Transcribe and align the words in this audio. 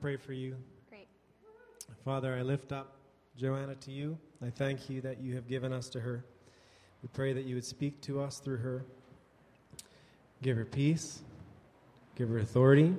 Pray 0.00 0.16
for 0.16 0.32
you. 0.32 0.56
Great. 0.88 1.08
Father, 2.04 2.34
I 2.34 2.42
lift 2.42 2.72
up 2.72 2.96
Joanna 3.36 3.74
to 3.76 3.90
you. 3.90 4.16
I 4.44 4.50
thank 4.50 4.88
you 4.88 5.00
that 5.00 5.20
you 5.20 5.34
have 5.34 5.48
given 5.48 5.72
us 5.72 5.88
to 5.90 6.00
her. 6.00 6.24
We 7.02 7.08
pray 7.12 7.32
that 7.32 7.44
you 7.44 7.54
would 7.56 7.64
speak 7.64 8.00
to 8.02 8.20
us 8.20 8.38
through 8.38 8.58
her. 8.58 8.84
Give 10.42 10.56
her 10.56 10.64
peace, 10.64 11.22
give 12.16 12.28
her 12.28 12.38
authority, 12.38 12.94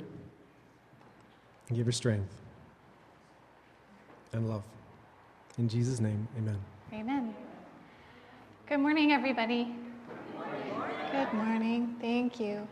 and 1.68 1.78
give 1.78 1.86
her 1.86 1.92
strength 1.92 2.34
and 4.34 4.50
love. 4.50 4.64
In 5.58 5.70
Jesus' 5.70 6.00
name, 6.00 6.28
amen. 6.38 6.58
Amen. 6.94 7.34
Good 8.68 8.80
morning, 8.80 9.12
everybody. 9.12 9.74
Good 11.12 11.34
morning. 11.34 11.96
Thank 12.02 12.40
you. 12.40 12.68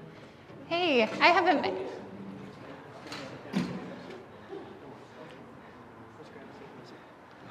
Hey, 0.68 1.04
I 1.04 1.28
haven't. 1.28 1.66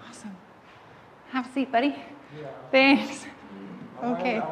Awesome. 0.09 0.37
Have 1.31 1.46
a 1.46 1.46
seat, 1.57 1.73
buddy. 1.73 1.97
Yeah. 2.39 2.49
Thanks. 2.71 3.25
Okay. 4.05 4.43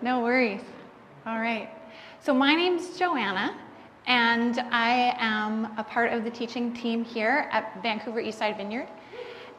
No 0.00 0.20
worries. 0.20 0.60
All 1.26 1.40
right. 1.40 1.68
So, 2.20 2.32
my 2.32 2.54
name's 2.54 2.96
Joanna, 2.96 3.56
and 4.06 4.60
I 4.70 5.16
am 5.18 5.76
a 5.76 5.82
part 5.82 6.12
of 6.12 6.22
the 6.22 6.30
teaching 6.30 6.72
team 6.72 7.02
here 7.02 7.48
at 7.50 7.82
Vancouver 7.82 8.22
Eastside 8.22 8.56
Vineyard. 8.56 8.86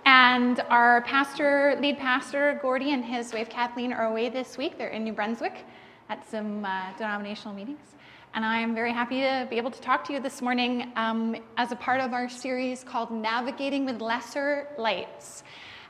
And 0.06 0.62
our 0.70 1.02
pastor, 1.02 1.78
lead 1.82 1.98
pastor, 1.98 2.58
Gordy, 2.62 2.94
and 2.94 3.04
his 3.04 3.34
wife 3.34 3.50
Kathleen 3.50 3.92
are 3.92 4.06
away 4.06 4.30
this 4.30 4.58
week. 4.58 4.78
They're 4.78 4.88
in 4.88 5.04
New 5.04 5.12
Brunswick 5.12 5.66
at 6.08 6.26
some 6.32 6.64
uh, 6.64 6.94
denominational 6.98 7.54
meetings. 7.54 7.97
And 8.34 8.46
I'm 8.46 8.76
very 8.76 8.92
happy 8.92 9.22
to 9.22 9.48
be 9.50 9.58
able 9.58 9.72
to 9.72 9.82
talk 9.82 10.04
to 10.06 10.14
you 10.14 10.20
this 10.20 10.42
morning 10.42 10.92
um, 10.96 11.36
as 11.58 11.72
a 11.72 11.76
part 11.76 12.02
of 12.02 12.14
our 12.14 12.30
series 12.30 12.84
called 12.84 13.12
Navigating 13.12 13.86
with 13.86 14.00
Lesser 14.02 14.68
Lights. 14.78 15.44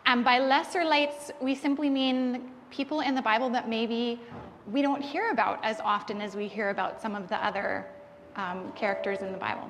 And 0.05 0.23
by 0.23 0.39
lesser 0.39 0.85
lights, 0.85 1.31
we 1.41 1.53
simply 1.55 1.89
mean 1.89 2.51
people 2.69 3.01
in 3.01 3.15
the 3.15 3.21
Bible 3.21 3.49
that 3.49 3.67
maybe 3.67 4.21
we 4.71 4.81
don't 4.81 5.01
hear 5.01 5.31
about 5.31 5.63
as 5.63 5.79
often 5.81 6.21
as 6.21 6.35
we 6.35 6.47
hear 6.47 6.69
about 6.69 7.01
some 7.01 7.15
of 7.15 7.27
the 7.27 7.43
other 7.45 7.85
um, 8.37 8.71
characters 8.73 9.19
in 9.19 9.31
the 9.31 9.37
Bible. 9.37 9.69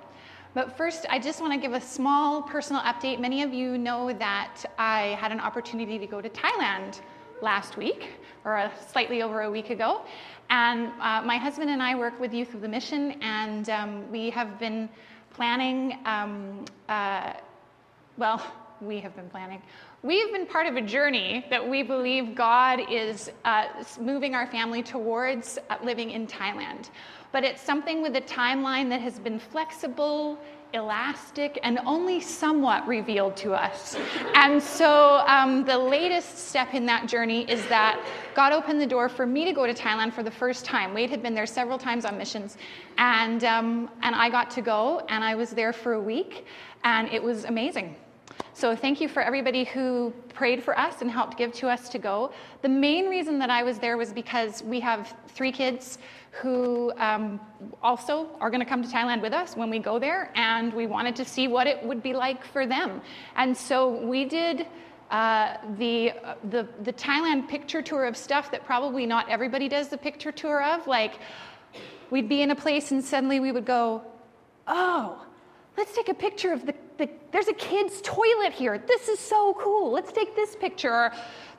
But 0.53 0.75
first, 0.75 1.05
I 1.09 1.19
just 1.19 1.41
want 1.41 1.53
to 1.53 1.59
give 1.59 1.73
a 1.73 1.81
small 1.81 2.41
personal 2.41 2.81
update. 2.81 3.19
Many 3.19 3.43
of 3.43 3.53
you 3.53 3.77
know 3.77 4.11
that 4.13 4.63
I 4.77 5.17
had 5.19 5.31
an 5.31 5.39
opportunity 5.39 5.99
to 5.99 6.07
go 6.07 6.21
to 6.21 6.29
Thailand 6.29 7.01
last 7.41 7.77
week, 7.77 8.09
or 8.45 8.55
a, 8.55 8.71
slightly 8.89 9.21
over 9.21 9.41
a 9.41 9.51
week 9.51 9.69
ago. 9.69 10.01
And 10.49 10.91
uh, 11.01 11.21
my 11.23 11.37
husband 11.37 11.69
and 11.69 11.81
I 11.83 11.95
work 11.95 12.19
with 12.19 12.33
Youth 12.33 12.53
with 12.53 12.63
a 12.63 12.67
Mission, 12.67 13.21
and 13.21 13.69
um, 13.69 14.11
we 14.11 14.29
have 14.29 14.59
been 14.59 14.89
planning, 15.33 15.99
um, 16.05 16.65
uh, 16.87 17.33
well, 18.17 18.41
we 18.81 18.99
have 18.99 19.15
been 19.15 19.29
planning. 19.29 19.61
We've 20.03 20.31
been 20.31 20.45
part 20.45 20.67
of 20.67 20.75
a 20.75 20.81
journey 20.81 21.45
that 21.49 21.67
we 21.67 21.83
believe 21.83 22.35
God 22.35 22.79
is 22.89 23.31
uh, 23.45 23.65
moving 23.99 24.35
our 24.35 24.47
family 24.47 24.83
towards 24.83 25.57
uh, 25.69 25.77
living 25.83 26.11
in 26.11 26.27
Thailand. 26.27 26.89
But 27.31 27.43
it's 27.43 27.61
something 27.61 28.01
with 28.01 28.15
a 28.15 28.21
timeline 28.21 28.89
that 28.89 29.01
has 29.01 29.19
been 29.19 29.39
flexible, 29.39 30.39
elastic, 30.73 31.59
and 31.63 31.79
only 31.85 32.19
somewhat 32.19 32.87
revealed 32.87 33.35
to 33.37 33.53
us. 33.53 33.97
And 34.33 34.61
so 34.61 35.23
um, 35.27 35.65
the 35.65 35.77
latest 35.77 36.37
step 36.49 36.73
in 36.73 36.85
that 36.85 37.07
journey 37.07 37.49
is 37.49 37.65
that 37.67 37.99
God 38.35 38.53
opened 38.53 38.79
the 38.79 38.87
door 38.87 39.09
for 39.09 39.25
me 39.25 39.45
to 39.45 39.53
go 39.53 39.65
to 39.65 39.73
Thailand 39.73 40.13
for 40.13 40.23
the 40.23 40.31
first 40.31 40.65
time. 40.65 40.93
Wade 40.93 41.09
had 41.09 41.21
been 41.21 41.33
there 41.33 41.45
several 41.45 41.77
times 41.77 42.05
on 42.05 42.17
missions, 42.17 42.57
and, 42.97 43.43
um, 43.43 43.89
and 44.01 44.15
I 44.15 44.29
got 44.29 44.49
to 44.51 44.61
go, 44.61 45.05
and 45.09 45.23
I 45.23 45.35
was 45.35 45.51
there 45.51 45.73
for 45.73 45.93
a 45.93 46.01
week, 46.01 46.45
and 46.83 47.07
it 47.09 47.21
was 47.21 47.45
amazing. 47.45 47.95
So 48.53 48.75
thank 48.75 48.99
you 48.99 49.07
for 49.07 49.21
everybody 49.21 49.65
who 49.65 50.11
prayed 50.33 50.63
for 50.63 50.77
us 50.79 51.01
and 51.01 51.11
helped 51.11 51.37
give 51.37 51.53
to 51.53 51.67
us 51.67 51.89
to 51.89 51.99
go. 51.99 52.31
The 52.63 52.69
main 52.69 53.07
reason 53.07 53.37
that 53.37 53.51
I 53.51 53.61
was 53.61 53.77
there 53.77 53.97
was 53.97 54.11
because 54.11 54.63
we 54.63 54.79
have 54.79 55.15
three 55.27 55.51
kids 55.51 55.99
who 56.31 56.91
um, 56.97 57.39
also 57.83 58.29
are 58.39 58.49
going 58.49 58.59
to 58.59 58.65
come 58.65 58.81
to 58.81 58.89
Thailand 58.89 59.21
with 59.21 59.33
us 59.33 59.55
when 59.55 59.69
we 59.69 59.79
go 59.79 59.99
there, 59.99 60.31
and 60.35 60.73
we 60.73 60.87
wanted 60.87 61.15
to 61.17 61.25
see 61.25 61.47
what 61.47 61.67
it 61.67 61.83
would 61.83 62.01
be 62.01 62.13
like 62.13 62.43
for 62.43 62.65
them. 62.65 63.01
And 63.35 63.55
so 63.55 64.03
we 64.05 64.25
did. 64.25 64.67
Uh, 65.09 65.55
the, 65.77 66.11
the, 66.49 66.67
the 66.83 66.91
Thailand 66.91 67.47
picture 67.47 67.81
tour 67.81 68.03
of 68.03 68.17
stuff 68.17 68.51
that 68.51 68.65
probably 68.65 69.05
not 69.05 69.29
everybody 69.29 69.69
does 69.69 69.87
the 69.87 69.97
picture 69.97 70.33
tour 70.33 70.61
of. 70.61 70.85
Like, 70.85 71.19
we'd 72.09 72.27
be 72.27 72.41
in 72.41 72.51
a 72.51 72.55
place 72.55 72.91
and 72.91 73.01
suddenly 73.01 73.39
we 73.39 73.53
would 73.53 73.65
go, 73.65 74.01
Oh, 74.67 75.25
let's 75.77 75.95
take 75.95 76.09
a 76.09 76.13
picture 76.13 76.51
of 76.51 76.65
the, 76.65 76.75
the, 76.97 77.09
there's 77.31 77.47
a 77.47 77.53
kid's 77.53 78.01
toilet 78.01 78.53
here. 78.53 78.77
This 78.77 79.07
is 79.07 79.19
so 79.19 79.55
cool. 79.59 79.91
Let's 79.91 80.11
take 80.11 80.35
this 80.35 80.55
picture. 80.55 81.11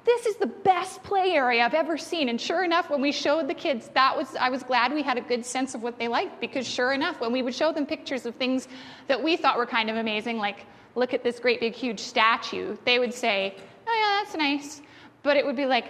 This 0.05 0.27
is 0.27 0.37
the 0.37 0.47
best 0.47 1.03
play 1.03 1.33
area 1.33 1.65
I've 1.65 1.75
ever 1.75 1.99
seen. 1.99 2.29
And 2.29 2.41
sure 2.41 2.65
enough, 2.65 2.91
when 2.91 3.01
we 3.01 3.13
showed 3.13 3.49
the 3.49 3.55
kids, 3.55 3.91
that 3.95 4.17
was 4.17 4.35
I 4.37 4.49
was 4.49 4.63
glad 4.63 4.93
we 4.93 5.03
had 5.03 5.19
a 5.19 5.21
good 5.21 5.45
sense 5.45 5.75
of 5.75 5.83
what 5.83 5.99
they 5.99 6.09
liked 6.09 6.41
because 6.41 6.67
sure 6.67 6.93
enough, 6.93 7.21
when 7.21 7.33
we 7.33 7.43
would 7.43 7.55
show 7.55 7.73
them 7.73 7.87
pictures 7.87 8.27
of 8.27 8.35
things 8.35 8.69
that 9.07 9.23
we 9.23 9.37
thought 9.37 9.57
were 9.57 9.67
kind 9.67 9.91
of 9.91 9.97
amazing, 9.97 10.39
like 10.39 10.67
look 10.95 11.15
at 11.15 11.23
this 11.23 11.39
great 11.39 11.61
big 11.61 11.75
huge 11.75 12.01
statue, 12.01 12.77
they 12.85 12.99
would 12.99 13.15
say, 13.15 13.55
"Oh 13.87 13.95
yeah, 13.95 14.23
that's 14.23 14.37
nice," 14.37 14.83
but 15.23 15.37
it 15.37 15.45
would 15.45 15.57
be 15.57 15.67
like, 15.67 15.85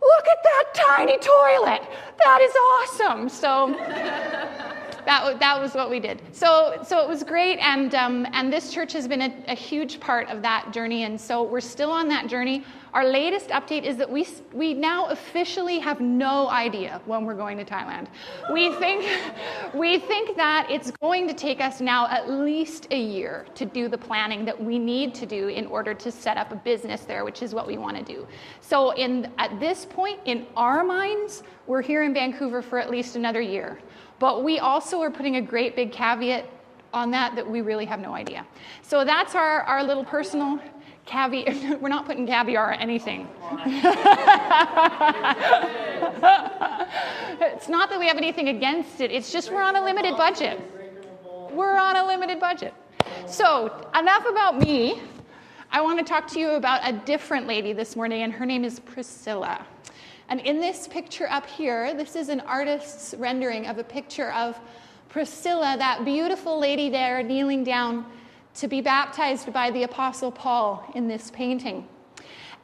"Look 0.00 0.26
at 0.28 0.38
that 0.44 0.64
tiny 0.74 1.18
toilet! 1.18 1.82
That 2.24 2.40
is 2.40 2.54
awesome!" 2.72 3.28
So. 3.28 4.80
That, 5.06 5.38
that 5.40 5.60
was 5.60 5.74
what 5.74 5.90
we 5.90 6.00
did. 6.00 6.22
So, 6.32 6.78
so 6.86 7.02
it 7.02 7.08
was 7.08 7.22
great, 7.22 7.58
and, 7.58 7.94
um, 7.94 8.26
and 8.32 8.52
this 8.52 8.72
church 8.72 8.92
has 8.92 9.06
been 9.06 9.22
a, 9.22 9.44
a, 9.48 9.54
huge 9.54 10.00
part 10.00 10.28
of 10.28 10.42
that 10.42 10.72
journey, 10.72 11.04
and 11.04 11.20
so 11.20 11.42
we're 11.42 11.60
still 11.60 11.90
on 11.90 12.08
that 12.08 12.28
journey. 12.28 12.64
Our 12.94 13.04
latest 13.04 13.48
update 13.48 13.82
is 13.82 13.96
that 13.96 14.08
we, 14.08 14.24
we 14.52 14.72
now 14.72 15.06
officially 15.06 15.80
have 15.80 16.00
no 16.00 16.48
idea 16.48 17.00
when 17.06 17.24
we're 17.24 17.34
going 17.34 17.58
to 17.58 17.64
Thailand. 17.64 18.06
We 18.52 18.72
think, 18.76 19.04
we 19.74 19.98
think 19.98 20.36
that 20.36 20.68
it's 20.70 20.92
going 21.02 21.26
to 21.26 21.34
take 21.34 21.60
us 21.60 21.80
now 21.80 22.06
at 22.08 22.30
least 22.30 22.86
a 22.92 23.00
year 23.00 23.46
to 23.56 23.64
do 23.64 23.88
the 23.88 23.98
planning 23.98 24.44
that 24.44 24.62
we 24.62 24.78
need 24.78 25.12
to 25.16 25.26
do 25.26 25.48
in 25.48 25.66
order 25.66 25.92
to 25.92 26.12
set 26.12 26.36
up 26.36 26.52
a 26.52 26.56
business 26.56 27.00
there, 27.00 27.24
which 27.24 27.42
is 27.42 27.52
what 27.52 27.66
we 27.66 27.78
want 27.78 27.96
to 27.96 28.04
do. 28.04 28.26
So, 28.60 28.92
in, 28.92 29.32
at 29.38 29.58
this 29.58 29.84
point, 29.84 30.20
in 30.24 30.46
our 30.56 30.84
minds, 30.84 31.42
we're 31.66 31.82
here 31.82 32.04
in 32.04 32.14
Vancouver 32.14 32.62
for 32.62 32.78
at 32.78 32.90
least 32.90 33.16
another 33.16 33.40
year. 33.40 33.78
But 34.18 34.44
we 34.44 34.58
also 34.58 35.00
are 35.00 35.10
putting 35.10 35.36
a 35.36 35.42
great 35.42 35.76
big 35.76 35.92
caveat 35.92 36.48
on 36.92 37.10
that 37.10 37.34
that 37.34 37.48
we 37.48 37.60
really 37.60 37.84
have 37.84 38.00
no 38.00 38.14
idea. 38.14 38.46
So 38.82 39.04
that's 39.04 39.34
our, 39.34 39.62
our 39.62 39.82
little 39.82 40.04
personal 40.04 40.60
caviar. 41.06 41.78
We're 41.80 41.88
not 41.88 42.06
putting 42.06 42.26
caviar 42.26 42.70
or 42.70 42.72
anything. 42.72 43.28
it's 47.40 47.68
not 47.68 47.90
that 47.90 47.98
we 47.98 48.06
have 48.06 48.16
anything 48.16 48.48
against 48.48 49.00
it, 49.00 49.10
it's 49.10 49.32
just 49.32 49.50
we're 49.52 49.62
on 49.62 49.76
a 49.76 49.84
limited 49.84 50.16
budget. 50.16 50.60
We're 51.52 51.76
on 51.76 51.96
a 51.96 52.06
limited 52.06 52.40
budget. 52.40 52.72
So, 53.26 53.90
enough 53.98 54.26
about 54.28 54.58
me. 54.58 55.00
I 55.70 55.80
want 55.80 55.98
to 55.98 56.04
talk 56.04 56.28
to 56.28 56.38
you 56.38 56.50
about 56.50 56.80
a 56.84 56.92
different 57.04 57.46
lady 57.46 57.72
this 57.72 57.96
morning, 57.96 58.22
and 58.22 58.32
her 58.32 58.46
name 58.46 58.64
is 58.64 58.80
Priscilla. 58.80 59.66
And 60.28 60.40
in 60.40 60.60
this 60.60 60.88
picture 60.88 61.28
up 61.28 61.46
here, 61.46 61.94
this 61.94 62.16
is 62.16 62.28
an 62.28 62.40
artist's 62.40 63.14
rendering 63.14 63.66
of 63.66 63.78
a 63.78 63.84
picture 63.84 64.32
of 64.32 64.58
Priscilla, 65.08 65.76
that 65.78 66.04
beautiful 66.04 66.58
lady 66.58 66.88
there 66.88 67.22
kneeling 67.22 67.62
down 67.62 68.06
to 68.54 68.68
be 68.68 68.80
baptized 68.80 69.52
by 69.52 69.70
the 69.70 69.82
Apostle 69.82 70.32
Paul 70.32 70.84
in 70.94 71.08
this 71.08 71.30
painting. 71.30 71.86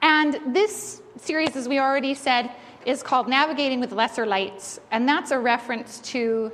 And 0.02 0.54
this 0.54 1.02
series, 1.18 1.54
as 1.56 1.68
we 1.68 1.78
already 1.78 2.14
said, 2.14 2.50
is 2.86 3.02
called 3.02 3.28
Navigating 3.28 3.78
with 3.80 3.92
Lesser 3.92 4.24
Lights. 4.24 4.80
And 4.90 5.08
that's 5.08 5.30
a 5.30 5.38
reference 5.38 6.00
to, 6.00 6.50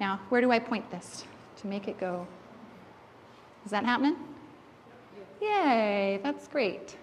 now, 0.00 0.20
where 0.28 0.40
do 0.40 0.52
I 0.52 0.58
point 0.58 0.88
this 0.90 1.24
to 1.58 1.66
make 1.66 1.88
it 1.88 1.98
go? 1.98 2.26
Is 3.64 3.70
that 3.70 3.84
happening? 3.84 4.16
Yay, 5.40 6.20
that's 6.22 6.46
great. 6.46 6.96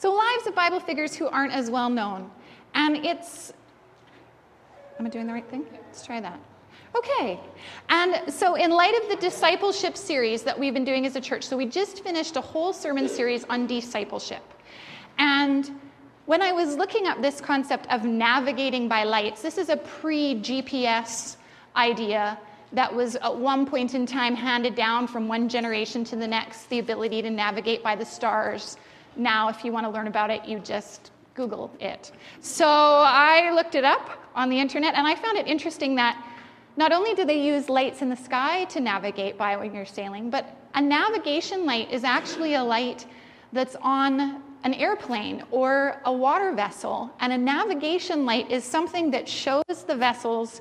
So, 0.00 0.14
lives 0.14 0.46
of 0.46 0.54
Bible 0.54 0.80
figures 0.80 1.14
who 1.14 1.28
aren't 1.28 1.52
as 1.52 1.70
well 1.70 1.90
known. 1.90 2.30
And 2.72 3.04
it's, 3.04 3.52
am 4.98 5.04
I 5.04 5.10
doing 5.10 5.26
the 5.26 5.34
right 5.34 5.46
thing? 5.50 5.66
Let's 5.70 6.06
try 6.06 6.22
that. 6.22 6.40
Okay. 6.96 7.38
And 7.90 8.32
so, 8.32 8.54
in 8.54 8.70
light 8.70 8.94
of 9.02 9.10
the 9.10 9.16
discipleship 9.16 9.98
series 9.98 10.42
that 10.44 10.58
we've 10.58 10.72
been 10.72 10.86
doing 10.86 11.04
as 11.04 11.16
a 11.16 11.20
church, 11.20 11.44
so 11.44 11.54
we 11.54 11.66
just 11.66 12.02
finished 12.02 12.36
a 12.36 12.40
whole 12.40 12.72
sermon 12.72 13.10
series 13.10 13.44
on 13.50 13.66
discipleship. 13.66 14.42
And 15.18 15.70
when 16.24 16.40
I 16.40 16.50
was 16.50 16.76
looking 16.76 17.06
up 17.06 17.20
this 17.20 17.38
concept 17.38 17.86
of 17.90 18.04
navigating 18.04 18.88
by 18.88 19.04
lights, 19.04 19.42
this 19.42 19.58
is 19.58 19.68
a 19.68 19.76
pre 19.76 20.36
GPS 20.36 21.36
idea 21.76 22.38
that 22.72 22.94
was 22.94 23.16
at 23.16 23.36
one 23.36 23.66
point 23.66 23.94
in 23.94 24.06
time 24.06 24.34
handed 24.34 24.74
down 24.74 25.06
from 25.06 25.28
one 25.28 25.46
generation 25.46 26.04
to 26.04 26.16
the 26.16 26.26
next 26.26 26.70
the 26.70 26.78
ability 26.78 27.20
to 27.20 27.28
navigate 27.28 27.82
by 27.82 27.94
the 27.94 28.06
stars 28.06 28.78
now, 29.20 29.48
if 29.48 29.64
you 29.64 29.72
want 29.72 29.86
to 29.86 29.90
learn 29.90 30.06
about 30.06 30.30
it, 30.30 30.44
you 30.44 30.58
just 30.58 31.10
Google 31.34 31.70
it. 31.80 32.12
So 32.40 32.66
I 32.66 33.52
looked 33.54 33.74
it 33.74 33.84
up 33.84 34.10
on 34.34 34.48
the 34.48 34.58
internet 34.58 34.94
and 34.94 35.06
I 35.06 35.14
found 35.14 35.38
it 35.38 35.46
interesting 35.46 35.94
that 35.96 36.22
not 36.76 36.92
only 36.92 37.14
do 37.14 37.24
they 37.24 37.40
use 37.40 37.68
lights 37.68 38.02
in 38.02 38.08
the 38.08 38.16
sky 38.16 38.64
to 38.64 38.80
navigate 38.80 39.36
by 39.36 39.56
when 39.56 39.74
you're 39.74 39.86
sailing, 39.86 40.30
but 40.30 40.56
a 40.74 40.82
navigation 40.82 41.66
light 41.66 41.90
is 41.90 42.04
actually 42.04 42.54
a 42.54 42.62
light 42.62 43.06
that's 43.52 43.76
on 43.82 44.42
an 44.64 44.74
airplane 44.74 45.42
or 45.50 46.00
a 46.04 46.12
water 46.12 46.52
vessel. 46.52 47.10
And 47.20 47.32
a 47.32 47.38
navigation 47.38 48.24
light 48.24 48.50
is 48.50 48.64
something 48.64 49.10
that 49.10 49.28
shows 49.28 49.84
the 49.86 49.96
vessel's 49.96 50.60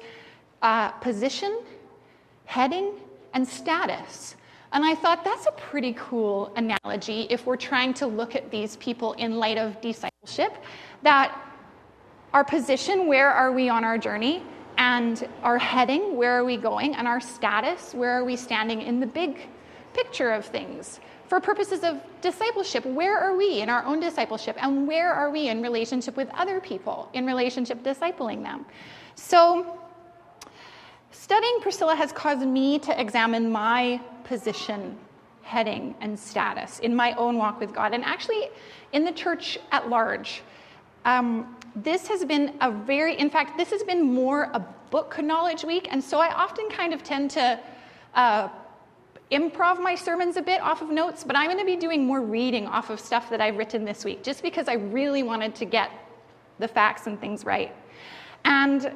uh, 0.62 0.90
position, 0.92 1.62
heading, 2.46 2.94
and 3.34 3.48
status. 3.48 4.36
And 4.72 4.86
I 4.86 4.94
thought 4.94 5.24
that's 5.24 5.48
a 5.48 5.52
pretty 5.52 5.94
cool 5.98 6.54
analogy 6.56 7.28
if 7.30 7.46
we're 7.46 7.58
trying 7.58 7.94
to 7.96 8.08
look 8.08 8.36
at 8.36 8.52
these 8.52 8.76
people 8.78 9.14
in 9.14 9.38
light 9.38 9.58
of 9.58 9.82
discipleship. 9.82 10.54
That 11.02 11.36
our 12.34 12.44
position, 12.44 13.08
where 13.08 13.32
are 13.32 13.52
we 13.52 13.70
on 13.70 13.84
our 13.84 13.98
journey? 13.98 14.44
And 14.78 15.28
our 15.44 15.58
heading, 15.58 16.16
where 16.16 16.38
are 16.38 16.46
we 16.46 16.56
going? 16.56 16.96
And 16.96 17.08
our 17.08 17.20
status, 17.20 17.94
where 17.94 18.12
are 18.12 18.24
we 18.24 18.36
standing 18.36 18.82
in 18.82 19.00
the 19.00 19.08
big 19.08 19.50
picture 19.94 20.32
of 20.32 20.46
things? 20.46 21.00
For 21.28 21.40
purposes 21.40 21.84
of 21.84 22.02
discipleship, 22.22 22.86
where 22.86 23.18
are 23.18 23.36
we 23.36 23.62
in 23.62 23.70
our 23.70 23.84
own 23.84 24.00
discipleship? 24.00 24.56
And 24.62 24.88
where 24.88 25.12
are 25.12 25.32
we 25.32 25.50
in 25.50 25.62
relationship 25.62 26.16
with 26.16 26.30
other 26.30 26.60
people, 26.60 27.10
in 27.14 27.26
relationship 27.26 27.84
discipling 27.84 28.44
them? 28.44 28.66
So, 29.16 29.79
studying 31.30 31.62
Priscilla 31.62 31.96
has 31.96 32.12
caused 32.12 32.42
me 32.42 32.80
to 32.80 33.00
examine 33.00 33.52
my 33.52 34.02
position, 34.24 34.98
heading, 35.44 35.94
and 36.02 36.18
status 36.18 36.80
in 36.80 36.96
my 36.96 37.14
own 37.14 37.38
walk 37.38 37.60
with 37.60 37.72
God, 37.72 37.94
and 37.94 38.04
actually 38.04 38.50
in 38.94 39.06
the 39.06 39.12
church 39.12 39.60
at 39.72 39.88
large. 39.90 40.42
Um, 41.06 41.56
this 41.76 42.08
has 42.08 42.26
been 42.26 42.58
a 42.62 42.72
very, 42.72 43.16
in 43.16 43.30
fact, 43.30 43.60
this 43.60 43.70
has 43.70 43.84
been 43.84 44.02
more 44.02 44.50
a 44.56 44.60
book 44.90 45.22
knowledge 45.22 45.64
week, 45.64 45.88
and 45.92 46.04
so 46.04 46.20
I 46.20 46.34
often 46.34 46.68
kind 46.68 46.96
of 46.96 47.04
tend 47.04 47.30
to 47.30 47.60
uh, 48.16 48.50
improv 49.32 49.80
my 49.80 49.94
sermons 49.94 50.36
a 50.36 50.42
bit 50.42 50.60
off 50.62 50.82
of 50.82 50.90
notes, 50.90 51.24
but 51.24 51.36
I'm 51.36 51.46
going 51.46 51.60
to 51.60 51.64
be 51.64 51.76
doing 51.76 52.08
more 52.08 52.22
reading 52.22 52.66
off 52.66 52.90
of 52.90 53.00
stuff 53.00 53.30
that 53.30 53.40
I've 53.40 53.58
written 53.58 53.86
this 53.86 54.04
week, 54.04 54.24
just 54.24 54.42
because 54.42 54.68
I 54.68 54.74
really 54.74 55.22
wanted 55.22 55.54
to 55.58 55.66
get 55.66 55.92
the 56.58 56.68
facts 56.68 57.06
and 57.06 57.22
things 57.22 57.46
right. 57.46 57.72
And 58.46 58.92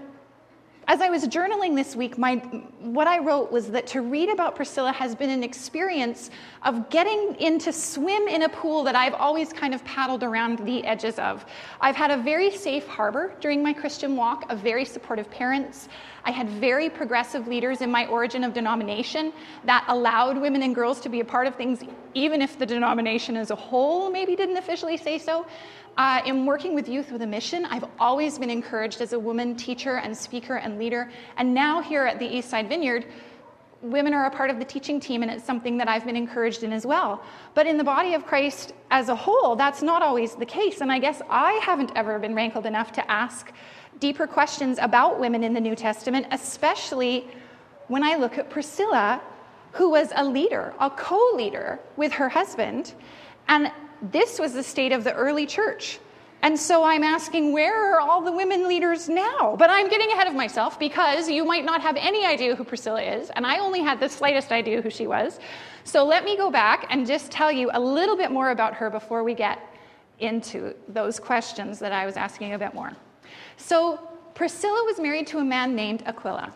as 0.88 1.02
I 1.02 1.10
was 1.10 1.24
journaling 1.28 1.76
this 1.76 1.96
week, 1.96 2.18
my, 2.18 2.36
what 2.80 3.08
I 3.08 3.20
wrote 3.20 3.52
was 3.52 3.72
that 3.72 3.88
to 3.88 4.02
read 4.02 4.30
about 4.30 4.56
Priscilla 4.56 4.92
has 4.92 5.16
been 5.16 5.30
an 5.30 5.44
experience 5.44 6.30
of 6.64 6.90
getting 6.90 7.36
in 7.40 7.58
to 7.60 7.72
swim 7.72 8.28
in 8.28 8.44
a 8.44 8.50
pool 8.50 8.84
that 8.84 8.96
I've 8.96 9.14
always 9.14 9.54
kind 9.54 9.74
of 9.74 9.84
paddled 9.86 10.24
around 10.24 10.60
the 10.60 10.84
edges 10.84 11.20
of. 11.20 11.46
I've 11.80 11.96
had 11.96 12.12
a 12.12 12.18
very 12.18 12.52
safe 12.52 12.86
harbor 12.86 13.34
during 13.40 13.64
my 13.64 13.72
Christian 13.72 14.18
walk, 14.18 14.52
of 14.52 14.60
very 14.60 14.84
supportive 14.84 15.30
parents. 15.32 15.88
I 16.26 16.32
had 16.32 16.50
very 16.50 16.90
progressive 16.90 17.48
leaders 17.48 17.82
in 17.82 17.90
my 17.90 18.06
origin 18.08 18.44
of 18.44 18.54
denomination 18.54 19.32
that 19.66 19.86
allowed 19.88 20.38
women 20.38 20.64
and 20.64 20.76
girls 20.76 21.00
to 21.02 21.10
be 21.10 21.22
a 21.22 21.26
part 21.26 21.48
of 21.48 21.56
things, 21.56 21.82
even 22.14 22.42
if 22.42 22.58
the 22.58 22.66
denomination 22.66 23.38
as 23.38 23.52
a 23.52 23.56
whole 23.56 24.10
maybe 24.10 24.36
didn't 24.36 24.58
officially 24.58 24.98
say 24.98 25.18
so. 25.18 25.46
Uh, 25.96 26.22
in 26.26 26.48
working 26.48 26.74
with 26.74 26.90
youth 26.90 27.12
with 27.12 27.22
a 27.22 27.28
mission, 27.28 27.66
I've 27.66 27.86
always 28.00 28.40
been 28.40 28.50
encouraged 28.50 29.00
as 29.00 29.14
a 29.14 29.20
woman 29.20 29.56
teacher 29.56 29.98
and 29.98 30.18
speaker 30.18 30.56
and 30.56 30.80
leader. 30.80 31.12
And 31.38 31.54
now 31.54 31.82
here 31.84 32.06
at 32.06 32.18
the 32.18 32.26
Eastside 32.26 32.68
Vineyard, 32.68 33.06
women 33.84 34.12
are 34.12 34.26
a 34.26 34.32
part 34.32 34.50
of 34.50 34.58
the 34.58 34.66
teaching 34.66 35.00
team, 35.00 35.22
and 35.22 35.32
it's 35.32 35.44
something 35.44 35.78
that 35.78 35.88
I've 35.88 36.04
been 36.04 36.16
encouraged 36.16 36.64
in 36.64 36.74
as 36.74 36.84
well. 36.84 37.22
But 37.54 37.68
in 37.68 37.78
the 37.78 37.84
body 37.84 38.16
of 38.16 38.26
Christ 38.26 38.74
as 38.90 39.10
a 39.10 39.16
whole, 39.16 39.56
that's 39.56 39.84
not 39.84 40.02
always 40.02 40.34
the 40.34 40.48
case. 40.48 40.82
And 40.82 40.92
I 40.92 40.98
guess 40.98 41.22
I 41.30 41.54
haven't 41.64 41.92
ever 41.96 42.18
been 42.18 42.34
rankled 42.34 42.66
enough 42.66 42.92
to 42.94 43.12
ask 43.12 43.52
deeper 44.00 44.26
questions 44.26 44.80
about 44.82 45.20
women 45.20 45.44
in 45.44 45.54
the 45.54 45.62
New 45.62 45.76
Testament, 45.76 46.26
especially 46.32 47.28
when 47.88 48.04
I 48.04 48.16
look 48.16 48.40
at 48.40 48.50
Priscilla, 48.50 49.22
who 49.74 49.92
was 49.92 50.12
a 50.16 50.24
leader, 50.24 50.74
a 50.80 50.90
co 50.90 51.20
leader 51.36 51.80
with 51.98 52.14
her 52.14 52.30
husband. 52.30 52.94
And 53.48 53.72
this 54.12 54.38
was 54.40 54.54
the 54.54 54.64
state 54.64 54.92
of 54.92 55.04
the 55.04 55.14
early 55.14 55.46
church. 55.46 56.00
And 56.42 56.60
so 56.60 56.84
I'm 56.84 57.04
asking, 57.04 57.54
where 57.54 57.96
are 57.96 58.02
all 58.02 58.22
the 58.22 58.32
women 58.32 58.68
leaders 58.68 59.08
now? 59.08 59.56
But 59.58 59.70
I'm 59.70 59.88
getting 59.88 60.12
ahead 60.12 60.28
of 60.28 60.36
myself 60.36 60.78
because 60.78 61.30
you 61.30 61.46
might 61.46 61.64
not 61.64 61.82
have 61.82 61.96
any 61.96 62.26
idea 62.26 62.54
who 62.54 62.66
Priscilla 62.66 63.02
is, 63.02 63.30
and 63.30 63.48
I 63.48 63.60
only 63.60 63.80
had 63.80 64.02
the 64.02 64.10
slightest 64.10 64.52
idea 64.52 64.82
who 64.82 64.90
she 64.90 65.08
was. 65.08 65.40
So 65.86 66.04
let 66.04 66.26
me 66.26 66.36
go 66.36 66.52
back 66.52 66.88
and 66.90 67.08
just 67.08 67.32
tell 67.32 67.50
you 67.50 67.70
a 67.74 67.80
little 67.80 68.18
bit 68.18 68.30
more 68.30 68.52
about 68.52 68.74
her 68.74 68.90
before 68.90 69.24
we 69.24 69.34
get 69.34 69.58
into 70.20 70.76
those 70.90 71.18
questions 71.18 71.80
that 71.80 71.94
I 71.94 72.06
was 72.06 72.18
asking 72.18 72.54
a 72.54 72.60
bit 72.60 72.74
more. 72.74 72.92
So 73.56 74.00
Priscilla 74.36 74.84
was 74.86 75.00
married 75.00 75.28
to 75.28 75.38
a 75.38 75.46
man 75.46 75.76
named 75.76 76.04
Aquila, 76.06 76.54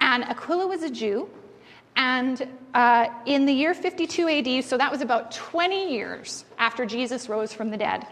and 0.00 0.22
Aquila 0.24 0.68
was 0.68 0.84
a 0.84 0.90
Jew, 0.90 1.28
and 1.98 2.48
uh, 2.74 3.08
in 3.26 3.44
the 3.44 3.52
year 3.52 3.74
52 3.74 4.28
AD, 4.28 4.64
so 4.64 4.78
that 4.78 4.90
was 4.90 5.00
about 5.00 5.32
20 5.32 5.92
years 5.92 6.44
after 6.56 6.86
Jesus 6.86 7.28
rose 7.28 7.52
from 7.52 7.70
the 7.70 7.76
dead, 7.76 8.06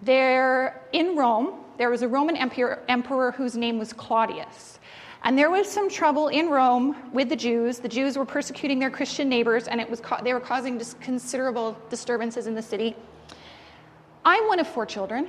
there 0.00 0.80
in 0.92 1.16
Rome, 1.16 1.54
there 1.76 1.90
was 1.90 2.02
a 2.02 2.08
Roman 2.08 2.36
emperor, 2.36 2.82
emperor 2.88 3.32
whose 3.32 3.56
name 3.56 3.80
was 3.80 3.92
Claudius. 3.92 4.78
And 5.24 5.36
there 5.36 5.50
was 5.50 5.68
some 5.68 5.90
trouble 5.90 6.28
in 6.28 6.48
Rome 6.48 6.96
with 7.12 7.30
the 7.30 7.36
Jews. 7.36 7.78
The 7.78 7.88
Jews 7.88 8.16
were 8.16 8.26
persecuting 8.26 8.78
their 8.78 8.90
Christian 8.90 9.28
neighbors, 9.28 9.66
and 9.66 9.80
it 9.80 9.90
was 9.90 10.00
they 10.22 10.32
were 10.32 10.40
causing 10.40 10.80
considerable 11.00 11.76
disturbances 11.90 12.46
in 12.46 12.54
the 12.54 12.62
city. 12.62 12.94
I'm 14.24 14.46
one 14.46 14.60
of 14.60 14.68
four 14.68 14.86
children. 14.86 15.28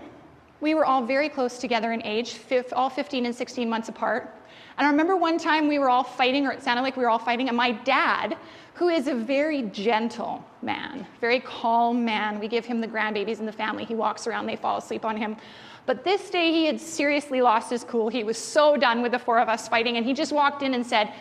We 0.61 0.75
were 0.75 0.85
all 0.85 1.03
very 1.03 1.29
close 1.29 1.57
together 1.57 1.93
in 1.93 2.03
age, 2.03 2.39
all 2.73 2.89
15 2.89 3.25
and 3.25 3.33
16 3.33 3.69
months 3.69 3.89
apart. 3.89 4.35
And 4.77 4.85
I 4.85 4.89
remember 4.89 5.15
one 5.15 5.37
time 5.37 5.67
we 5.67 5.79
were 5.79 5.89
all 5.89 6.03
fighting, 6.03 6.45
or 6.45 6.51
it 6.51 6.61
sounded 6.61 6.81
like 6.81 6.97
we 6.97 7.03
were 7.03 7.09
all 7.09 7.19
fighting, 7.19 7.47
and 7.47 7.55
my 7.55 7.71
dad, 7.71 8.37
who 8.73 8.89
is 8.89 9.07
a 9.07 9.15
very 9.15 9.63
gentle 9.63 10.43
man, 10.61 11.07
very 11.21 11.39
calm 11.39 12.03
man, 12.03 12.39
we 12.39 12.47
give 12.47 12.65
him 12.65 12.81
the 12.81 12.87
grandbabies 12.87 13.39
in 13.39 13.45
the 13.45 13.51
family. 13.51 13.85
He 13.85 13.95
walks 13.95 14.27
around, 14.27 14.47
they 14.47 14.57
fall 14.57 14.77
asleep 14.77 15.05
on 15.05 15.15
him. 15.15 15.37
But 15.85 16.03
this 16.03 16.29
day 16.29 16.51
he 16.51 16.65
had 16.65 16.81
seriously 16.81 17.41
lost 17.41 17.69
his 17.69 17.83
cool. 17.83 18.09
He 18.09 18.23
was 18.23 18.37
so 18.37 18.75
done 18.75 19.01
with 19.01 19.13
the 19.13 19.19
four 19.19 19.39
of 19.39 19.47
us 19.47 19.67
fighting, 19.69 19.95
and 19.97 20.05
he 20.05 20.13
just 20.13 20.33
walked 20.33 20.61
in 20.61 20.73
and 20.73 20.85
said, 20.85 21.13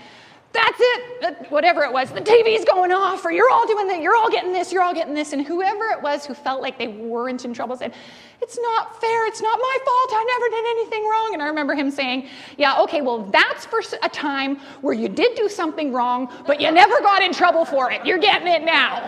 that's 0.54 0.78
it, 0.80 1.50
whatever 1.50 1.82
it 1.82 1.92
was, 1.92 2.10
the 2.10 2.20
TV's 2.20 2.64
going 2.64 2.92
off, 2.92 3.24
or 3.24 3.32
you're 3.32 3.50
all 3.50 3.66
doing 3.66 3.88
that, 3.88 4.00
you're 4.00 4.14
all 4.16 4.30
getting 4.30 4.52
this, 4.52 4.72
you're 4.72 4.82
all 4.82 4.94
getting 4.94 5.12
this. 5.12 5.32
And 5.32 5.44
whoever 5.44 5.86
it 5.86 6.00
was 6.00 6.24
who 6.24 6.32
felt 6.32 6.62
like 6.62 6.78
they 6.78 6.86
weren't 6.86 7.44
in 7.44 7.52
trouble 7.52 7.76
said, 7.76 7.92
It's 8.40 8.56
not 8.58 9.00
fair, 9.00 9.26
it's 9.26 9.42
not 9.42 9.58
my 9.58 9.78
fault, 9.84 10.10
I 10.12 10.24
never 10.24 10.48
did 10.56 10.66
anything 10.70 11.08
wrong. 11.08 11.30
And 11.34 11.42
I 11.42 11.46
remember 11.46 11.74
him 11.74 11.90
saying, 11.90 12.28
Yeah, 12.56 12.80
okay, 12.82 13.02
well, 13.02 13.24
that's 13.24 13.66
for 13.66 13.82
a 14.02 14.08
time 14.08 14.56
where 14.80 14.94
you 14.94 15.08
did 15.08 15.36
do 15.36 15.48
something 15.48 15.92
wrong, 15.92 16.32
but 16.46 16.60
you 16.60 16.70
never 16.70 17.00
got 17.00 17.20
in 17.20 17.32
trouble 17.32 17.64
for 17.64 17.90
it. 17.90 18.06
You're 18.06 18.18
getting 18.18 18.46
it 18.46 18.62
now. 18.62 19.02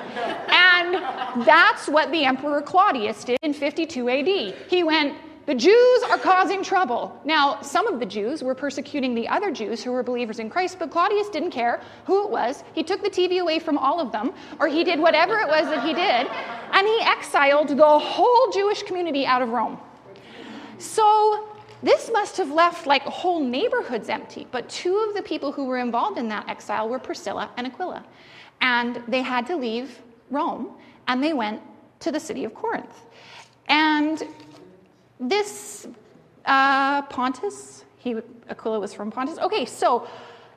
And 0.51 1.47
that's 1.47 1.89
what 1.89 2.11
the 2.11 2.25
Emperor 2.25 2.61
Claudius 2.61 3.23
did 3.23 3.39
in 3.43 3.55
52 3.55 4.09
AD. 4.09 4.55
He 4.69 4.83
went, 4.83 5.17
the 5.47 5.55
Jews 5.55 6.03
are 6.11 6.19
causing 6.19 6.63
trouble. 6.63 7.19
Now, 7.25 7.61
some 7.61 7.87
of 7.87 8.01
the 8.01 8.07
Jews 8.07 8.43
were 8.43 8.55
persecuting 8.55 9.15
the 9.15 9.29
other 9.29 9.53
Jews 9.53 9.83
who 9.83 9.93
were 9.93 10.03
believers 10.03 10.41
in 10.41 10.51
Christ, 10.51 10.79
but 10.81 10.91
Claudius 10.91 11.29
didn't 11.29 11.53
care 11.53 11.81
who 12.05 12.25
it 12.25 12.31
was. 12.31 12.65
He 12.75 12.83
took 12.83 13.01
the 13.01 13.11
TV 13.11 13.41
away 13.41 13.61
from 13.61 13.79
all 13.79 14.01
of 14.01 14.11
them, 14.11 14.33
or 14.59 14.67
he 14.67 14.83
did 14.83 14.99
whatever 14.99 15.39
it 15.39 15.47
was 15.47 15.67
that 15.67 15.87
he 15.87 15.95
did, 15.95 16.27
and 16.73 16.87
he 16.87 17.01
exiled 17.01 17.69
the 17.69 17.99
whole 17.99 18.51
Jewish 18.51 18.83
community 18.83 19.25
out 19.25 19.41
of 19.41 19.51
Rome. 19.51 19.79
So, 20.79 21.49
this 21.83 22.11
must 22.13 22.37
have 22.39 22.51
left 22.51 22.87
like 22.87 23.03
whole 23.03 23.39
neighborhoods 23.39 24.09
empty, 24.09 24.49
but 24.51 24.69
two 24.69 24.97
of 25.09 25.15
the 25.15 25.23
people 25.23 25.53
who 25.53 25.67
were 25.67 25.79
involved 25.79 26.19
in 26.19 26.29
that 26.29 26.49
exile 26.49 26.89
were 26.89 26.99
Priscilla 26.99 27.51
and 27.57 27.69
Aquila. 27.69 28.05
And 28.61 29.01
they 29.07 29.23
had 29.23 29.47
to 29.47 29.57
leave 29.57 30.03
Rome, 30.31 30.71
and 31.07 31.23
they 31.23 31.35
went 31.35 31.63
to 32.01 32.11
the 32.11 32.19
city 32.19 32.45
of 32.45 32.55
Corinth. 32.55 33.07
And 33.69 34.25
this 35.21 35.87
uh, 36.45 37.03
Pontus, 37.03 37.85
he, 37.99 38.17
Aquila 38.49 38.81
was 38.81 38.93
from 38.93 39.11
Pontus. 39.11 39.39
Okay, 39.39 39.65
so 39.65 40.07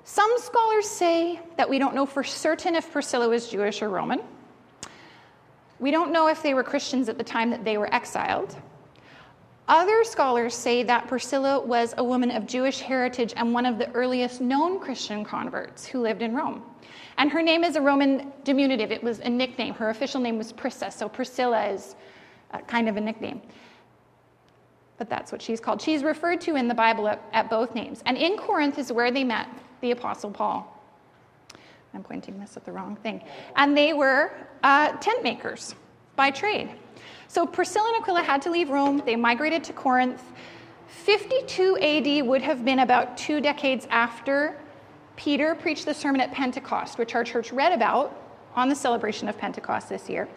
some 0.03 0.31
scholars 0.37 0.87
say 0.87 1.39
that 1.57 1.69
we 1.69 1.79
don't 1.79 1.95
know 1.95 2.05
for 2.05 2.23
certain 2.23 2.75
if 2.75 2.91
Priscilla 2.91 3.29
was 3.29 3.49
Jewish 3.49 3.81
or 3.81 3.89
Roman. 3.89 4.21
We 5.79 5.91
don't 5.91 6.11
know 6.11 6.27
if 6.27 6.43
they 6.43 6.53
were 6.53 6.63
Christians 6.63 7.09
at 7.09 7.17
the 7.17 7.23
time 7.23 7.49
that 7.51 7.63
they 7.63 7.77
were 7.77 7.93
exiled. 7.93 8.55
Other 9.67 10.03
scholars 10.03 10.55
say 10.55 10.83
that 10.83 11.07
Priscilla 11.07 11.59
was 11.59 11.93
a 11.97 12.03
woman 12.03 12.31
of 12.31 12.47
Jewish 12.47 12.79
heritage 12.79 13.33
and 13.37 13.53
one 13.53 13.65
of 13.65 13.77
the 13.77 13.89
earliest 13.91 14.41
known 14.41 14.79
Christian 14.79 15.23
converts 15.23 15.85
who 15.85 16.01
lived 16.01 16.21
in 16.21 16.33
Rome. 16.35 16.63
And 17.17 17.31
her 17.31 17.41
name 17.43 17.63
is 17.63 17.75
a 17.75 17.81
Roman 17.81 18.33
diminutive, 18.43 18.91
it 18.91 19.03
was 19.03 19.19
a 19.19 19.29
nickname. 19.29 19.73
Her 19.75 19.91
official 19.91 20.19
name 20.19 20.37
was 20.37 20.51
Prisca, 20.51 20.91
so 20.91 21.07
Priscilla 21.07 21.67
is 21.67 21.95
uh, 22.51 22.59
kind 22.61 22.89
of 22.89 22.97
a 22.97 23.01
nickname 23.01 23.41
but 24.99 25.09
that's 25.09 25.31
what 25.31 25.41
she's 25.41 25.59
called. 25.59 25.81
She's 25.81 26.03
referred 26.03 26.41
to 26.41 26.55
in 26.55 26.67
the 26.67 26.75
Bible 26.75 27.07
at, 27.07 27.23
at 27.33 27.49
both 27.49 27.73
names. 27.73 28.03
And 28.05 28.17
in 28.17 28.37
Corinth 28.37 28.77
is 28.77 28.91
where 28.91 29.09
they 29.09 29.23
met 29.23 29.47
the 29.81 29.91
Apostle 29.91 30.29
Paul. 30.29 30.75
I'm 31.93 32.03
pointing 32.03 32.39
this 32.39 32.55
at 32.55 32.65
the 32.65 32.71
wrong 32.71 32.97
thing. 32.97 33.23
And 33.55 33.75
they 33.75 33.93
were 33.93 34.31
uh, 34.61 34.91
tent 34.97 35.23
makers 35.23 35.73
by 36.15 36.29
trade. 36.29 36.69
So 37.29 37.47
Priscilla 37.47 37.91
and 37.95 38.03
Aquila 38.03 38.21
had 38.21 38.41
to 38.43 38.51
leave 38.51 38.69
Rome. 38.69 39.01
They 39.05 39.15
migrated 39.15 39.63
to 39.63 39.73
Corinth. 39.73 40.21
52 40.87 41.77
AD 41.77 42.27
would 42.27 42.41
have 42.41 42.65
been 42.65 42.79
about 42.79 43.17
two 43.17 43.39
decades 43.39 43.87
after 43.89 44.57
Peter 45.15 45.55
preached 45.55 45.85
the 45.85 45.93
sermon 45.93 46.21
at 46.21 46.31
Pentecost, 46.31 46.97
which 46.97 47.15
our 47.15 47.23
church 47.23 47.51
read 47.51 47.71
about 47.71 48.15
on 48.55 48.69
the 48.69 48.75
celebration 48.75 49.29
of 49.29 49.37
Pentecost 49.37 49.89
this 49.89 50.09
year, 50.09 50.27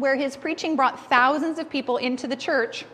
where 0.00 0.16
his 0.16 0.36
preaching 0.36 0.76
brought 0.76 1.08
thousands 1.08 1.58
of 1.58 1.68
people 1.68 1.98
into 1.98 2.26
the 2.26 2.36
church. 2.36 2.84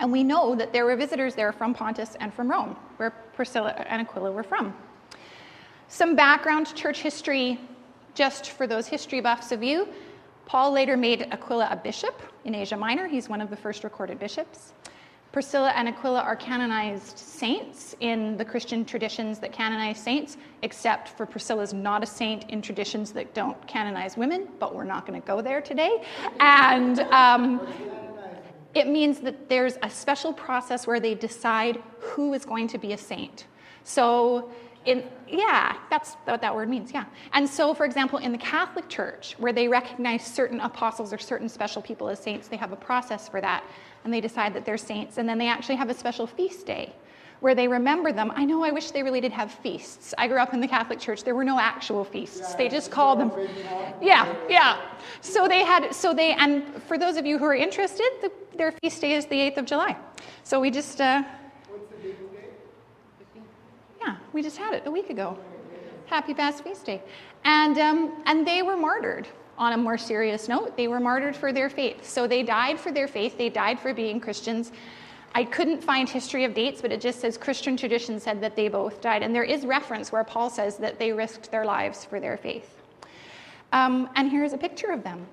And 0.00 0.10
we 0.10 0.24
know 0.24 0.54
that 0.54 0.72
there 0.72 0.84
were 0.84 0.96
visitors 0.96 1.34
there 1.34 1.52
from 1.52 1.74
Pontus 1.74 2.16
and 2.20 2.32
from 2.32 2.50
Rome, 2.50 2.76
where 2.96 3.10
Priscilla 3.10 3.70
and 3.88 4.00
Aquila 4.00 4.32
were 4.32 4.42
from. 4.42 4.74
Some 5.88 6.16
background 6.16 6.74
church 6.74 7.00
history, 7.00 7.58
just 8.14 8.50
for 8.50 8.66
those 8.66 8.86
history 8.86 9.20
buffs 9.20 9.52
of 9.52 9.62
you. 9.62 9.88
Paul 10.46 10.72
later 10.72 10.96
made 10.96 11.28
Aquila 11.30 11.68
a 11.70 11.76
bishop 11.76 12.22
in 12.44 12.54
Asia 12.54 12.76
Minor. 12.76 13.06
He's 13.06 13.28
one 13.28 13.40
of 13.40 13.50
the 13.50 13.56
first 13.56 13.84
recorded 13.84 14.18
bishops. 14.18 14.72
Priscilla 15.38 15.72
and 15.76 15.86
Aquila 15.86 16.22
are 16.22 16.34
canonized 16.34 17.16
saints 17.16 17.94
in 18.00 18.36
the 18.38 18.44
Christian 18.44 18.84
traditions 18.84 19.38
that 19.38 19.52
canonize 19.52 19.96
saints, 19.96 20.36
except 20.62 21.10
for 21.10 21.26
Priscilla's 21.26 21.72
not 21.72 22.02
a 22.02 22.06
saint 22.06 22.50
in 22.50 22.60
traditions 22.60 23.12
that 23.12 23.34
don't 23.34 23.56
canonize 23.68 24.16
women, 24.16 24.48
but 24.58 24.74
we're 24.74 24.82
not 24.82 25.06
going 25.06 25.22
to 25.22 25.24
go 25.24 25.40
there 25.40 25.60
today. 25.60 26.02
And 26.40 26.98
um, 27.12 27.64
it 28.74 28.88
means 28.88 29.20
that 29.20 29.48
there's 29.48 29.78
a 29.84 29.88
special 29.88 30.32
process 30.32 30.88
where 30.88 30.98
they 30.98 31.14
decide 31.14 31.80
who 32.00 32.34
is 32.34 32.44
going 32.44 32.66
to 32.66 32.78
be 32.78 32.92
a 32.92 32.98
saint. 32.98 33.46
So, 33.84 34.50
in, 34.88 35.04
yeah, 35.28 35.76
that's 35.90 36.14
what 36.24 36.40
that 36.40 36.54
word 36.54 36.68
means, 36.68 36.92
yeah. 36.92 37.04
And 37.34 37.48
so, 37.48 37.74
for 37.74 37.84
example, 37.84 38.18
in 38.18 38.32
the 38.32 38.38
Catholic 38.38 38.88
Church, 38.88 39.34
where 39.38 39.52
they 39.52 39.68
recognize 39.68 40.24
certain 40.24 40.60
apostles 40.60 41.12
or 41.12 41.18
certain 41.18 41.48
special 41.48 41.82
people 41.82 42.08
as 42.08 42.18
saints, 42.18 42.48
they 42.48 42.56
have 42.56 42.72
a 42.72 42.76
process 42.76 43.28
for 43.28 43.40
that 43.42 43.64
and 44.04 44.12
they 44.12 44.20
decide 44.20 44.54
that 44.54 44.64
they're 44.64 44.78
saints. 44.78 45.18
And 45.18 45.28
then 45.28 45.36
they 45.36 45.48
actually 45.48 45.76
have 45.76 45.90
a 45.90 45.94
special 45.94 46.26
feast 46.26 46.64
day 46.64 46.94
where 47.40 47.54
they 47.54 47.68
remember 47.68 48.12
them. 48.12 48.32
I 48.34 48.44
know 48.46 48.64
I 48.64 48.70
wish 48.70 48.90
they 48.90 49.02
really 49.02 49.20
did 49.20 49.32
have 49.32 49.52
feasts. 49.52 50.14
I 50.16 50.26
grew 50.26 50.38
up 50.38 50.54
in 50.54 50.60
the 50.60 50.66
Catholic 50.66 50.98
Church. 50.98 51.22
There 51.22 51.34
were 51.34 51.44
no 51.44 51.60
actual 51.60 52.02
feasts. 52.04 52.54
They 52.54 52.68
just 52.68 52.90
called 52.90 53.20
them. 53.20 53.30
Yeah, 54.00 54.34
yeah. 54.48 54.80
So 55.20 55.46
they 55.46 55.62
had, 55.62 55.94
so 55.94 56.14
they, 56.14 56.32
and 56.32 56.82
for 56.84 56.98
those 56.98 57.16
of 57.16 57.26
you 57.26 57.38
who 57.38 57.44
are 57.44 57.54
interested, 57.54 58.08
the, 58.22 58.32
their 58.56 58.72
feast 58.72 59.02
day 59.02 59.12
is 59.12 59.26
the 59.26 59.36
8th 59.36 59.58
of 59.58 59.66
July. 59.66 59.96
So 60.42 60.58
we 60.58 60.70
just, 60.70 61.00
uh, 61.00 61.22
yeah, 64.08 64.16
we 64.32 64.42
just 64.42 64.56
had 64.56 64.72
it 64.72 64.86
a 64.86 64.90
week 64.90 65.10
ago. 65.10 65.36
Happy 66.06 66.32
Past 66.32 66.64
Feast 66.64 66.86
Day. 66.86 67.02
And, 67.44 67.76
um, 67.76 68.22
and 68.24 68.46
they 68.46 68.62
were 68.62 68.76
martyred 68.76 69.28
on 69.58 69.74
a 69.74 69.76
more 69.76 69.98
serious 69.98 70.48
note, 70.48 70.76
they 70.76 70.88
were 70.88 71.00
martyred 71.00 71.36
for 71.36 71.52
their 71.52 71.68
faith. 71.68 72.08
So 72.08 72.26
they 72.26 72.42
died 72.42 72.80
for 72.80 72.90
their 72.90 73.08
faith, 73.08 73.36
they 73.36 73.50
died 73.50 73.78
for 73.78 73.92
being 73.92 74.18
Christians. 74.18 74.72
I 75.34 75.44
couldn't 75.44 75.84
find 75.84 76.08
history 76.08 76.44
of 76.44 76.54
dates, 76.54 76.80
but 76.80 76.90
it 76.90 77.02
just 77.02 77.20
says 77.20 77.36
Christian 77.36 77.76
tradition 77.76 78.18
said 78.18 78.40
that 78.40 78.56
they 78.56 78.68
both 78.68 79.02
died. 79.02 79.22
And 79.22 79.34
there 79.34 79.44
is 79.44 79.66
reference 79.66 80.10
where 80.10 80.24
Paul 80.24 80.48
says 80.48 80.78
that 80.78 80.98
they 80.98 81.12
risked 81.12 81.50
their 81.50 81.66
lives 81.66 82.06
for 82.06 82.18
their 82.18 82.38
faith. 82.38 82.80
Um, 83.72 84.08
and 84.16 84.30
here's 84.30 84.54
a 84.54 84.58
picture 84.58 84.90
of 84.90 85.04
them 85.04 85.26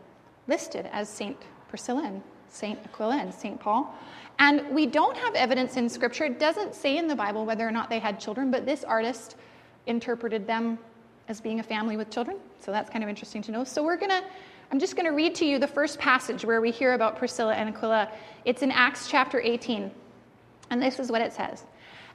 listed 0.49 0.89
as 0.91 1.07
Saint 1.07 1.37
Priscilla 1.69 2.03
and 2.03 2.21
Saint 2.49 2.79
Aquila 2.83 3.17
and 3.17 3.33
Saint 3.33 3.57
Paul. 3.57 3.95
And 4.39 4.69
we 4.73 4.85
don't 4.85 5.15
have 5.17 5.35
evidence 5.35 5.77
in 5.77 5.87
Scripture. 5.87 6.25
It 6.25 6.39
doesn't 6.39 6.75
say 6.75 6.97
in 6.97 7.07
the 7.07 7.15
Bible 7.15 7.45
whether 7.45 7.67
or 7.67 7.71
not 7.71 7.89
they 7.89 7.99
had 7.99 8.19
children, 8.19 8.51
but 8.51 8.65
this 8.65 8.83
artist 8.83 9.35
interpreted 9.85 10.45
them 10.45 10.77
as 11.27 11.41
being 11.41 11.59
a 11.59 11.63
family 11.63 11.97
with 11.97 12.09
children. 12.09 12.37
So 12.59 12.71
that's 12.71 12.89
kind 12.89 13.03
of 13.03 13.09
interesting 13.09 13.41
to 13.43 13.51
know. 13.51 13.63
So 13.63 13.83
we're 13.83 13.97
going 13.97 14.11
to, 14.11 14.23
I'm 14.71 14.79
just 14.79 14.95
going 14.95 15.05
to 15.05 15.11
read 15.11 15.35
to 15.35 15.45
you 15.45 15.57
the 15.57 15.67
first 15.67 15.99
passage 15.99 16.43
where 16.43 16.61
we 16.61 16.71
hear 16.71 16.93
about 16.93 17.17
Priscilla 17.17 17.53
and 17.53 17.69
Aquila. 17.69 18.11
It's 18.43 18.61
in 18.61 18.71
Acts 18.71 19.09
chapter 19.09 19.39
18. 19.39 19.89
And 20.69 20.81
this 20.81 20.99
is 20.99 21.11
what 21.11 21.21
it 21.21 21.33
says 21.33 21.63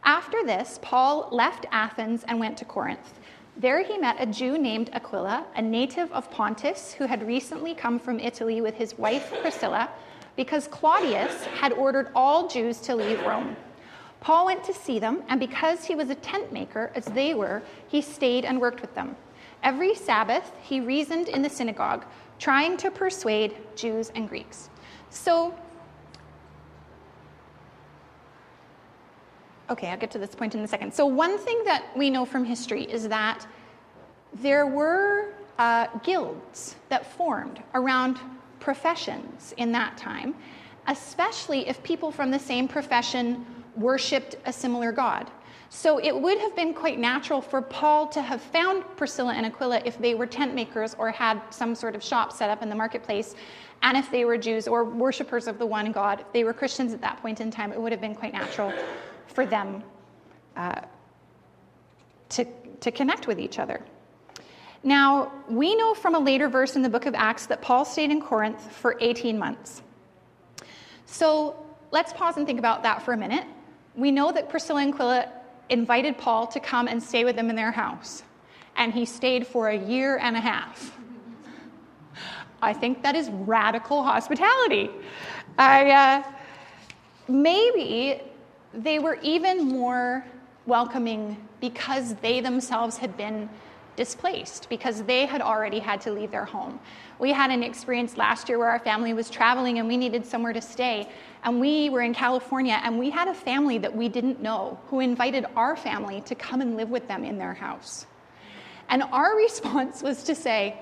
After 0.05 0.45
this, 0.45 0.79
Paul 0.83 1.29
left 1.33 1.67
Athens 1.73 2.25
and 2.29 2.39
went 2.39 2.57
to 2.59 2.65
Corinth. 2.65 3.15
There 3.57 3.83
he 3.83 3.99
met 3.99 4.17
a 4.19 4.27
Jew 4.27 4.59
named 4.59 4.91
Aquila, 4.93 5.45
a 5.57 5.63
native 5.63 6.11
of 6.13 6.31
Pontus, 6.31 6.93
who 6.93 7.05
had 7.05 7.27
recently 7.27 7.75
come 7.75 7.99
from 7.99 8.19
Italy 8.19 8.61
with 8.61 8.75
his 8.75 8.97
wife 8.97 9.33
Priscilla, 9.43 9.91
because 10.37 10.69
Claudius 10.69 11.45
had 11.45 11.73
ordered 11.73 12.09
all 12.15 12.49
Jews 12.49 12.79
to 12.81 12.95
leave 12.95 13.21
Rome. 13.23 13.57
Paul 14.21 14.47
went 14.47 14.63
to 14.65 14.75
see 14.75 14.99
them, 14.99 15.23
and 15.29 15.41
because 15.41 15.85
he 15.85 15.95
was 15.95 16.11
a 16.11 16.15
tent 16.17 16.53
maker, 16.53 16.93
as 16.95 17.07
they 17.07 17.35
were, 17.35 17.63
he 17.89 18.03
stayed 18.03 18.45
and 18.45 18.61
worked 18.61 18.83
with 18.83 18.95
them. 18.95 19.17
Every 19.63 19.95
Sabbath, 19.95 20.53
he 20.63 20.81
reasoned 20.81 21.29
in 21.29 21.43
the 21.43 21.49
synagogue, 21.49 22.05
trying 22.39 22.77
to 22.79 22.91
persuade 22.91 23.57
Jews 23.77 24.11
and 24.15 24.29
Greeks. 24.29 24.71
So, 25.11 25.55
okay, 29.71 29.89
I'll 29.89 29.99
get 29.99 30.11
to 30.13 30.19
this 30.19 30.35
point 30.35 30.55
in 30.55 30.61
a 30.61 30.69
second. 30.69 30.93
So, 30.93 31.07
one 31.07 31.39
thing 31.39 31.63
that 31.65 31.85
we 31.97 32.11
know 32.11 32.25
from 32.25 32.45
history 32.45 32.85
is 32.85 33.09
that 33.09 33.47
there 34.35 34.67
were 34.67 35.33
uh, 35.59 35.87
guilds 36.03 36.77
that 36.89 37.05
formed 37.05 37.63
around 37.75 38.19
professions 38.61 39.55
in 39.57 39.73
that 39.73 39.97
time, 39.97 40.35
especially 40.87 41.69
if 41.69 41.83
people 41.83 42.11
from 42.13 42.31
the 42.31 42.39
same 42.39 42.69
profession 42.69 43.45
worshiped 43.77 44.37
a 44.47 44.53
similar 44.53 44.93
God. 44.93 45.31
So 45.73 45.99
it 45.99 46.13
would 46.13 46.39
have 46.39 46.57
been 46.57 46.75
quite 46.75 46.99
natural 46.99 47.41
for 47.41 47.63
Paul 47.63 48.09
to 48.09 48.21
have 48.21 48.43
found 48.43 48.83
Priscilla 48.97 49.35
and 49.35 49.47
Aquila 49.47 49.83
if 49.85 49.97
they 49.99 50.15
were 50.15 50.27
tent 50.27 50.53
makers 50.53 50.97
or 50.99 51.13
had 51.13 51.41
some 51.51 51.77
sort 51.77 51.95
of 51.95 52.03
shop 52.03 52.33
set 52.33 52.51
up 52.51 52.61
in 52.61 52.69
the 52.69 52.75
marketplace, 52.75 53.37
and 53.83 53.97
if 53.97 54.11
they 54.11 54.25
were 54.25 54.37
Jews 54.37 54.67
or 54.67 54.85
worshippers 54.85 55.47
of 55.47 55.59
the 55.59 55.67
one 55.67 55.93
God. 55.93 56.21
If 56.21 56.33
they 56.33 56.43
were 56.43 56.53
Christians 56.53 56.93
at 56.93 57.01
that 57.03 57.23
point 57.23 57.41
in 57.41 57.53
time, 57.53 57.73
it 57.73 57.81
would 57.81 57.93
have 57.93 58.01
been 58.01 58.17
quite 58.17 58.33
natural 58.33 58.73
for 59.29 59.47
them 59.47 59.85
uh, 60.57 60.81
to, 62.31 62.45
to 62.81 62.91
connect 62.91 63.29
with 63.29 63.39
each 63.39 63.61
other. 63.61 63.81
Now, 64.83 65.33
we 65.49 65.75
know 65.75 65.95
from 65.95 66.15
a 66.15 66.19
later 66.19 66.49
verse 66.49 66.77
in 66.77 66.83
the 66.83 66.89
book 66.89 67.07
of 67.07 67.15
Acts 67.15 67.47
that 67.47 67.61
Paul 67.61 67.85
stayed 67.85 68.11
in 68.11 68.21
Corinth 68.21 68.73
for 68.73 68.97
18 69.01 69.39
months. 69.39 69.83
So 71.07 71.57
let's 71.91 72.13
pause 72.13 72.37
and 72.37 72.47
think 72.47 72.59
about 72.59 72.83
that 72.85 73.03
for 73.03 73.13
a 73.13 73.17
minute 73.17 73.45
we 73.95 74.11
know 74.11 74.33
that 74.33 74.49
Priscilla 74.49 74.83
and 74.83 74.95
Aquila 74.95 75.29
invited 75.69 76.19
Paul 76.19 76.47
to 76.49 76.61
come 76.61 76.89
and 76.89 77.03
stay 77.03 77.25
with 77.25 77.37
them 77.37 77.51
in 77.51 77.57
their 77.57 77.71
house, 77.71 78.23
and 78.77 78.93
he 78.93 79.05
stayed 79.05 79.47
for 79.47 79.69
a 79.69 79.77
year 79.77 80.19
and 80.19 80.37
a 80.37 80.41
half. 80.41 80.97
I 82.63 82.73
think 82.73 83.03
that 83.03 83.15
is 83.15 83.31
radical 83.31 84.03
hospitality. 84.03 84.91
I, 85.59 85.91
uh, 85.91 86.23
maybe 87.29 88.21
they 88.75 88.99
were 88.99 89.19
even 89.23 89.69
more 89.69 90.25
welcoming 90.67 91.37
because 91.61 92.15
they 92.17 92.41
themselves 92.41 92.97
had 92.97 93.17
been 93.17 93.49
displaced, 94.01 94.67
because 94.71 95.03
they 95.03 95.27
had 95.27 95.43
already 95.43 95.79
had 95.79 96.01
to 96.01 96.11
leave 96.11 96.31
their 96.31 96.47
home. 96.47 96.81
We 97.19 97.33
had 97.33 97.51
an 97.51 97.63
experience 97.63 98.17
last 98.17 98.49
year 98.49 98.59
where 98.59 98.71
our 98.71 98.79
family 98.79 99.13
was 99.13 99.29
traveling 99.29 99.79
and 99.79 99.87
we 99.87 99.99
needed 99.99 100.25
somewhere 100.25 100.55
to 100.55 100.63
stay. 100.63 101.07
And 101.45 101.61
we 101.61 101.91
were 101.91 102.01
in 102.01 102.15
California, 102.15 102.81
and 102.83 102.99
we 102.99 103.11
had 103.11 103.29
a 103.29 103.35
family 103.35 103.77
that 103.77 103.95
we 103.95 104.09
didn't 104.09 104.41
know 104.41 104.79
who 104.89 105.01
invited 105.01 105.45
our 105.55 105.77
family 105.77 106.23
to 106.23 106.35
come 106.35 106.63
and 106.63 106.79
live 106.79 106.89
with 106.89 107.09
them 107.09 107.25
in 107.25 107.37
their 107.37 107.53
house. 107.53 108.07
And 108.89 109.03
our 109.03 109.37
response 109.47 110.03
was 110.03 110.23
to 110.25 110.35
say, 110.35 110.81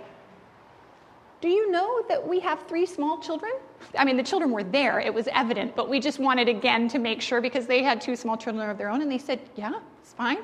Do 1.40 1.48
you 1.48 1.72
know 1.72 2.04
that 2.08 2.20
we 2.24 2.38
have 2.38 2.68
three 2.68 2.86
small 2.86 3.18
children? 3.18 3.50
I 3.98 4.04
mean, 4.04 4.16
the 4.16 4.28
children 4.30 4.52
were 4.52 4.62
there, 4.62 5.00
it 5.00 5.12
was 5.12 5.26
evident, 5.32 5.74
but 5.74 5.88
we 5.88 5.98
just 5.98 6.20
wanted 6.20 6.48
again 6.48 6.86
to 6.94 7.00
make 7.00 7.20
sure 7.20 7.40
because 7.40 7.66
they 7.66 7.82
had 7.82 8.00
two 8.00 8.14
small 8.14 8.36
children 8.36 8.70
of 8.70 8.78
their 8.78 8.90
own, 8.90 9.02
and 9.02 9.10
they 9.10 9.18
said, 9.18 9.40
Yeah, 9.56 9.80
it's 10.02 10.12
fine. 10.12 10.38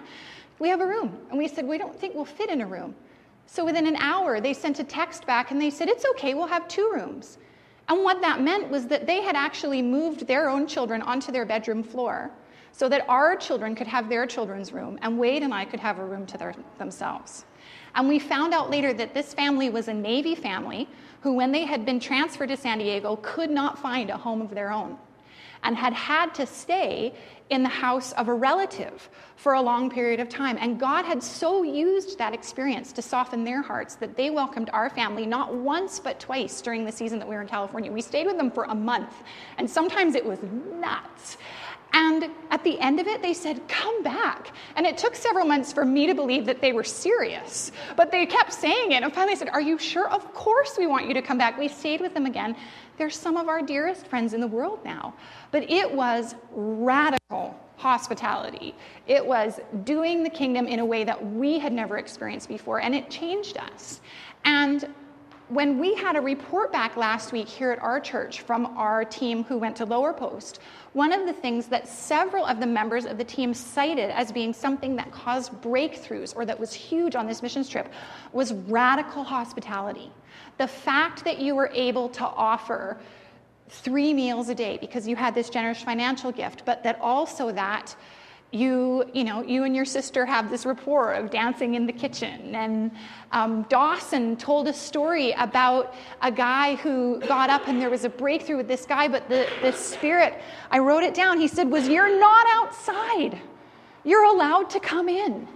We 0.59 0.69
have 0.69 0.81
a 0.81 0.87
room. 0.87 1.19
And 1.31 1.39
we 1.39 1.49
said, 1.49 1.67
We 1.67 1.79
don't 1.79 1.99
think 1.99 2.15
we'll 2.15 2.25
fit 2.25 2.51
in 2.51 2.61
a 2.61 2.67
room. 2.67 2.95
So 3.47 3.65
within 3.65 3.87
an 3.87 3.97
hour, 3.97 4.41
they 4.41 4.55
sent 4.55 4.79
a 4.79 4.85
text 4.85 5.27
back 5.27 5.51
and 5.51 5.61
they 5.61 5.71
said, 5.71 5.89
It's 5.89 6.05
okay, 6.13 6.35
we'll 6.35 6.47
have 6.47 6.69
two 6.69 6.91
rooms. 6.93 7.39
And 7.89 8.03
what 8.03 8.21
that 8.23 8.41
meant 8.41 8.71
was 8.71 8.87
that 8.87 9.07
they 9.07 9.21
had 9.21 9.37
actually 9.37 9.83
moved 9.83 10.27
their 10.27 10.49
own 10.49 10.67
children 10.67 11.03
onto 11.03 11.31
their 11.31 11.45
bedroom 11.45 11.83
floor 11.83 12.31
so 12.73 12.89
that 12.89 13.05
our 13.09 13.37
children 13.37 13.75
could 13.75 13.87
have 13.87 14.09
their 14.09 14.27
children's 14.27 14.73
room 14.73 14.99
and 15.03 15.19
Wade 15.19 15.43
and 15.43 15.53
I 15.53 15.65
could 15.65 15.81
have 15.81 15.99
a 15.99 16.05
room 16.05 16.27
to 16.27 16.39
their, 16.39 16.55
themselves. 16.79 17.45
And 17.95 18.09
we 18.09 18.19
found 18.19 18.55
out 18.55 18.71
later 18.71 18.93
that 18.95 19.15
this 19.15 19.35
family 19.35 19.71
was 19.71 19.89
a 19.89 19.95
Navy 19.95 20.35
family 20.35 20.89
who, 21.21 21.35
when 21.35 21.53
they 21.53 21.65
had 21.65 21.85
been 21.85 22.01
transferred 22.01 22.49
to 22.49 22.57
San 22.57 22.79
Diego, 22.79 23.17
could 23.23 23.51
not 23.51 23.79
find 23.79 24.11
a 24.11 24.17
home 24.17 24.41
of 24.41 24.51
their 24.51 24.73
own 24.73 24.99
and 25.65 25.77
had 25.77 25.93
had 25.93 26.35
to 26.35 26.47
stay 26.47 27.15
in 27.51 27.63
the 27.63 27.69
house 27.69 28.13
of 28.13 28.29
a 28.29 28.35
relative 28.35 29.09
for 29.37 29.55
a 29.55 29.61
long 29.61 29.91
period 29.91 30.21
of 30.21 30.29
time. 30.29 30.57
And 30.61 30.79
God 30.79 31.05
had 31.05 31.23
so 31.23 31.63
used 31.63 32.17
that 32.19 32.33
experience 32.33 32.93
to 32.93 33.03
soften 33.03 33.45
their 33.45 33.61
hearts 33.61 33.97
that 33.97 34.17
they 34.17 34.31
welcomed 34.31 34.71
our 34.73 34.89
family 34.89 35.27
not 35.27 35.55
once 35.55 35.99
but 35.99 36.19
twice 36.21 36.63
during 36.63 36.85
the 36.85 36.93
season 36.93 37.19
that 37.19 37.29
we 37.29 37.35
were 37.35 37.43
in 37.43 37.49
California. 37.49 37.93
We 37.93 38.01
stayed 38.01 38.27
with 38.27 38.39
them 38.39 38.51
for 38.51 38.65
a 38.65 38.75
month, 38.75 39.23
and 39.59 39.69
sometimes 39.69 40.15
it 40.15 40.25
was 40.25 40.39
nuts. 40.81 41.37
And 41.95 42.29
at 42.51 42.65
the 42.65 42.79
end 42.81 42.99
of 42.99 43.07
it, 43.07 43.23
they 43.23 43.33
said, 43.33 43.67
Come 43.69 44.03
back. 44.03 44.53
And 44.75 44.85
it 44.85 44.99
took 44.99 45.15
several 45.15 45.47
months 45.47 45.73
for 45.73 45.85
me 45.85 46.09
to 46.09 46.15
believe 46.15 46.45
that 46.47 46.61
they 46.61 46.73
were 46.73 46.83
serious. 46.83 47.71
But 47.97 48.11
they 48.11 48.27
kept 48.27 48.53
saying 48.53 48.91
it. 48.91 49.05
And 49.05 49.15
finally 49.15 49.35
I 49.35 49.37
said, 49.37 49.51
Are 49.51 49.61
you 49.61 49.79
sure? 49.79 50.09
Of 50.09 50.35
course 50.35 50.75
we 50.77 50.89
want 50.89 51.07
you 51.07 51.15
to 51.15 51.23
come 51.23 51.39
back. 51.39 51.57
We 51.57 51.69
stayed 51.69 52.01
with 52.01 52.13
them 52.13 52.27
again. 52.27 52.57
They're 52.97 53.11
some 53.11 53.37
of 53.37 53.49
our 53.49 53.63
dearest 53.63 54.07
friends 54.07 54.35
in 54.35 54.41
the 54.41 54.47
world 54.47 54.81
now. 54.85 55.15
But 55.51 55.71
it 55.71 55.91
was 55.91 56.35
radical 56.53 57.59
hospitality. 57.77 58.75
It 59.07 59.25
was 59.25 59.61
doing 59.85 60.23
the 60.23 60.31
kingdom 60.31 60.67
in 60.67 60.79
a 60.79 60.85
way 60.85 61.05
that 61.05 61.33
we 61.33 61.59
had 61.59 61.73
never 61.73 61.99
experienced 61.99 62.49
before, 62.49 62.81
and 62.81 62.95
it 62.95 63.11
changed 63.11 63.59
us. 63.59 64.01
And 64.45 64.89
when 65.49 65.79
we 65.79 65.95
had 65.95 66.17
a 66.17 66.21
report 66.21 66.73
back 66.73 66.97
last 66.97 67.31
week 67.31 67.47
here 67.47 67.71
at 67.71 67.79
our 67.81 68.01
church 68.01 68.41
from 68.41 68.65
our 68.79 69.05
team 69.05 69.45
who 69.45 69.59
went 69.59 69.77
to 69.77 69.85
Lower 69.85 70.15
Post, 70.15 70.61
one 70.95 71.13
of 71.13 71.27
the 71.27 71.35
things 71.35 71.67
that 71.67 71.87
several 71.87 72.47
of 72.47 72.61
the 72.61 72.67
members 72.67 73.05
of 73.05 73.19
the 73.19 73.25
team 73.25 73.53
cited 73.53 74.11
as 74.11 74.33
being 74.33 74.55
something 74.55 74.97
that 74.97 75.13
caused 75.13 75.53
breakthroughs 75.61 76.35
or 76.35 76.47
that 76.47 76.59
was 76.59 76.73
huge 76.73 77.15
on 77.15 77.27
this 77.27 77.43
missions 77.43 77.69
trip 77.69 77.93
was 78.33 78.55
radical 78.55 79.23
hospitality. 79.23 80.11
The 80.59 80.69
fact 80.69 81.25
that 81.25 81.39
you 81.39 81.55
were 81.55 81.71
able 81.75 82.09
to 82.11 82.25
offer 82.25 82.99
three 83.69 84.15
meals 84.15 84.49
a 84.49 84.55
day 84.55 84.79
because 84.81 85.09
you 85.09 85.17
had 85.17 85.35
this 85.35 85.51
generous 85.51 85.83
financial 85.83 86.31
gift, 86.31 86.63
but 86.65 86.83
that 86.85 86.99
also 87.01 87.51
that 87.53 87.97
you, 88.55 89.05
you 89.13 89.25
know, 89.25 89.43
you 89.43 89.65
and 89.65 89.75
your 89.75 89.85
sister 89.85 90.25
have 90.25 90.49
this 90.49 90.65
rapport 90.65 91.15
of 91.15 91.29
dancing 91.29 91.75
in 91.75 91.87
the 91.87 91.93
kitchen. 91.93 92.55
And 92.55 92.93
um, 93.33 93.63
Dawson 93.69 94.37
told 94.37 94.69
a 94.69 94.73
story 94.73 95.33
about 95.33 95.95
a 96.23 96.31
guy 96.31 96.77
who 96.77 97.19
got 97.27 97.51
up 97.51 97.67
and 97.67 97.83
there 97.83 97.91
was 97.91 98.05
a 98.05 98.09
breakthrough 98.09 98.59
with 98.59 98.69
this 98.69 98.87
guy, 98.87 99.09
but 99.09 99.29
the, 99.29 99.49
the 99.61 99.73
spirit, 99.73 100.41
I 100.71 100.79
wrote 100.79 101.03
it 101.03 101.15
down, 101.15 101.41
he 101.41 101.49
said, 101.49 101.69
was 101.69 101.89
you're 101.89 102.21
not 102.21 102.47
outside. 102.51 103.41
You're 104.05 104.25
allowed 104.25 104.71
to 104.71 104.79
come 104.79 105.09
in. 105.09 105.49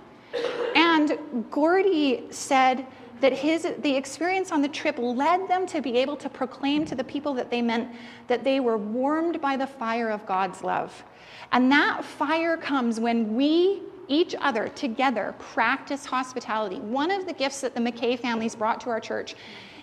And 0.75 1.47
Gordy 1.53 2.25
said 2.31 2.85
that 3.21 3.33
his, 3.33 3.67
the 3.81 3.97
experience 3.97 4.53
on 4.53 4.63
the 4.63 4.69
trip 4.69 4.97
led 4.99 5.49
them 5.49 5.67
to 5.67 5.81
be 5.81 5.97
able 5.99 6.17
to 6.17 6.29
proclaim 6.29 6.85
to 6.87 6.95
the 6.95 7.05
people 7.05 7.35
that 7.35 7.51
they 7.51 7.63
meant 7.63 7.89
that 8.27 8.45
they 8.45 8.61
were 8.61 8.77
warmed 8.77 9.41
by 9.41 9.57
the 9.57 9.67
fire 9.67 10.09
of 10.09 10.25
God's 10.27 10.63
love 10.63 11.05
and 11.53 11.71
that 11.73 12.05
fire 12.05 12.57
comes 12.57 13.01
when 13.01 13.35
we, 13.35 13.83
each 14.09 14.35
other, 14.41 14.69
together 14.69 15.35
practice 15.39 16.05
hospitality. 16.05 16.77
One 16.77 17.11
of 17.11 17.27
the 17.27 17.33
gifts 17.33 17.61
that 17.63 17.75
the 17.75 17.81
McKay 17.81 18.19
families 18.19 18.55
brought 18.55 18.81
to 18.83 18.91
our 18.91 19.01
church 19.01 19.35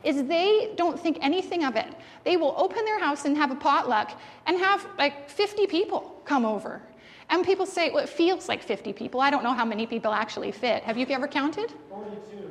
is 0.04 0.24
they 0.26 0.74
don't 0.76 1.00
think 1.00 1.18
anything 1.22 1.64
of 1.64 1.76
it. 1.76 1.88
They 2.24 2.38
will 2.38 2.54
open 2.58 2.86
their 2.86 3.00
house 3.00 3.26
and 3.26 3.36
have 3.38 3.50
a 3.50 3.56
potluck 3.56 4.12
and 4.46 4.60
have 4.60 4.86
like 5.00 5.30
50 5.30 5.66
people 5.66 6.22
come 6.26 6.46
over. 6.46 6.82
And 7.30 7.44
people 7.46 7.66
say, 7.66 7.90
well, 7.90 8.04
it 8.04 8.10
feels 8.10 8.48
like 8.48 8.62
50 8.62 8.94
people. 8.94 9.20
I 9.20 9.30
don't 9.30 9.44
know 9.44 9.54
how 9.54 9.66
many 9.66 9.86
people 9.88 10.12
actually 10.12 10.52
fit. 10.52 10.84
Have 10.84 10.98
you 10.98 11.06
ever 11.10 11.28
counted? 11.28 11.72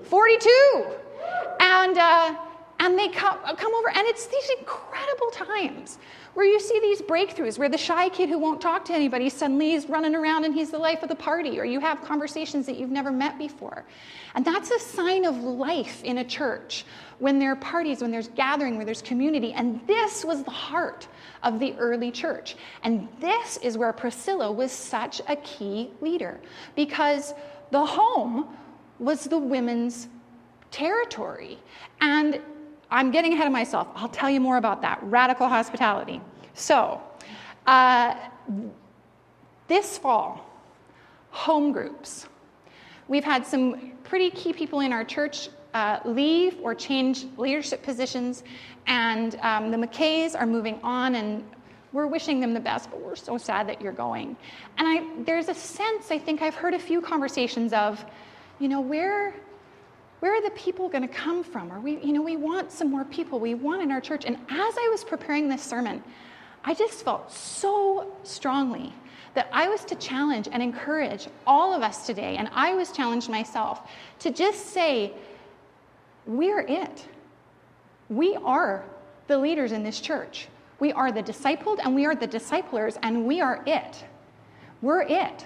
42. 0.02 0.04
42! 0.04 0.84
And, 1.60 1.98
uh, 1.98 2.34
and 2.84 2.98
they 2.98 3.08
come, 3.08 3.38
come 3.56 3.74
over, 3.74 3.88
and 3.88 4.06
it's 4.06 4.26
these 4.26 4.50
incredible 4.58 5.30
times 5.32 5.98
where 6.34 6.44
you 6.44 6.60
see 6.60 6.78
these 6.80 7.00
breakthroughs 7.00 7.58
where 7.58 7.70
the 7.70 7.78
shy 7.78 8.10
kid 8.10 8.28
who 8.28 8.38
won't 8.38 8.60
talk 8.60 8.84
to 8.84 8.92
anybody 8.92 9.30
suddenly 9.30 9.72
is 9.72 9.88
running 9.88 10.14
around 10.14 10.44
and 10.44 10.52
he's 10.54 10.70
the 10.70 10.78
life 10.78 11.02
of 11.02 11.08
the 11.08 11.14
party, 11.14 11.58
or 11.58 11.64
you 11.64 11.80
have 11.80 12.02
conversations 12.02 12.66
that 12.66 12.76
you've 12.76 12.90
never 12.90 13.10
met 13.10 13.38
before. 13.38 13.86
And 14.34 14.44
that's 14.44 14.70
a 14.70 14.78
sign 14.78 15.24
of 15.24 15.42
life 15.42 16.04
in 16.04 16.18
a 16.18 16.24
church 16.24 16.84
when 17.20 17.38
there 17.38 17.52
are 17.52 17.56
parties, 17.56 18.02
when 18.02 18.10
there's 18.10 18.28
gathering, 18.28 18.76
where 18.76 18.84
there's 18.84 19.00
community. 19.00 19.54
And 19.54 19.80
this 19.86 20.22
was 20.22 20.42
the 20.42 20.50
heart 20.50 21.08
of 21.42 21.58
the 21.58 21.74
early 21.78 22.10
church. 22.10 22.56
And 22.82 23.08
this 23.18 23.56
is 23.58 23.78
where 23.78 23.94
Priscilla 23.94 24.52
was 24.52 24.72
such 24.72 25.22
a 25.26 25.36
key 25.36 25.90
leader 26.02 26.38
because 26.76 27.32
the 27.70 27.86
home 27.86 28.54
was 28.98 29.24
the 29.24 29.38
women's 29.38 30.08
territory. 30.70 31.58
And 32.02 32.40
I'm 32.90 33.10
getting 33.10 33.32
ahead 33.32 33.46
of 33.46 33.52
myself. 33.52 33.88
I'll 33.94 34.08
tell 34.08 34.30
you 34.30 34.40
more 34.40 34.56
about 34.56 34.82
that. 34.82 34.98
Radical 35.02 35.48
hospitality. 35.48 36.20
So, 36.54 37.00
uh, 37.66 38.14
this 39.68 39.98
fall, 39.98 40.48
home 41.30 41.72
groups. 41.72 42.26
We've 43.08 43.24
had 43.24 43.46
some 43.46 43.92
pretty 44.04 44.30
key 44.30 44.52
people 44.52 44.80
in 44.80 44.92
our 44.92 45.04
church 45.04 45.48
uh, 45.74 45.98
leave 46.04 46.58
or 46.62 46.74
change 46.74 47.26
leadership 47.36 47.82
positions, 47.82 48.44
and 48.86 49.36
um, 49.42 49.70
the 49.70 49.76
McKays 49.76 50.38
are 50.38 50.46
moving 50.46 50.78
on, 50.82 51.16
and 51.16 51.44
we're 51.92 52.06
wishing 52.06 52.40
them 52.40 52.54
the 52.54 52.60
best, 52.60 52.90
but 52.90 53.00
we're 53.00 53.16
so 53.16 53.38
sad 53.38 53.68
that 53.68 53.80
you're 53.80 53.92
going. 53.92 54.36
And 54.78 54.86
I, 54.86 55.24
there's 55.24 55.48
a 55.48 55.54
sense, 55.54 56.10
I 56.10 56.18
think 56.18 56.42
I've 56.42 56.54
heard 56.54 56.74
a 56.74 56.78
few 56.78 57.00
conversations 57.00 57.72
of, 57.72 58.04
you 58.58 58.68
know, 58.68 58.80
where 58.80 59.34
where 60.24 60.34
are 60.34 60.40
the 60.40 60.52
people 60.52 60.88
going 60.88 61.06
to 61.06 61.14
come 61.14 61.44
from? 61.44 61.70
Or 61.70 61.80
we, 61.80 61.98
you 61.98 62.14
know, 62.14 62.22
we 62.22 62.36
want 62.36 62.72
some 62.72 62.90
more 62.90 63.04
people. 63.04 63.38
We 63.38 63.52
want 63.52 63.82
in 63.82 63.92
our 63.92 64.00
church. 64.00 64.24
And 64.24 64.36
as 64.48 64.74
I 64.78 64.88
was 64.90 65.04
preparing 65.04 65.50
this 65.50 65.62
sermon, 65.62 66.02
I 66.64 66.72
just 66.72 67.04
felt 67.04 67.30
so 67.30 68.10
strongly 68.22 68.94
that 69.34 69.50
I 69.52 69.68
was 69.68 69.84
to 69.84 69.94
challenge 69.96 70.48
and 70.50 70.62
encourage 70.62 71.28
all 71.46 71.74
of 71.74 71.82
us 71.82 72.06
today, 72.06 72.38
and 72.38 72.48
I 72.54 72.72
was 72.72 72.90
challenged 72.90 73.28
myself 73.28 73.86
to 74.20 74.30
just 74.30 74.70
say, 74.70 75.12
We're 76.24 76.60
it. 76.60 77.06
We 78.08 78.34
are 78.36 78.82
the 79.26 79.36
leaders 79.36 79.72
in 79.72 79.82
this 79.82 80.00
church. 80.00 80.48
We 80.80 80.90
are 80.94 81.12
the 81.12 81.22
discipled 81.22 81.80
and 81.84 81.94
we 81.94 82.06
are 82.06 82.14
the 82.14 82.26
disciplers, 82.26 82.96
and 83.02 83.26
we 83.26 83.42
are 83.42 83.62
it. 83.66 84.02
We're 84.80 85.02
it. 85.02 85.44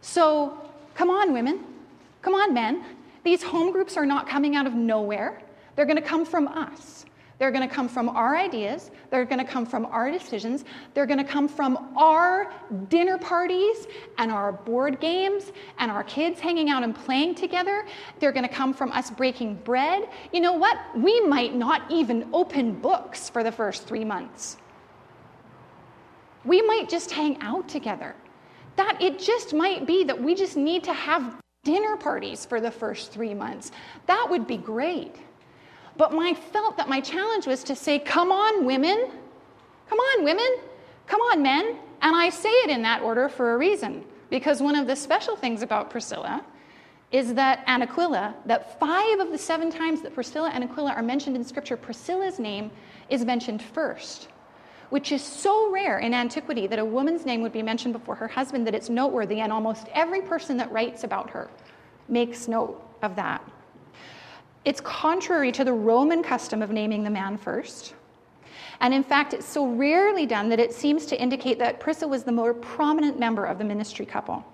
So 0.00 0.66
come 0.94 1.10
on, 1.10 1.34
women. 1.34 1.62
Come 2.22 2.32
on, 2.32 2.54
men. 2.54 2.82
These 3.26 3.42
home 3.42 3.72
groups 3.72 3.96
are 3.96 4.06
not 4.06 4.28
coming 4.28 4.54
out 4.54 4.68
of 4.68 4.74
nowhere. 4.74 5.42
They're 5.74 5.84
going 5.84 5.96
to 5.96 6.08
come 6.14 6.24
from 6.24 6.46
us. 6.46 7.06
They're 7.38 7.50
going 7.50 7.68
to 7.68 7.74
come 7.74 7.88
from 7.88 8.08
our 8.08 8.36
ideas. 8.36 8.92
They're 9.10 9.24
going 9.24 9.44
to 9.44 9.52
come 9.52 9.66
from 9.66 9.84
our 9.86 10.12
decisions. 10.12 10.64
They're 10.94 11.06
going 11.06 11.18
to 11.18 11.24
come 11.24 11.48
from 11.48 11.92
our 11.96 12.52
dinner 12.88 13.18
parties 13.18 13.88
and 14.18 14.30
our 14.30 14.52
board 14.52 15.00
games 15.00 15.50
and 15.80 15.90
our 15.90 16.04
kids 16.04 16.38
hanging 16.38 16.70
out 16.70 16.84
and 16.84 16.94
playing 16.94 17.34
together. 17.34 17.84
They're 18.20 18.30
going 18.30 18.46
to 18.46 18.54
come 18.54 18.72
from 18.72 18.92
us 18.92 19.10
breaking 19.10 19.56
bread. 19.64 20.08
You 20.32 20.40
know 20.40 20.52
what? 20.52 20.78
We 20.96 21.20
might 21.22 21.52
not 21.52 21.82
even 21.90 22.28
open 22.32 22.74
books 22.74 23.28
for 23.28 23.42
the 23.42 23.50
first 23.50 23.88
three 23.88 24.04
months. 24.04 24.56
We 26.44 26.62
might 26.62 26.88
just 26.88 27.10
hang 27.10 27.40
out 27.40 27.68
together. 27.68 28.14
That 28.76 29.02
it 29.02 29.18
just 29.18 29.52
might 29.52 29.84
be 29.84 30.04
that 30.04 30.22
we 30.22 30.36
just 30.36 30.56
need 30.56 30.84
to 30.84 30.92
have 30.92 31.40
dinner 31.66 31.96
parties 31.96 32.46
for 32.46 32.60
the 32.60 32.70
first 32.70 33.10
three 33.10 33.34
months. 33.34 33.72
That 34.06 34.28
would 34.30 34.46
be 34.46 34.56
great. 34.56 35.16
But 35.96 36.12
I 36.14 36.32
felt 36.32 36.76
that 36.76 36.88
my 36.88 37.00
challenge 37.00 37.44
was 37.46 37.64
to 37.64 37.74
say, 37.74 37.98
come 37.98 38.30
on, 38.30 38.64
women. 38.64 39.10
Come 39.88 39.98
on, 39.98 40.24
women. 40.24 40.58
Come 41.08 41.20
on, 41.22 41.42
men. 41.42 41.76
And 42.02 42.14
I 42.14 42.30
say 42.30 42.50
it 42.50 42.70
in 42.70 42.82
that 42.82 43.02
order 43.02 43.28
for 43.28 43.54
a 43.54 43.58
reason. 43.58 44.04
Because 44.30 44.62
one 44.62 44.76
of 44.76 44.86
the 44.86 44.94
special 44.94 45.34
things 45.34 45.62
about 45.62 45.90
Priscilla 45.90 46.44
is 47.10 47.34
that 47.34 47.64
and 47.66 47.82
Aquila, 47.82 48.36
that 48.46 48.78
five 48.78 49.18
of 49.18 49.32
the 49.32 49.38
seven 49.38 49.68
times 49.68 50.02
that 50.02 50.14
Priscilla 50.14 50.50
and 50.54 50.62
Aquila 50.62 50.92
are 50.92 51.02
mentioned 51.02 51.34
in 51.34 51.44
Scripture, 51.44 51.76
Priscilla's 51.76 52.38
name 52.38 52.70
is 53.08 53.24
mentioned 53.24 53.60
first 53.60 54.28
which 54.90 55.12
is 55.12 55.22
so 55.22 55.70
rare 55.70 55.98
in 55.98 56.14
antiquity 56.14 56.66
that 56.66 56.78
a 56.78 56.84
woman's 56.84 57.26
name 57.26 57.42
would 57.42 57.52
be 57.52 57.62
mentioned 57.62 57.92
before 57.92 58.14
her 58.14 58.28
husband 58.28 58.66
that 58.66 58.74
it's 58.74 58.88
noteworthy, 58.88 59.40
and 59.40 59.52
almost 59.52 59.86
every 59.92 60.22
person 60.22 60.56
that 60.56 60.70
writes 60.70 61.04
about 61.04 61.30
her 61.30 61.50
makes 62.08 62.48
note 62.48 62.82
of 63.02 63.16
that. 63.16 63.42
It's 64.64 64.80
contrary 64.80 65.52
to 65.52 65.64
the 65.64 65.72
Roman 65.72 66.22
custom 66.22 66.62
of 66.62 66.70
naming 66.70 67.04
the 67.04 67.10
man 67.10 67.38
first. 67.38 67.94
And 68.80 68.92
in 68.92 69.04
fact, 69.04 69.32
it's 69.32 69.46
so 69.46 69.66
rarely 69.66 70.26
done 70.26 70.48
that 70.50 70.60
it 70.60 70.72
seems 70.72 71.06
to 71.06 71.20
indicate 71.20 71.58
that 71.60 71.80
Priscilla 71.80 72.10
was 72.10 72.24
the 72.24 72.32
more 72.32 72.52
prominent 72.52 73.18
member 73.18 73.44
of 73.44 73.58
the 73.58 73.64
ministry 73.64 74.04
couple. 74.04 74.44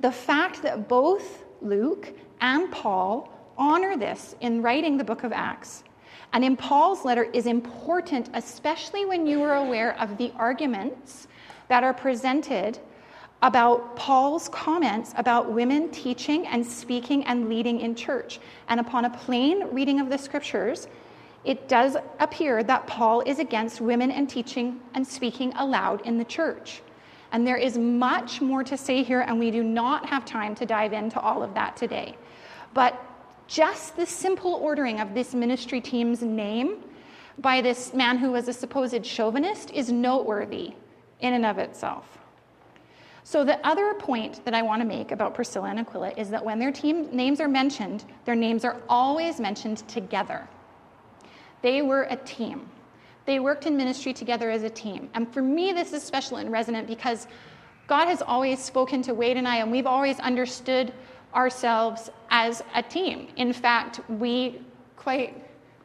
The 0.00 0.12
fact 0.12 0.62
that 0.62 0.88
both 0.88 1.44
Luke 1.62 2.12
and 2.40 2.70
Paul 2.70 3.32
honor 3.56 3.96
this 3.96 4.34
in 4.40 4.62
writing 4.62 4.96
the 4.96 5.04
book 5.04 5.24
of 5.24 5.32
Acts 5.32 5.84
and 6.32 6.44
in 6.44 6.56
Paul's 6.56 7.04
letter 7.04 7.24
is 7.24 7.46
important, 7.46 8.30
especially 8.34 9.04
when 9.04 9.26
you 9.26 9.42
are 9.42 9.56
aware 9.56 9.98
of 10.00 10.16
the 10.16 10.32
arguments 10.36 11.28
that 11.68 11.82
are 11.82 11.94
presented 11.94 12.78
about 13.42 13.96
Paul's 13.96 14.48
comments 14.50 15.14
about 15.16 15.50
women 15.50 15.90
teaching 15.90 16.46
and 16.46 16.64
speaking 16.64 17.24
and 17.24 17.48
leading 17.48 17.80
in 17.80 17.94
church. 17.94 18.38
And 18.68 18.78
upon 18.80 19.06
a 19.06 19.10
plain 19.10 19.66
reading 19.72 19.98
of 19.98 20.10
the 20.10 20.18
scriptures, 20.18 20.88
it 21.44 21.68
does 21.68 21.96
appear 22.18 22.62
that 22.64 22.86
Paul 22.86 23.22
is 23.22 23.38
against 23.38 23.80
women 23.80 24.10
and 24.10 24.28
teaching 24.28 24.80
and 24.94 25.06
speaking 25.06 25.54
aloud 25.56 26.02
in 26.02 26.18
the 26.18 26.24
church. 26.24 26.82
And 27.32 27.46
there 27.46 27.56
is 27.56 27.78
much 27.78 28.40
more 28.40 28.62
to 28.64 28.76
say 28.76 29.02
here, 29.02 29.22
and 29.22 29.38
we 29.38 29.50
do 29.50 29.62
not 29.62 30.04
have 30.06 30.24
time 30.24 30.54
to 30.56 30.66
dive 30.66 30.92
into 30.92 31.18
all 31.18 31.42
of 31.42 31.54
that 31.54 31.76
today. 31.76 32.16
But 32.74 33.00
just 33.50 33.96
the 33.96 34.06
simple 34.06 34.54
ordering 34.54 35.00
of 35.00 35.12
this 35.12 35.34
ministry 35.34 35.80
team's 35.80 36.22
name 36.22 36.84
by 37.38 37.60
this 37.60 37.92
man 37.92 38.16
who 38.16 38.30
was 38.30 38.46
a 38.46 38.52
supposed 38.52 39.04
chauvinist 39.04 39.72
is 39.72 39.90
noteworthy 39.90 40.72
in 41.18 41.34
and 41.34 41.44
of 41.44 41.58
itself. 41.58 42.06
So, 43.24 43.44
the 43.44 43.64
other 43.66 43.94
point 43.94 44.44
that 44.44 44.54
I 44.54 44.62
want 44.62 44.82
to 44.82 44.88
make 44.88 45.10
about 45.10 45.34
Priscilla 45.34 45.68
and 45.68 45.80
Aquila 45.80 46.12
is 46.16 46.30
that 46.30 46.44
when 46.44 46.58
their 46.58 46.70
team 46.70 47.14
names 47.14 47.40
are 47.40 47.48
mentioned, 47.48 48.04
their 48.24 48.36
names 48.36 48.64
are 48.64 48.80
always 48.88 49.40
mentioned 49.40 49.86
together. 49.88 50.48
They 51.60 51.82
were 51.82 52.04
a 52.04 52.16
team. 52.16 52.68
They 53.26 53.40
worked 53.40 53.66
in 53.66 53.76
ministry 53.76 54.12
together 54.12 54.50
as 54.50 54.62
a 54.62 54.70
team. 54.70 55.10
And 55.14 55.32
for 55.32 55.42
me, 55.42 55.72
this 55.72 55.92
is 55.92 56.02
special 56.02 56.38
and 56.38 56.50
resonant 56.50 56.86
because 56.86 57.26
God 57.88 58.06
has 58.06 58.22
always 58.22 58.62
spoken 58.62 59.02
to 59.02 59.12
Wade 59.12 59.36
and 59.36 59.46
I, 59.46 59.56
and 59.56 59.70
we've 59.70 59.86
always 59.86 60.18
understood 60.20 60.92
ourselves 61.34 62.10
as 62.30 62.62
a 62.74 62.82
team. 62.82 63.28
In 63.36 63.52
fact, 63.52 64.00
we 64.08 64.60
quite, 64.96 65.42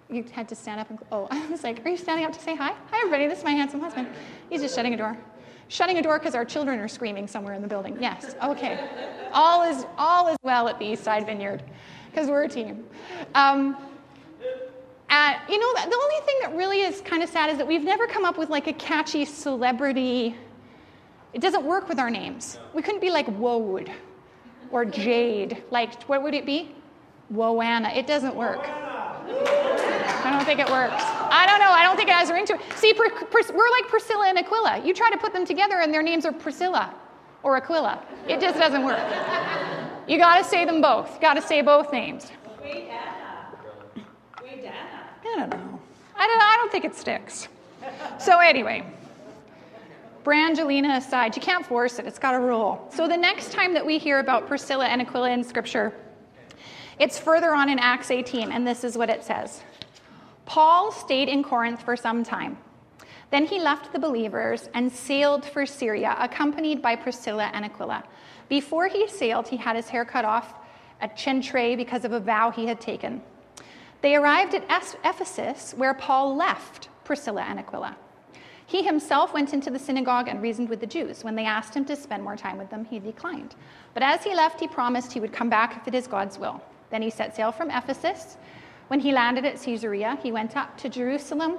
you 0.10 0.24
had 0.32 0.48
to 0.50 0.56
stand 0.56 0.80
up 0.80 0.90
and, 0.90 1.00
oh, 1.12 1.28
I 1.32 1.48
was 1.48 1.64
like, 1.64 1.86
are 1.86 1.90
you 1.90 1.98
standing 1.98 2.26
up 2.26 2.34
to 2.34 2.40
say 2.40 2.56
hi? 2.56 2.74
Hi, 2.92 2.98
everybody, 3.00 3.28
this 3.28 3.40
is 3.40 3.44
my 3.44 3.52
handsome 3.52 3.80
husband. 3.80 4.08
He's 4.50 4.62
just 4.62 4.76
shutting 4.76 4.94
a 4.94 4.98
door. 4.98 5.18
Shutting 5.68 5.98
a 5.98 6.02
door 6.02 6.20
because 6.20 6.36
our 6.36 6.46
children 6.46 6.80
are 6.80 6.88
screaming 6.88 7.28
somewhere 7.28 7.54
in 7.54 7.62
the 7.62 7.68
building. 7.68 7.98
Yes, 8.00 8.36
okay. 8.44 8.80
all, 9.34 9.64
is, 9.64 9.86
all 9.98 10.28
is 10.28 10.38
well 10.44 10.68
at 10.68 10.78
the 10.78 10.86
East 10.86 11.04
Side 11.04 11.26
Vineyard 11.26 11.64
because 12.12 12.30
we're 12.30 12.44
a 12.44 12.50
team. 12.50 12.86
Um, 13.34 13.76
and, 15.10 15.38
you 15.50 15.60
know, 15.60 15.74
the 15.74 15.96
only 15.96 16.26
thing 16.26 16.36
that 16.42 16.56
really 16.56 16.82
is 16.82 17.02
kind 17.02 17.24
of 17.24 17.30
sad 17.30 17.50
is 17.50 17.58
that 17.58 17.68
we've 17.68 17.84
never 17.84 18.06
come 18.06 18.26
up 18.26 18.38
with 18.38 18.50
like 18.50 18.68
a 18.68 18.74
catchy 18.74 19.26
celebrity. 19.26 20.36
It 21.34 21.42
doesn't 21.42 21.64
work 21.64 21.90
with 21.90 22.00
our 22.00 22.10
names. 22.10 22.60
We 22.74 22.82
couldn't 22.82 23.02
be 23.02 23.10
like 23.10 23.28
Woad 23.28 23.92
or 24.72 24.86
Jade. 24.86 25.64
Like, 25.72 26.04
what 26.04 26.24
would 26.24 26.34
it 26.34 26.46
be? 26.46 26.76
Woanna. 27.34 27.96
It 27.96 28.08
doesn't 28.08 28.36
work. 28.36 28.62
I 28.68 30.32
don't 30.32 30.46
think 30.46 30.60
it 30.60 30.70
works. 30.70 31.04
I 31.04 31.46
don't 31.48 31.60
know. 31.60 31.72
I 31.72 31.84
don't 31.84 31.96
think 31.96 32.10
it 32.10 32.16
has 32.16 32.30
a 32.30 32.34
ring 32.34 32.46
to 32.48 32.54
it. 32.56 32.62
See, 32.76 32.94
we're 32.98 33.72
like 33.72 33.88
Priscilla 33.88 34.28
and 34.28 34.38
Aquila. 34.38 34.82
You 34.86 34.94
try 34.94 35.10
to 35.10 35.18
put 35.18 35.34
them 35.34 35.46
together 35.46 35.80
and 35.80 35.94
their 35.94 36.04
names 36.04 36.26
are 36.26 36.32
Priscilla 36.32 36.94
or 37.44 37.58
Aquila. 37.58 38.00
It 38.28 38.40
just 38.40 38.58
doesn't 38.58 38.84
work. 38.84 39.00
You 40.08 40.18
got 40.18 40.38
to 40.38 40.44
say 40.44 40.66
them 40.66 40.82
both. 40.82 41.14
You 41.16 41.22
got 41.22 41.34
to 41.36 41.42
say 41.42 41.62
both 41.62 41.92
names. 41.92 42.32
Wait, 42.62 42.90
Anna. 42.90 44.04
Wait, 44.44 44.64
Anna. 44.64 44.74
I 45.24 45.36
don't 45.36 45.50
know. 45.50 45.80
I 46.16 46.28
don't, 46.28 46.42
I 46.42 46.56
don't 46.58 46.72
think 46.72 46.86
it 46.86 46.96
sticks. 46.96 47.48
So, 48.20 48.40
anyway, 48.40 48.84
Brangelina 50.26 50.98
aside, 50.98 51.36
you 51.36 51.42
can't 51.42 51.64
force 51.64 52.00
it, 52.00 52.08
it's 52.08 52.18
got 52.18 52.34
a 52.34 52.40
rule. 52.40 52.90
So, 52.92 53.08
the 53.08 53.16
next 53.16 53.52
time 53.52 53.76
that 53.76 53.86
we 53.86 54.00
hear 54.00 54.20
about 54.20 54.48
Priscilla 54.48 54.88
and 54.88 55.00
Aquila 55.00 55.30
in 55.30 55.44
Scripture, 55.44 55.94
it's 56.98 57.20
further 57.20 57.54
on 57.54 57.70
in 57.70 57.78
Acts 57.78 58.10
18, 58.10 58.52
and 58.52 58.66
this 58.66 58.84
is 58.84 58.98
what 58.98 59.10
it 59.10 59.24
says 59.24 59.62
Paul 60.46 60.92
stayed 60.92 61.30
in 61.30 61.44
Corinth 61.44 61.84
for 61.84 61.96
some 61.96 62.24
time. 62.24 62.58
Then 63.30 63.46
he 63.46 63.60
left 63.60 63.94
the 63.94 64.00
believers 64.00 64.68
and 64.74 64.92
sailed 64.92 65.46
for 65.46 65.66
Syria, 65.66 66.16
accompanied 66.20 66.82
by 66.82 66.96
Priscilla 66.96 67.52
and 67.54 67.64
Aquila. 67.64 68.04
Before 68.50 68.88
he 68.88 69.08
sailed, 69.08 69.48
he 69.48 69.58
had 69.58 69.76
his 69.76 69.90
hair 69.90 70.06
cut 70.06 70.26
off 70.26 70.56
at 71.02 71.18
Cenchreae 71.18 71.78
because 71.78 72.04
of 72.04 72.14
a 72.14 72.20
vow 72.20 72.50
he 72.50 72.66
had 72.66 72.82
taken. 72.82 73.22
They 74.02 74.16
arrived 74.16 74.56
at 74.56 74.64
Ephesus, 75.04 75.74
where 75.78 75.94
Paul 75.94 76.36
left 76.36 76.90
Priscilla 77.04 77.44
and 77.44 77.60
Aquila. 77.60 77.96
He 78.68 78.84
himself 78.84 79.34
went 79.34 79.54
into 79.54 79.70
the 79.70 79.80
synagogue 79.80 80.28
and 80.28 80.42
reasoned 80.42 80.70
with 80.70 80.80
the 80.80 80.88
Jews. 80.88 81.24
When 81.24 81.36
they 81.36 81.46
asked 81.46 81.76
him 81.76 81.86
to 81.86 81.96
spend 81.96 82.24
more 82.24 82.36
time 82.36 82.58
with 82.58 82.70
them, 82.70 82.86
he 82.86 83.00
declined. 83.00 83.56
But 83.94 84.04
as 84.04 84.24
he 84.24 84.34
left, 84.34 84.60
he 84.60 84.68
promised 84.68 85.14
he 85.14 85.20
would 85.20 85.34
come 85.34 85.50
back 85.50 85.78
if 85.78 85.88
it 85.88 85.96
is 85.96 86.08
God's 86.08 86.40
will. 86.40 86.62
Then 86.90 87.02
he 87.02 87.10
set 87.10 87.36
sail 87.36 87.52
from 87.52 87.70
Ephesus. 87.70 88.38
When 88.88 89.00
he 89.00 89.12
landed 89.12 89.46
at 89.46 89.62
Caesarea, 89.62 90.18
he 90.22 90.32
went 90.32 90.58
up 90.58 90.78
to 90.78 90.90
Jerusalem 90.90 91.58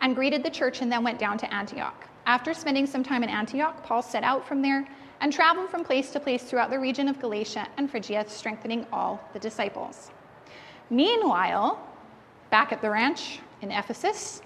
and 0.00 0.14
greeted 0.14 0.42
the 0.42 0.50
church 0.50 0.82
and 0.82 0.92
then 0.92 1.02
went 1.02 1.18
down 1.18 1.38
to 1.38 1.54
Antioch. 1.54 2.08
After 2.26 2.52
spending 2.54 2.86
some 2.86 3.02
time 3.02 3.22
in 3.22 3.28
Antioch, 3.28 3.82
Paul 3.82 4.02
set 4.02 4.24
out 4.24 4.46
from 4.46 4.62
there 4.62 4.86
and 5.20 5.32
traveled 5.32 5.70
from 5.70 5.84
place 5.84 6.10
to 6.12 6.20
place 6.20 6.42
throughout 6.42 6.70
the 6.70 6.78
region 6.78 7.08
of 7.08 7.20
Galatia 7.20 7.66
and 7.76 7.90
Phrygia, 7.90 8.24
strengthening 8.28 8.86
all 8.92 9.26
the 9.32 9.38
disciples. 9.38 10.10
Meanwhile, 10.90 11.86
back 12.50 12.72
at 12.72 12.82
the 12.82 12.90
ranch 12.90 13.40
in 13.62 13.70
Ephesus, 13.70 14.42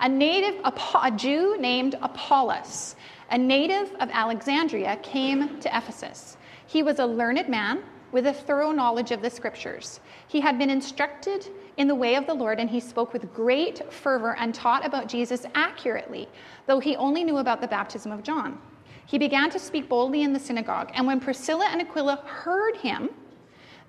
a 0.00 0.08
native, 0.08 0.54
a 0.64 1.10
Jew 1.10 1.56
named 1.58 1.96
Apollos, 2.00 2.96
a 3.30 3.38
native 3.38 3.92
of 4.00 4.08
Alexandria, 4.10 4.96
came 5.02 5.60
to 5.60 5.76
Ephesus. 5.76 6.36
He 6.66 6.82
was 6.82 6.98
a 6.98 7.06
learned 7.06 7.48
man 7.48 7.82
with 8.12 8.26
a 8.26 8.32
thorough 8.32 8.72
knowledge 8.72 9.12
of 9.12 9.22
the 9.22 9.30
scriptures. 9.30 10.00
He 10.26 10.40
had 10.40 10.58
been 10.58 10.70
instructed 10.70 11.48
in 11.76 11.86
the 11.86 11.94
way 11.94 12.16
of 12.16 12.26
the 12.26 12.34
Lord, 12.34 12.58
and 12.58 12.68
he 12.68 12.80
spoke 12.80 13.12
with 13.12 13.32
great 13.32 13.92
fervor 13.92 14.36
and 14.36 14.54
taught 14.54 14.84
about 14.84 15.08
Jesus 15.08 15.46
accurately, 15.54 16.28
though 16.66 16.80
he 16.80 16.96
only 16.96 17.22
knew 17.22 17.38
about 17.38 17.60
the 17.60 17.68
baptism 17.68 18.10
of 18.10 18.22
John. 18.22 18.58
He 19.06 19.18
began 19.18 19.50
to 19.50 19.58
speak 19.58 19.88
boldly 19.88 20.22
in 20.22 20.32
the 20.32 20.40
synagogue, 20.40 20.90
and 20.94 21.06
when 21.06 21.20
Priscilla 21.20 21.68
and 21.70 21.80
Aquila 21.80 22.16
heard 22.26 22.76
him, 22.76 23.10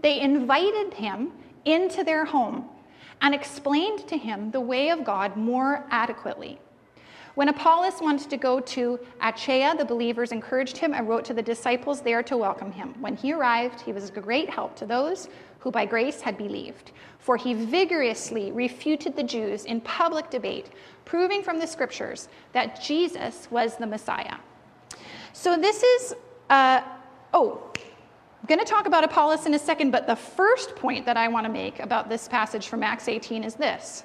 they 0.02 0.20
invited 0.20 0.94
him 0.94 1.32
into 1.66 2.04
their 2.04 2.26
home 2.26 2.70
and 3.22 3.34
explained 3.34 4.08
to 4.08 4.18
him 4.18 4.52
the 4.52 4.62
way 4.62 4.90
of 4.90 5.04
God 5.04 5.38
more 5.38 5.86
adequately. 5.90 6.60
When 7.36 7.48
Apollos 7.48 8.02
wanted 8.02 8.30
to 8.30 8.38
go 8.38 8.60
to 8.60 9.00
Achaia, 9.22 9.74
the 9.78 9.86
believers 9.86 10.34
encouraged 10.34 10.76
him 10.76 10.94
and 10.94 11.08
wrote 11.08 11.24
to 11.26 11.34
the 11.34 11.42
disciples 11.42 12.02
there 12.02 12.22
to 12.24 12.36
welcome 12.36 12.74
him. 12.74 12.94
When 13.00 13.16
he 13.16 13.32
arrived, 13.32 13.80
he 13.80 13.94
was 13.94 14.10
a 14.10 14.22
great 14.22 14.50
help 14.50 14.76
to 14.76 14.86
those 14.86 15.30
who 15.60 15.72
by 15.72 15.86
grace 15.86 16.20
had 16.20 16.38
believed, 16.38 16.92
for 17.20 17.38
he 17.38 17.54
vigorously 17.54 18.52
refuted 18.52 19.16
the 19.16 19.24
Jews 19.24 19.64
in 19.66 19.80
public 19.82 20.30
debate, 20.30 20.72
proving 21.06 21.42
from 21.42 21.60
the 21.60 21.68
scriptures 21.68 22.28
that 22.52 22.82
Jesus 22.82 23.48
was 23.50 23.78
the 23.78 23.88
Messiah. 23.88 24.38
So 25.32 25.58
this 25.58 25.84
is, 25.84 26.16
uh, 26.50 26.82
oh, 27.34 27.72
I'm 28.42 28.48
going 28.48 28.60
to 28.60 28.66
talk 28.66 28.88
about 28.88 29.04
Apollos 29.04 29.46
in 29.46 29.54
a 29.54 29.60
second, 29.60 29.92
but 29.92 30.08
the 30.08 30.16
first 30.16 30.76
point 30.76 31.06
that 31.06 31.16
I 31.16 31.28
want 31.28 31.46
to 31.46 31.52
make 31.52 31.80
about 31.80 32.10
this 32.10 32.28
passage 32.28 32.70
from 32.70 32.82
Acts 32.82 33.08
18 33.08 33.44
is 33.44 33.54
this. 33.54 34.04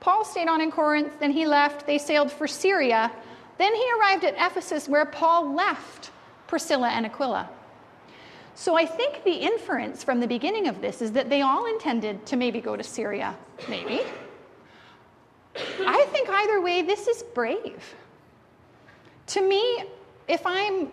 Paul 0.00 0.24
stayed 0.24 0.48
on 0.48 0.60
in 0.60 0.72
Corinth, 0.72 1.12
then 1.20 1.30
he 1.30 1.46
left. 1.46 1.86
They 1.86 1.98
sailed 1.98 2.32
for 2.32 2.48
Syria. 2.48 3.12
Then 3.56 3.72
he 3.72 3.92
arrived 3.98 4.24
at 4.24 4.34
Ephesus, 4.34 4.88
where 4.88 5.06
Paul 5.06 5.54
left 5.54 6.10
Priscilla 6.48 6.88
and 6.88 7.06
Aquila. 7.06 7.48
So 8.56 8.74
I 8.76 8.84
think 8.84 9.22
the 9.22 9.32
inference 9.32 10.02
from 10.02 10.18
the 10.18 10.26
beginning 10.26 10.66
of 10.66 10.80
this 10.80 11.00
is 11.00 11.12
that 11.12 11.30
they 11.30 11.42
all 11.42 11.66
intended 11.66 12.26
to 12.26 12.36
maybe 12.36 12.60
go 12.60 12.74
to 12.74 12.82
Syria, 12.82 13.36
maybe. 13.68 14.00
I 15.86 16.04
think 16.10 16.28
either 16.28 16.60
way, 16.60 16.82
this 16.82 17.06
is 17.06 17.22
brave. 17.22 17.94
To 19.28 19.40
me, 19.40 19.84
if 20.26 20.44
I'm 20.44 20.90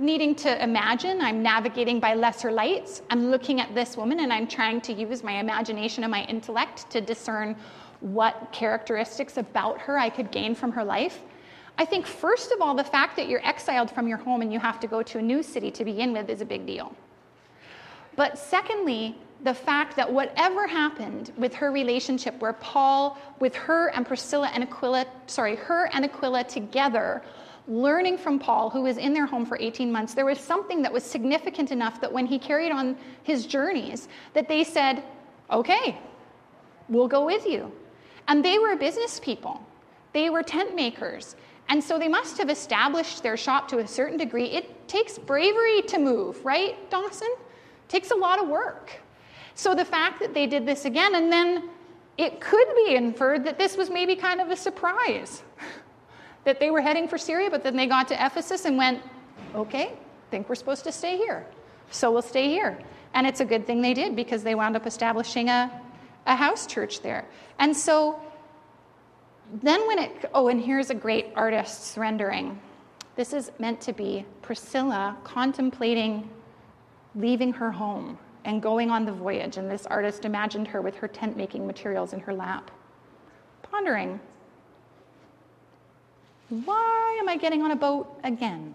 needing 0.00 0.34
to 0.36 0.62
imagine. 0.62 1.20
I'm 1.20 1.42
navigating 1.42 2.00
by 2.00 2.14
lesser 2.14 2.50
lights. 2.50 3.02
I'm 3.10 3.30
looking 3.30 3.60
at 3.60 3.74
this 3.74 3.96
woman 3.96 4.20
and 4.20 4.32
I'm 4.32 4.46
trying 4.46 4.80
to 4.82 4.92
use 4.92 5.22
my 5.22 5.32
imagination 5.32 6.04
and 6.04 6.10
my 6.10 6.24
intellect 6.24 6.90
to 6.90 7.00
discern 7.00 7.56
what 8.00 8.48
characteristics 8.50 9.36
about 9.36 9.78
her 9.80 9.98
I 9.98 10.08
could 10.08 10.30
gain 10.30 10.54
from 10.54 10.72
her 10.72 10.82
life. 10.82 11.20
I 11.78 11.84
think, 11.84 12.06
first 12.06 12.52
of 12.52 12.60
all, 12.60 12.74
the 12.74 12.84
fact 12.84 13.16
that 13.16 13.28
you're 13.28 13.46
exiled 13.46 13.90
from 13.90 14.08
your 14.08 14.18
home 14.18 14.42
and 14.42 14.52
you 14.52 14.58
have 14.58 14.80
to 14.80 14.86
go 14.86 15.02
to 15.02 15.18
a 15.18 15.22
new 15.22 15.42
city 15.42 15.70
to 15.72 15.84
begin 15.84 16.12
with 16.12 16.28
is 16.28 16.40
a 16.40 16.44
big 16.44 16.66
deal. 16.66 16.94
But 18.16 18.38
secondly, 18.38 19.16
the 19.44 19.54
fact 19.54 19.96
that 19.96 20.10
whatever 20.10 20.66
happened 20.66 21.32
with 21.36 21.54
her 21.54 21.72
relationship, 21.72 22.38
where 22.40 22.52
Paul, 22.54 23.16
with 23.38 23.54
her 23.54 23.88
and 23.88 24.06
Priscilla 24.06 24.50
and 24.52 24.64
Aquila, 24.64 25.06
sorry, 25.26 25.56
her 25.56 25.88
and 25.92 26.04
Aquila 26.04 26.44
together 26.44 27.22
learning 27.68 28.18
from 28.18 28.38
Paul, 28.38 28.70
who 28.70 28.82
was 28.82 28.96
in 28.96 29.12
their 29.12 29.26
home 29.26 29.44
for 29.44 29.58
18 29.60 29.90
months, 29.90 30.14
there 30.14 30.26
was 30.26 30.38
something 30.38 30.82
that 30.82 30.92
was 30.92 31.04
significant 31.04 31.70
enough 31.70 32.00
that 32.00 32.12
when 32.12 32.26
he 32.26 32.38
carried 32.38 32.72
on 32.72 32.96
his 33.22 33.46
journeys, 33.46 34.08
that 34.34 34.48
they 34.48 34.64
said, 34.64 35.02
okay, 35.50 35.98
we'll 36.88 37.08
go 37.08 37.24
with 37.24 37.46
you. 37.46 37.72
And 38.28 38.44
they 38.44 38.58
were 38.58 38.76
business 38.76 39.20
people. 39.20 39.64
They 40.12 40.30
were 40.30 40.42
tent 40.42 40.74
makers. 40.74 41.36
And 41.68 41.82
so 41.82 41.98
they 41.98 42.08
must 42.08 42.36
have 42.38 42.50
established 42.50 43.22
their 43.22 43.36
shop 43.36 43.68
to 43.68 43.78
a 43.78 43.86
certain 43.86 44.18
degree. 44.18 44.46
It 44.46 44.88
takes 44.88 45.18
bravery 45.18 45.82
to 45.82 45.98
move, 45.98 46.44
right, 46.44 46.90
Dawson? 46.90 47.28
It 47.30 47.88
takes 47.88 48.10
a 48.10 48.16
lot 48.16 48.42
of 48.42 48.48
work. 48.48 48.92
So 49.54 49.74
the 49.74 49.84
fact 49.84 50.20
that 50.20 50.34
they 50.34 50.46
did 50.46 50.66
this 50.66 50.84
again, 50.84 51.14
and 51.14 51.30
then 51.30 51.70
it 52.18 52.40
could 52.40 52.66
be 52.84 52.96
inferred 52.96 53.44
that 53.44 53.56
this 53.56 53.76
was 53.76 53.88
maybe 53.88 54.16
kind 54.16 54.40
of 54.40 54.50
a 54.50 54.56
surprise 54.56 55.42
that 56.44 56.60
they 56.60 56.70
were 56.70 56.80
heading 56.80 57.06
for 57.06 57.18
Syria, 57.18 57.50
but 57.50 57.62
then 57.62 57.76
they 57.76 57.86
got 57.86 58.08
to 58.08 58.14
Ephesus 58.14 58.64
and 58.64 58.76
went, 58.76 59.02
okay, 59.54 59.92
think 60.30 60.48
we're 60.48 60.54
supposed 60.54 60.84
to 60.84 60.92
stay 60.92 61.16
here. 61.16 61.44
So 61.90 62.10
we'll 62.10 62.22
stay 62.22 62.48
here. 62.48 62.78
And 63.14 63.26
it's 63.26 63.40
a 63.40 63.44
good 63.44 63.66
thing 63.66 63.82
they 63.82 63.94
did 63.94 64.14
because 64.14 64.42
they 64.42 64.54
wound 64.54 64.76
up 64.76 64.86
establishing 64.86 65.48
a, 65.48 65.70
a 66.26 66.36
house 66.36 66.66
church 66.66 67.02
there. 67.02 67.26
And 67.58 67.76
so 67.76 68.20
then 69.62 69.86
when 69.88 69.98
it, 69.98 70.30
oh, 70.32 70.48
and 70.48 70.60
here's 70.60 70.90
a 70.90 70.94
great 70.94 71.32
artist's 71.34 71.98
rendering. 71.98 72.60
This 73.16 73.32
is 73.32 73.50
meant 73.58 73.80
to 73.82 73.92
be 73.92 74.24
Priscilla 74.40 75.16
contemplating 75.24 76.30
leaving 77.16 77.52
her 77.52 77.72
home 77.72 78.16
and 78.44 78.62
going 78.62 78.90
on 78.90 79.04
the 79.04 79.12
voyage. 79.12 79.56
And 79.56 79.68
this 79.68 79.84
artist 79.86 80.24
imagined 80.24 80.68
her 80.68 80.80
with 80.80 80.94
her 80.96 81.08
tent 81.08 81.36
making 81.36 81.66
materials 81.66 82.12
in 82.12 82.20
her 82.20 82.32
lap, 82.32 82.70
pondering 83.62 84.20
Why 86.50 87.16
am 87.20 87.28
I 87.28 87.36
getting 87.36 87.62
on 87.62 87.70
a 87.70 87.76
boat 87.76 88.18
again? 88.24 88.74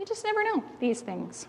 You 0.00 0.06
just 0.06 0.24
never 0.24 0.42
know 0.42 0.64
these 0.80 1.02
things. 1.02 1.46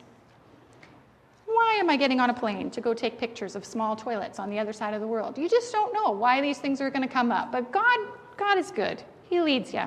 Why 1.45 1.77
am 1.79 1.89
I 1.89 1.95
getting 1.95 2.19
on 2.19 2.29
a 2.29 2.33
plane 2.33 2.69
to 2.71 2.81
go 2.81 2.93
take 2.93 3.17
pictures 3.17 3.55
of 3.55 3.65
small 3.65 3.95
toilets 3.95 4.39
on 4.39 4.49
the 4.49 4.59
other 4.59 4.73
side 4.73 4.93
of 4.93 4.99
the 4.99 5.07
world? 5.07 5.37
You 5.37 5.47
just 5.47 5.71
don't 5.71 5.93
know 5.93 6.11
why 6.11 6.41
these 6.41 6.59
things 6.59 6.81
are 6.81 6.89
going 6.89 7.07
to 7.07 7.13
come 7.13 7.31
up. 7.31 7.51
But 7.51 7.71
God, 7.71 7.99
God 8.35 8.57
is 8.57 8.69
good. 8.69 9.01
He 9.29 9.39
leads 9.41 9.73
you. 9.73 9.83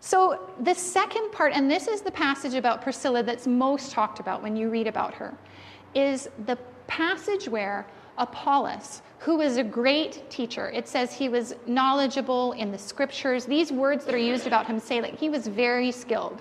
So, 0.00 0.50
the 0.60 0.74
second 0.74 1.30
part, 1.30 1.52
and 1.54 1.70
this 1.70 1.86
is 1.86 2.00
the 2.00 2.10
passage 2.10 2.54
about 2.54 2.80
Priscilla 2.80 3.22
that's 3.22 3.46
most 3.46 3.92
talked 3.92 4.18
about 4.18 4.42
when 4.42 4.56
you 4.56 4.70
read 4.70 4.86
about 4.86 5.12
her, 5.12 5.34
is 5.94 6.30
the 6.46 6.56
passage 6.86 7.46
where 7.46 7.86
Apollos, 8.20 9.02
who 9.18 9.36
was 9.36 9.56
a 9.56 9.64
great 9.64 10.30
teacher, 10.30 10.70
it 10.70 10.86
says 10.86 11.12
he 11.12 11.28
was 11.28 11.54
knowledgeable 11.66 12.52
in 12.52 12.70
the 12.70 12.78
scriptures. 12.78 13.44
These 13.44 13.72
words 13.72 14.04
that 14.04 14.14
are 14.14 14.18
used 14.18 14.46
about 14.46 14.66
him 14.66 14.78
say 14.78 15.00
that 15.00 15.14
he 15.14 15.28
was 15.28 15.48
very 15.48 15.90
skilled 15.90 16.40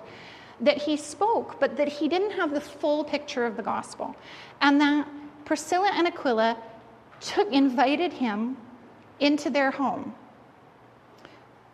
that 0.61 0.77
he 0.77 0.97
spoke, 0.97 1.59
but 1.59 1.77
that 1.77 1.87
he 1.87 2.07
didn't 2.07 2.31
have 2.31 2.51
the 2.51 2.61
full 2.61 3.03
picture 3.03 3.45
of 3.45 3.55
the 3.55 3.63
gospel. 3.63 4.15
And 4.61 4.79
that 4.81 5.07
Priscilla 5.45 5.89
and 5.93 6.07
Aquila 6.07 6.57
took, 7.21 7.51
invited 7.51 8.13
him 8.13 8.57
into 9.19 9.49
their 9.49 9.71
home. 9.71 10.13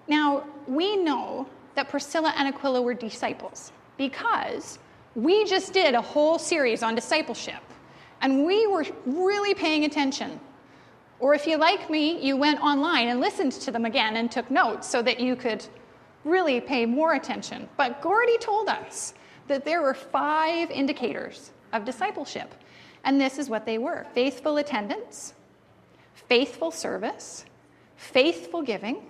Now, 0.07 0.43
we 0.67 0.95
know 0.95 1.47
that 1.75 1.89
Priscilla 1.89 2.33
and 2.37 2.47
Aquila 2.47 2.81
were 2.81 2.93
disciples 2.93 3.71
because 3.97 4.79
we 5.15 5.45
just 5.45 5.73
did 5.73 5.95
a 5.95 6.01
whole 6.01 6.37
series 6.37 6.83
on 6.83 6.95
discipleship 6.95 7.61
and 8.25 8.43
we 8.43 8.65
were 8.65 8.83
really 9.05 9.53
paying 9.53 9.85
attention. 9.85 10.39
Or 11.19 11.35
if 11.35 11.45
you 11.45 11.57
like 11.57 11.91
me, 11.91 12.19
you 12.25 12.35
went 12.35 12.59
online 12.59 13.09
and 13.09 13.21
listened 13.21 13.51
to 13.51 13.69
them 13.69 13.85
again 13.85 14.17
and 14.17 14.31
took 14.31 14.49
notes 14.49 14.89
so 14.89 15.03
that 15.03 15.19
you 15.19 15.35
could 15.35 15.63
really 16.23 16.59
pay 16.59 16.87
more 16.87 17.13
attention. 17.13 17.69
But 17.77 18.01
Gordy 18.01 18.39
told 18.39 18.67
us 18.67 19.13
that 19.45 19.63
there 19.63 19.83
were 19.83 19.93
five 19.93 20.71
indicators 20.71 21.51
of 21.71 21.85
discipleship, 21.85 22.55
and 23.03 23.21
this 23.21 23.37
is 23.37 23.47
what 23.47 23.63
they 23.63 23.77
were 23.77 24.07
faithful 24.15 24.57
attendance, 24.57 25.35
faithful 26.15 26.71
service, 26.71 27.45
faithful 27.95 28.63
giving, 28.63 29.05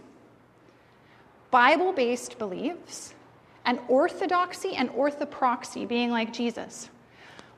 Bible 1.52 1.94
based 1.94 2.38
beliefs, 2.38 3.14
and 3.64 3.80
orthodoxy 3.88 4.76
and 4.76 4.90
orthopraxy, 4.90 5.88
being 5.88 6.12
like 6.12 6.34
Jesus. 6.34 6.90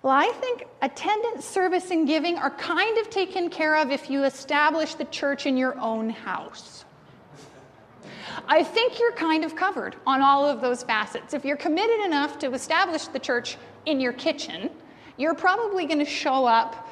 Well, 0.04 0.14
I 0.14 0.28
think 0.40 0.66
attendance, 0.82 1.44
service, 1.44 1.92
and 1.92 2.08
giving 2.08 2.38
are 2.38 2.52
kind 2.52 2.98
of 3.00 3.10
taken 3.10 3.50
care 3.50 3.76
of 3.76 3.92
if 3.92 4.10
you 4.10 4.24
establish 4.24 4.94
the 4.94 5.06
church 5.06 5.46
in 5.46 5.58
your 5.58 5.78
own 5.80 6.10
house. 6.10 6.86
I 8.48 8.64
think 8.64 9.00
you're 9.00 9.14
kind 9.14 9.44
of 9.44 9.56
covered 9.56 9.96
on 10.06 10.22
all 10.22 10.46
of 10.46 10.62
those 10.62 10.84
facets. 10.84 11.34
If 11.34 11.44
you're 11.44 11.58
committed 11.58 12.06
enough 12.06 12.38
to 12.40 12.54
establish 12.54 13.08
the 13.08 13.20
church 13.20 13.58
in 13.86 14.00
your 14.00 14.14
kitchen, 14.14 14.70
you're 15.18 15.34
probably 15.34 15.86
going 15.86 16.00
to 16.00 16.06
show 16.06 16.46
up, 16.46 16.88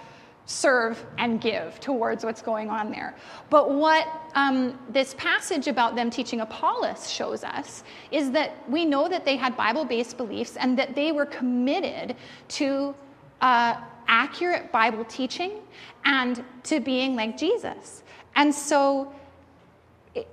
serve, 0.46 1.04
and 1.18 1.42
give 1.42 1.80
towards 1.80 2.24
what's 2.24 2.42
going 2.42 2.70
on 2.70 2.92
there. 2.92 3.16
But 3.50 3.72
what 3.72 4.08
um, 4.36 4.78
this 4.90 5.16
passage 5.16 5.68
about 5.68 5.96
them 5.96 6.10
teaching 6.10 6.42
Apollos 6.42 7.10
shows 7.10 7.44
us 7.44 7.84
is 8.12 8.32
that 8.32 8.52
we 8.70 8.86
know 8.86 9.10
that 9.10 9.26
they 9.26 9.38
had 9.38 9.58
Bible 9.58 9.86
based 9.86 10.18
beliefs 10.18 10.56
and 10.56 10.78
that 10.78 10.96
they 10.96 11.12
were 11.12 11.26
committed 11.26 12.16
to 12.50 12.94
uh, 13.42 13.76
accurate 14.08 14.72
Bible 14.72 15.06
teaching 15.06 15.62
and 16.06 16.44
to 16.64 16.80
being 16.80 17.16
like 17.16 17.38
Jesus. 17.38 18.04
And 18.36 18.54
so 18.54 19.14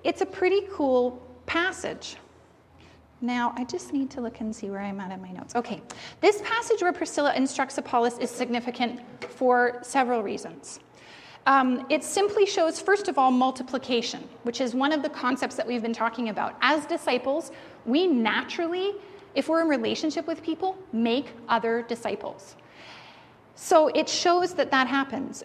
it's 0.05 0.21
a 0.21 0.27
pretty 0.27 0.67
cool 0.73 1.23
passage. 1.47 2.17
Now, 3.23 3.55
I 3.57 3.63
just 3.63 3.93
need 3.93 4.11
to 4.11 4.21
look 4.21 4.41
and 4.41 4.55
see 4.55 4.69
where 4.69 4.81
I'm 4.81 4.99
at 4.99 5.13
in 5.13 5.23
my 5.23 5.31
notes. 5.31 5.55
Okay, 5.55 5.81
this 6.21 6.43
passage 6.43 6.83
where 6.83 6.93
Priscilla 6.93 7.33
instructs 7.35 7.79
Apollos 7.79 8.19
is 8.19 8.31
significant 8.31 9.01
for 9.25 9.79
several 9.83 10.25
reasons. 10.25 10.81
Um, 11.47 11.87
it 11.89 12.03
simply 12.03 12.47
shows, 12.47 12.81
first 12.81 13.07
of 13.07 13.19
all, 13.19 13.31
multiplication, 13.31 14.29
which 14.43 14.61
is 14.61 14.75
one 14.75 14.93
of 14.93 15.03
the 15.03 15.09
concepts 15.09 15.55
that 15.55 15.67
we've 15.67 15.83
been 15.83 15.93
talking 15.93 16.31
about. 16.31 16.57
As 16.63 16.85
disciples, 16.85 17.53
we 17.87 18.09
naturally, 18.09 18.93
if 19.37 19.49
we're 19.49 19.63
in 19.63 19.69
relationship 19.69 20.27
with 20.27 20.43
people, 20.43 20.77
make 20.93 21.27
other 21.49 21.83
disciples. 21.83 22.57
So 23.55 23.89
it 23.89 24.09
shows 24.09 24.55
that 24.55 24.73
that 24.73 24.89
happens 24.89 25.45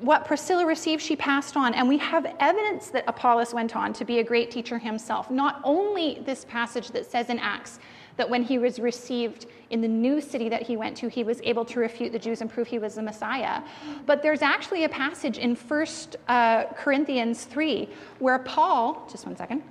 what 0.00 0.26
Priscilla 0.26 0.66
received, 0.66 1.02
she 1.02 1.16
passed 1.16 1.56
on. 1.56 1.74
And 1.74 1.88
we 1.88 1.98
have 1.98 2.26
evidence 2.40 2.88
that 2.88 3.04
Apollos 3.06 3.54
went 3.54 3.74
on 3.74 3.92
to 3.94 4.04
be 4.04 4.18
a 4.18 4.24
great 4.24 4.50
teacher 4.50 4.78
himself. 4.78 5.30
Not 5.30 5.60
only 5.64 6.22
this 6.26 6.44
passage 6.44 6.88
that 6.90 7.10
says 7.10 7.30
in 7.30 7.38
Acts 7.38 7.78
that 8.16 8.28
when 8.28 8.42
he 8.42 8.58
was 8.58 8.78
received 8.78 9.46
in 9.70 9.80
the 9.80 9.88
new 9.88 10.20
city 10.20 10.48
that 10.48 10.62
he 10.62 10.76
went 10.76 10.96
to, 10.96 11.08
he 11.08 11.24
was 11.24 11.40
able 11.42 11.64
to 11.64 11.80
refute 11.80 12.12
the 12.12 12.18
Jews 12.18 12.40
and 12.40 12.50
prove 12.50 12.66
he 12.66 12.78
was 12.78 12.96
the 12.96 13.02
Messiah, 13.02 13.62
but 14.06 14.22
there's 14.22 14.42
actually 14.42 14.84
a 14.84 14.88
passage 14.88 15.38
in 15.38 15.54
1 15.54 15.86
uh, 16.26 16.64
Corinthians 16.74 17.44
3 17.44 17.88
where 18.18 18.40
Paul, 18.40 19.06
just 19.10 19.24
one 19.24 19.36
second, 19.36 19.62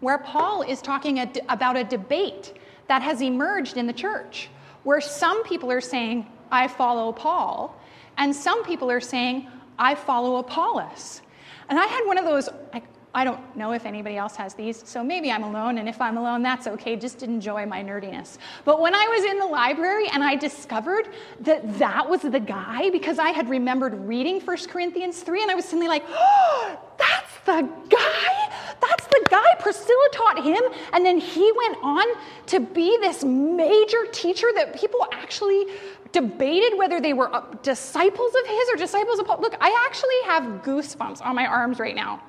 where 0.00 0.18
Paul 0.18 0.62
is 0.62 0.80
talking 0.80 1.18
about 1.48 1.76
a 1.76 1.84
debate 1.84 2.54
that 2.86 3.02
has 3.02 3.20
emerged 3.20 3.76
in 3.76 3.86
the 3.86 3.92
church 3.92 4.48
where 4.88 5.02
some 5.02 5.44
people 5.44 5.70
are 5.70 5.82
saying, 5.82 6.26
I 6.50 6.66
follow 6.66 7.12
Paul. 7.12 7.78
And 8.16 8.34
some 8.34 8.64
people 8.64 8.90
are 8.90 9.02
saying, 9.02 9.46
I 9.78 9.94
follow 9.94 10.36
Apollos. 10.36 11.20
And 11.68 11.78
I 11.78 11.84
had 11.84 12.06
one 12.06 12.16
of 12.16 12.24
those, 12.24 12.48
I, 12.72 12.80
I 13.18 13.24
don't 13.24 13.56
know 13.56 13.72
if 13.72 13.84
anybody 13.84 14.16
else 14.16 14.36
has 14.36 14.54
these, 14.54 14.80
so 14.86 15.02
maybe 15.02 15.32
I'm 15.32 15.42
alone, 15.42 15.78
and 15.78 15.88
if 15.88 16.00
I'm 16.00 16.16
alone, 16.16 16.40
that's 16.40 16.68
okay. 16.68 16.94
Just 16.94 17.24
enjoy 17.24 17.66
my 17.66 17.82
nerdiness. 17.82 18.38
But 18.64 18.80
when 18.80 18.94
I 18.94 19.08
was 19.08 19.24
in 19.24 19.40
the 19.40 19.44
library 19.44 20.06
and 20.12 20.22
I 20.22 20.36
discovered 20.36 21.08
that 21.40 21.80
that 21.80 22.08
was 22.08 22.20
the 22.20 22.38
guy, 22.38 22.90
because 22.90 23.18
I 23.18 23.30
had 23.30 23.48
remembered 23.48 23.94
reading 24.06 24.40
1 24.40 24.56
Corinthians 24.68 25.20
3, 25.22 25.42
and 25.42 25.50
I 25.50 25.56
was 25.56 25.64
suddenly 25.64 25.88
like, 25.88 26.04
oh, 26.08 26.78
that's 26.96 27.32
the 27.44 27.68
guy? 27.90 28.54
That's 28.80 29.06
the 29.08 29.26
guy. 29.28 29.52
Priscilla 29.58 30.08
taught 30.12 30.44
him, 30.44 30.62
and 30.92 31.04
then 31.04 31.18
he 31.18 31.50
went 31.56 31.78
on 31.82 32.06
to 32.46 32.60
be 32.60 32.98
this 33.00 33.24
major 33.24 34.06
teacher 34.12 34.46
that 34.54 34.78
people 34.78 35.04
actually 35.10 35.66
debated 36.12 36.78
whether 36.78 37.00
they 37.00 37.14
were 37.14 37.34
uh, 37.34 37.42
disciples 37.64 38.32
of 38.36 38.46
his 38.46 38.68
or 38.72 38.76
disciples 38.76 39.18
of 39.18 39.26
Paul. 39.26 39.40
Look, 39.40 39.56
I 39.60 39.86
actually 39.88 40.20
have 40.26 40.62
goosebumps 40.62 41.20
on 41.26 41.34
my 41.34 41.46
arms 41.46 41.80
right 41.80 41.96
now. 41.96 42.22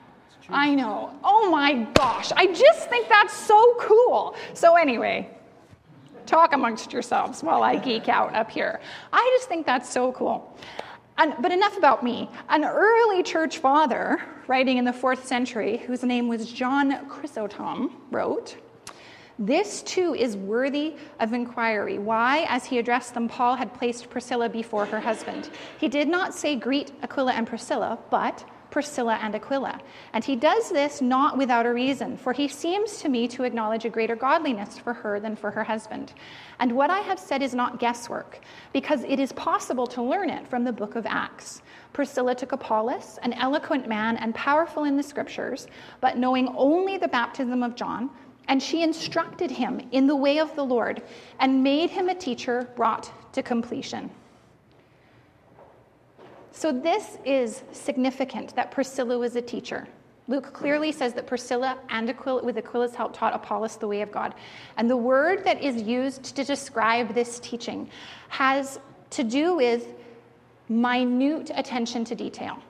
I 0.51 0.73
know. 0.73 1.13
Oh 1.23 1.49
my 1.49 1.87
gosh. 1.93 2.31
I 2.35 2.47
just 2.47 2.89
think 2.89 3.07
that's 3.07 3.33
so 3.33 3.75
cool. 3.79 4.35
So, 4.53 4.75
anyway, 4.75 5.29
talk 6.25 6.53
amongst 6.53 6.91
yourselves 6.93 7.43
while 7.43 7.63
I 7.63 7.75
geek 7.75 8.09
out 8.09 8.33
up 8.33 8.49
here. 8.49 8.79
I 9.13 9.35
just 9.37 9.47
think 9.47 9.65
that's 9.65 9.89
so 9.89 10.11
cool. 10.13 10.57
And, 11.17 11.35
but 11.39 11.51
enough 11.51 11.77
about 11.77 12.03
me. 12.03 12.29
An 12.47 12.63
early 12.63 13.23
church 13.23 13.57
father, 13.57 14.21
writing 14.47 14.77
in 14.77 14.85
the 14.85 14.93
fourth 14.93 15.27
century, 15.27 15.77
whose 15.77 16.03
name 16.03 16.27
was 16.27 16.51
John 16.51 17.07
Chrysostom, 17.07 17.97
wrote, 18.09 18.55
this 19.37 19.81
too 19.83 20.15
is 20.15 20.35
worthy 20.35 20.95
of 21.21 21.31
inquiry. 21.31 21.97
Why, 21.97 22.45
as 22.49 22.65
he 22.65 22.77
addressed 22.77 23.13
them, 23.13 23.29
Paul 23.29 23.55
had 23.55 23.73
placed 23.73 24.09
Priscilla 24.09 24.49
before 24.49 24.85
her 24.85 24.99
husband. 24.99 25.49
He 25.77 25.87
did 25.87 26.09
not 26.09 26.33
say, 26.33 26.57
Greet 26.57 26.91
Aquila 27.03 27.31
and 27.31 27.47
Priscilla, 27.47 27.97
but 28.09 28.43
Priscilla 28.69 29.19
and 29.21 29.35
Aquila. 29.35 29.79
And 30.13 30.23
he 30.23 30.35
does 30.35 30.69
this 30.69 31.01
not 31.01 31.37
without 31.37 31.65
a 31.65 31.73
reason, 31.73 32.17
for 32.17 32.33
he 32.33 32.47
seems 32.47 32.99
to 32.99 33.09
me 33.09 33.27
to 33.29 33.43
acknowledge 33.43 33.85
a 33.85 33.89
greater 33.89 34.15
godliness 34.15 34.77
for 34.77 34.93
her 34.93 35.19
than 35.19 35.35
for 35.35 35.51
her 35.51 35.63
husband. 35.63 36.13
And 36.59 36.71
what 36.73 36.89
I 36.89 36.99
have 36.99 37.19
said 37.19 37.41
is 37.41 37.55
not 37.55 37.79
guesswork, 37.79 38.39
because 38.73 39.03
it 39.03 39.19
is 39.19 39.31
possible 39.33 39.87
to 39.87 40.01
learn 40.01 40.29
it 40.29 40.47
from 40.47 40.63
the 40.63 40.73
book 40.73 40.95
of 40.95 41.05
Acts. 41.05 41.61
Priscilla 41.93 42.35
took 42.35 42.51
Apollos, 42.51 43.17
an 43.23 43.33
eloquent 43.33 43.87
man 43.87 44.17
and 44.17 44.35
powerful 44.35 44.83
in 44.83 44.97
the 44.97 45.03
scriptures, 45.03 45.67
but 46.01 46.17
knowing 46.17 46.53
only 46.55 46.97
the 46.97 47.07
baptism 47.07 47.63
of 47.63 47.75
John, 47.75 48.09
and 48.47 48.61
she 48.61 48.81
instructed 48.81 49.51
him 49.51 49.79
in 49.91 50.07
the 50.07 50.15
way 50.15 50.39
of 50.39 50.55
the 50.55 50.65
Lord 50.65 51.03
and 51.39 51.63
made 51.63 51.89
him 51.89 52.09
a 52.09 52.15
teacher 52.15 52.69
brought 52.75 53.11
to 53.33 53.43
completion. 53.43 54.09
So, 56.59 56.73
this 56.73 57.17
is 57.23 57.63
significant 57.71 58.53
that 58.57 58.69
Priscilla 58.69 59.17
was 59.17 59.37
a 59.37 59.41
teacher. 59.41 59.87
Luke 60.27 60.51
clearly 60.51 60.91
says 60.91 61.13
that 61.13 61.25
Priscilla 61.25 61.77
and 61.87 62.09
Aquila, 62.09 62.43
with 62.43 62.57
Aquila's 62.57 62.93
help, 62.93 63.15
taught 63.15 63.33
Apollos 63.33 63.77
the 63.77 63.87
way 63.87 64.01
of 64.01 64.11
God. 64.11 64.33
And 64.75 64.89
the 64.89 64.97
word 64.97 65.45
that 65.45 65.63
is 65.63 65.81
used 65.81 66.35
to 66.35 66.43
describe 66.43 67.13
this 67.13 67.39
teaching 67.39 67.89
has 68.27 68.77
to 69.11 69.23
do 69.23 69.55
with 69.55 69.87
minute 70.67 71.49
attention 71.55 72.03
to 72.03 72.13
detail. 72.13 72.61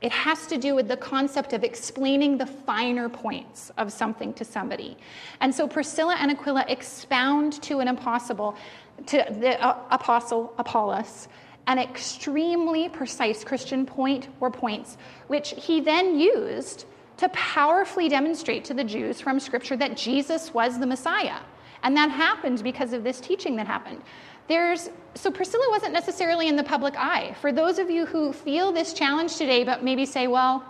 It 0.00 0.10
has 0.12 0.46
to 0.46 0.56
do 0.56 0.74
with 0.74 0.88
the 0.88 0.96
concept 0.96 1.52
of 1.52 1.64
explaining 1.64 2.38
the 2.38 2.46
finer 2.46 3.10
points 3.10 3.70
of 3.76 3.92
something 3.92 4.32
to 4.32 4.44
somebody. 4.46 4.96
And 5.42 5.54
so 5.54 5.68
Priscilla 5.68 6.16
and 6.18 6.30
Aquila 6.30 6.64
expound 6.68 7.60
to 7.64 7.80
an 7.80 7.88
apostle, 7.88 8.56
to 9.04 9.16
the 9.38 9.62
uh, 9.62 9.76
apostle 9.90 10.54
Apollos, 10.56 11.28
an 11.68 11.78
extremely 11.78 12.88
precise 12.88 13.44
Christian 13.44 13.86
point 13.86 14.28
or 14.40 14.50
points, 14.50 14.96
which 15.28 15.50
he 15.50 15.80
then 15.80 16.18
used 16.18 16.86
to 17.18 17.28
powerfully 17.28 18.08
demonstrate 18.08 18.64
to 18.64 18.74
the 18.74 18.82
Jews 18.82 19.20
from 19.20 19.38
Scripture 19.38 19.76
that 19.76 19.96
Jesus 19.96 20.52
was 20.54 20.80
the 20.80 20.86
Messiah. 20.86 21.40
And 21.82 21.96
that 21.96 22.10
happened 22.10 22.62
because 22.64 22.92
of 22.92 23.04
this 23.04 23.20
teaching 23.20 23.56
that 23.56 23.66
happened. 23.66 24.02
There's, 24.48 24.88
so 25.14 25.30
Priscilla 25.30 25.66
wasn't 25.68 25.92
necessarily 25.92 26.48
in 26.48 26.56
the 26.56 26.64
public 26.64 26.94
eye. 26.96 27.36
For 27.40 27.52
those 27.52 27.78
of 27.78 27.90
you 27.90 28.06
who 28.06 28.32
feel 28.32 28.72
this 28.72 28.94
challenge 28.94 29.36
today, 29.36 29.62
but 29.62 29.84
maybe 29.84 30.06
say, 30.06 30.26
well, 30.26 30.64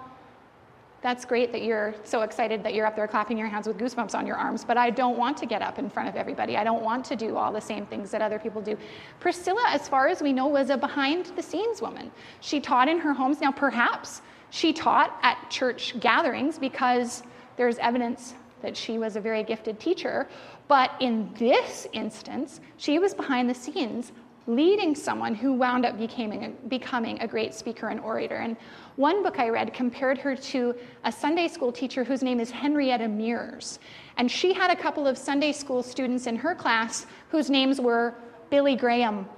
that's 1.00 1.24
great 1.24 1.52
that 1.52 1.62
you're 1.62 1.94
so 2.02 2.22
excited 2.22 2.62
that 2.64 2.74
you're 2.74 2.87
up 2.87 2.96
there 2.96 3.06
clapping 3.06 3.38
your 3.38 3.46
hands 3.46 3.68
with 3.68 3.78
goosebumps 3.78 4.14
on 4.14 4.26
your 4.26 4.37
arms, 4.37 4.64
but 4.64 4.76
I 4.76 4.90
don't 4.90 5.16
want 5.16 5.37
to 5.38 5.46
get 5.46 5.62
up 5.62 5.78
in 5.78 5.88
front 5.88 6.08
of 6.08 6.16
everybody. 6.16 6.56
I 6.56 6.64
don't 6.64 6.82
want 6.82 7.04
to 7.06 7.16
do 7.16 7.37
all 7.37 7.52
the 7.52 7.61
same 7.61 7.87
things 7.87 8.11
that 8.11 8.20
other 8.20 8.38
people 8.38 8.61
do. 8.61 8.76
Priscilla, 9.20 9.64
as 9.68 9.88
far 9.88 10.08
as 10.08 10.20
we 10.20 10.32
know, 10.32 10.48
was 10.48 10.70
a 10.70 10.76
behind 10.76 11.26
the 11.37 11.42
scenes 11.42 11.80
woman. 11.80 12.11
She 12.40 12.58
taught 12.58 12.88
in 12.88 12.98
her 12.98 13.12
homes. 13.12 13.40
Now, 13.40 13.52
perhaps 13.52 14.22
she 14.50 14.72
taught 14.72 15.16
at 15.22 15.50
church 15.50 15.98
gatherings 16.00 16.58
because 16.58 17.22
there's 17.56 17.78
evidence 17.78 18.34
that 18.62 18.76
she 18.76 18.98
was 18.98 19.14
a 19.14 19.20
very 19.20 19.44
gifted 19.44 19.78
teacher. 19.78 20.26
But 20.66 20.90
in 21.00 21.30
this 21.38 21.87
instance, 21.92 22.61
she 22.76 22.98
was 22.98 23.14
behind 23.14 23.48
the 23.48 23.54
scenes 23.54 24.11
leading 24.48 24.94
someone 24.94 25.34
who 25.34 25.52
wound 25.52 25.84
up 25.84 25.98
becoming 25.98 26.44
a, 26.46 26.48
becoming 26.68 27.20
a 27.20 27.28
great 27.28 27.52
speaker 27.52 27.88
and 27.88 28.00
orator. 28.00 28.37
And 28.37 28.56
one 28.96 29.22
book 29.22 29.38
I 29.38 29.50
read 29.50 29.74
compared 29.74 30.16
her 30.18 30.34
to 30.34 30.74
a 31.04 31.12
Sunday 31.12 31.48
school 31.48 31.70
teacher 31.70 32.02
whose 32.02 32.22
name 32.22 32.40
is 32.40 32.50
Henrietta 32.50 33.06
Mears. 33.06 33.78
And 34.16 34.30
she 34.30 34.54
had 34.54 34.70
a 34.70 34.76
couple 34.76 35.06
of 35.06 35.18
Sunday 35.18 35.52
school 35.52 35.82
students 35.82 36.26
in 36.26 36.34
her 36.34 36.54
class 36.54 37.06
whose 37.28 37.50
names 37.50 37.78
were 37.78 38.14
Billy 38.48 38.74
Graham 38.74 39.28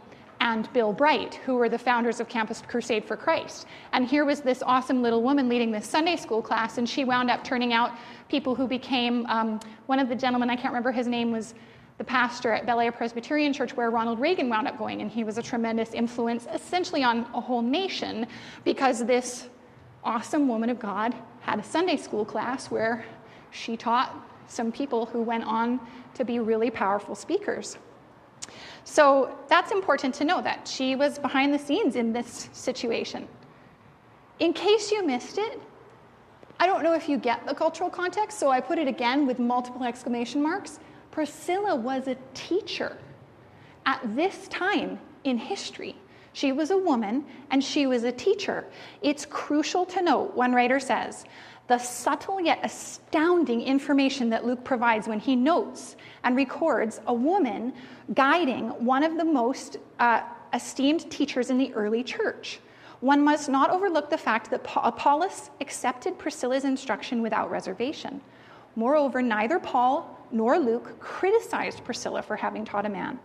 and 0.40 0.72
Bill 0.72 0.92
Bright, 0.92 1.34
who 1.44 1.56
were 1.56 1.68
the 1.68 1.78
founders 1.78 2.20
of 2.20 2.28
Campus 2.28 2.62
Crusade 2.66 3.04
for 3.04 3.16
Christ. 3.16 3.66
And 3.92 4.06
here 4.06 4.24
was 4.24 4.40
this 4.40 4.62
awesome 4.64 5.02
little 5.02 5.22
woman 5.22 5.48
leading 5.48 5.72
this 5.72 5.86
Sunday 5.86 6.16
school 6.16 6.40
class, 6.40 6.78
and 6.78 6.88
she 6.88 7.04
wound 7.04 7.30
up 7.30 7.44
turning 7.44 7.72
out 7.72 7.92
people 8.28 8.54
who 8.54 8.66
became 8.66 9.26
um, 9.26 9.60
one 9.86 9.98
of 9.98 10.08
the 10.08 10.14
gentlemen, 10.14 10.48
I 10.48 10.56
can't 10.56 10.68
remember 10.68 10.92
his 10.92 11.06
name, 11.06 11.30
was 11.30 11.54
the 12.00 12.04
pastor 12.04 12.50
at 12.50 12.64
Bel 12.64 12.80
Air 12.80 12.92
Presbyterian 12.92 13.52
Church 13.52 13.76
where 13.76 13.90
Ronald 13.90 14.18
Reagan 14.18 14.48
wound 14.48 14.66
up 14.66 14.78
going, 14.78 15.02
and 15.02 15.10
he 15.10 15.22
was 15.22 15.36
a 15.36 15.42
tremendous 15.42 15.92
influence 15.92 16.46
essentially 16.50 17.04
on 17.04 17.26
a 17.34 17.40
whole 17.42 17.60
nation 17.60 18.26
because 18.64 19.04
this 19.04 19.50
awesome 20.02 20.48
woman 20.48 20.70
of 20.70 20.78
God 20.78 21.14
had 21.42 21.58
a 21.58 21.62
Sunday 21.62 21.98
school 21.98 22.24
class 22.24 22.70
where 22.70 23.04
she 23.50 23.76
taught 23.76 24.16
some 24.48 24.72
people 24.72 25.04
who 25.04 25.20
went 25.20 25.44
on 25.44 25.78
to 26.14 26.24
be 26.24 26.38
really 26.38 26.70
powerful 26.70 27.14
speakers. 27.14 27.76
So 28.84 29.38
that's 29.50 29.70
important 29.70 30.14
to 30.14 30.24
know 30.24 30.40
that 30.40 30.66
she 30.66 30.96
was 30.96 31.18
behind 31.18 31.52
the 31.52 31.58
scenes 31.58 31.96
in 31.96 32.14
this 32.14 32.48
situation. 32.52 33.28
In 34.38 34.54
case 34.54 34.90
you 34.90 35.06
missed 35.06 35.36
it, 35.36 35.60
I 36.58 36.66
don't 36.66 36.82
know 36.82 36.94
if 36.94 37.10
you 37.10 37.18
get 37.18 37.46
the 37.46 37.54
cultural 37.54 37.90
context, 37.90 38.38
so 38.38 38.48
I 38.48 38.58
put 38.58 38.78
it 38.78 38.88
again 38.88 39.26
with 39.26 39.38
multiple 39.38 39.84
exclamation 39.84 40.42
marks. 40.42 40.80
Priscilla 41.20 41.76
was 41.76 42.08
a 42.08 42.16
teacher 42.32 42.96
at 43.84 44.00
this 44.16 44.48
time 44.48 44.98
in 45.24 45.36
history. 45.36 45.94
She 46.32 46.50
was 46.50 46.70
a 46.70 46.78
woman 46.78 47.26
and 47.50 47.62
she 47.62 47.86
was 47.86 48.04
a 48.04 48.10
teacher. 48.10 48.64
It's 49.02 49.26
crucial 49.26 49.84
to 49.84 50.00
note, 50.00 50.34
one 50.34 50.54
writer 50.54 50.80
says, 50.80 51.26
the 51.66 51.76
subtle 51.76 52.40
yet 52.40 52.60
astounding 52.62 53.60
information 53.60 54.30
that 54.30 54.46
Luke 54.46 54.64
provides 54.64 55.08
when 55.08 55.20
he 55.20 55.36
notes 55.36 55.96
and 56.24 56.36
records 56.36 57.02
a 57.06 57.12
woman 57.12 57.74
guiding 58.14 58.68
one 58.82 59.02
of 59.02 59.18
the 59.18 59.24
most 59.26 59.76
uh, 59.98 60.22
esteemed 60.54 61.10
teachers 61.10 61.50
in 61.50 61.58
the 61.58 61.70
early 61.74 62.02
church. 62.02 62.60
One 63.00 63.22
must 63.22 63.50
not 63.50 63.68
overlook 63.68 64.08
the 64.08 64.16
fact 64.16 64.50
that 64.52 64.66
Apollos 64.74 65.50
accepted 65.60 66.16
Priscilla's 66.16 66.64
instruction 66.64 67.20
without 67.20 67.50
reservation. 67.50 68.22
Moreover, 68.74 69.20
neither 69.20 69.58
Paul 69.58 70.16
nor 70.32 70.58
Luke 70.58 70.98
criticized 71.00 71.84
Priscilla 71.84 72.22
for 72.22 72.36
having 72.36 72.64
taught 72.64 72.86
a 72.86 72.88
man. 72.88 73.18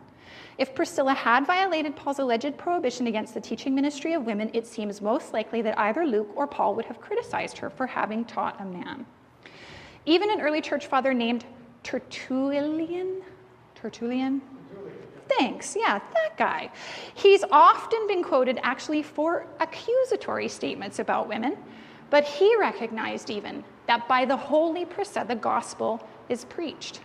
If 0.57 0.73
Priscilla 0.73 1.13
had 1.13 1.45
violated 1.45 1.95
Paul's 1.95 2.19
alleged 2.19 2.57
prohibition 2.57 3.07
against 3.07 3.33
the 3.33 3.41
teaching 3.41 3.75
ministry 3.75 4.13
of 4.13 4.25
women, 4.25 4.49
it 4.53 4.65
seems 4.65 5.01
most 5.01 5.33
likely 5.33 5.61
that 5.61 5.77
either 5.77 6.05
Luke 6.05 6.29
or 6.35 6.47
Paul 6.47 6.75
would 6.75 6.85
have 6.85 7.01
criticized 7.01 7.57
her 7.57 7.69
for 7.69 7.85
having 7.85 8.23
taught 8.23 8.59
a 8.61 8.65
man. 8.65 9.05
Even 10.05 10.31
an 10.31 10.39
early 10.39 10.61
church 10.61 10.87
father 10.87 11.13
named 11.13 11.45
Tertullian, 11.83 13.21
Tertullian, 13.75 14.41
Thanks, 15.27 15.75
yeah, 15.75 15.99
that 16.13 16.37
guy. 16.37 16.69
He's 17.15 17.43
often 17.51 18.07
been 18.07 18.23
quoted 18.23 18.59
actually 18.61 19.01
for 19.01 19.47
accusatory 19.59 20.47
statements 20.47 20.99
about 20.99 21.27
women, 21.27 21.57
but 22.09 22.23
he 22.23 22.55
recognized 22.57 23.29
even 23.29 23.63
that 23.87 24.07
by 24.07 24.25
the 24.25 24.37
Holy 24.37 24.85
Priscilla, 24.85 25.25
the 25.25 25.35
gospel 25.35 26.07
is 26.29 26.45
preached. 26.45 27.01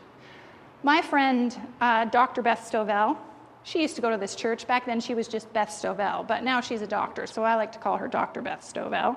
My 0.82 1.02
friend, 1.02 1.56
uh, 1.80 2.06
Dr. 2.06 2.42
Beth 2.42 2.60
Stovell, 2.70 3.16
she 3.62 3.82
used 3.82 3.96
to 3.96 4.02
go 4.02 4.10
to 4.10 4.16
this 4.16 4.34
church. 4.34 4.66
Back 4.66 4.86
then, 4.86 5.00
she 5.00 5.14
was 5.14 5.28
just 5.28 5.52
Beth 5.52 5.68
Stovell, 5.68 6.26
but 6.26 6.42
now 6.42 6.60
she's 6.60 6.82
a 6.82 6.86
doctor, 6.86 7.26
so 7.26 7.42
I 7.44 7.54
like 7.54 7.72
to 7.72 7.78
call 7.78 7.96
her 7.98 8.08
Dr. 8.08 8.40
Beth 8.40 8.62
Stovell. 8.62 9.16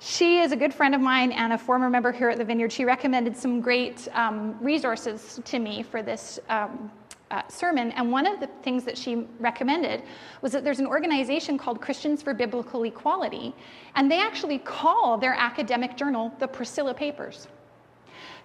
She 0.00 0.40
is 0.40 0.50
a 0.50 0.56
good 0.56 0.74
friend 0.74 0.96
of 0.96 1.00
mine 1.00 1.30
and 1.30 1.52
a 1.52 1.58
former 1.58 1.88
member 1.88 2.10
here 2.10 2.28
at 2.28 2.36
the 2.36 2.44
Vineyard. 2.44 2.72
She 2.72 2.84
recommended 2.84 3.36
some 3.36 3.60
great 3.60 4.08
um, 4.14 4.58
resources 4.60 5.40
to 5.44 5.60
me 5.60 5.84
for 5.84 6.02
this 6.02 6.40
um, 6.48 6.90
uh, 7.30 7.42
sermon. 7.48 7.92
And 7.92 8.10
one 8.10 8.26
of 8.26 8.40
the 8.40 8.48
things 8.62 8.82
that 8.84 8.98
she 8.98 9.26
recommended 9.38 10.02
was 10.42 10.50
that 10.52 10.64
there's 10.64 10.80
an 10.80 10.86
organization 10.88 11.56
called 11.56 11.80
Christians 11.80 12.20
for 12.20 12.34
Biblical 12.34 12.82
Equality, 12.82 13.54
and 13.94 14.10
they 14.10 14.20
actually 14.20 14.58
call 14.58 15.16
their 15.16 15.34
academic 15.34 15.96
journal 15.96 16.32
the 16.40 16.48
Priscilla 16.48 16.92
Papers. 16.92 17.46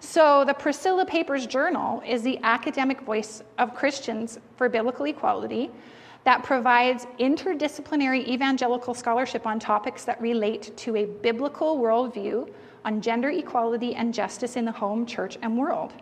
So, 0.00 0.44
the 0.44 0.54
Priscilla 0.54 1.04
Papers 1.04 1.46
Journal 1.46 2.02
is 2.06 2.22
the 2.22 2.38
academic 2.44 3.00
voice 3.00 3.42
of 3.58 3.74
Christians 3.74 4.38
for 4.56 4.68
biblical 4.68 5.06
equality 5.06 5.70
that 6.22 6.44
provides 6.44 7.06
interdisciplinary 7.18 8.26
evangelical 8.28 8.94
scholarship 8.94 9.44
on 9.44 9.58
topics 9.58 10.04
that 10.04 10.20
relate 10.20 10.76
to 10.76 10.96
a 10.96 11.04
biblical 11.04 11.78
worldview 11.78 12.48
on 12.84 13.00
gender 13.00 13.30
equality 13.30 13.96
and 13.96 14.14
justice 14.14 14.54
in 14.54 14.64
the 14.64 14.72
home, 14.72 15.04
church, 15.04 15.36
and 15.42 15.58
world. 15.58 15.92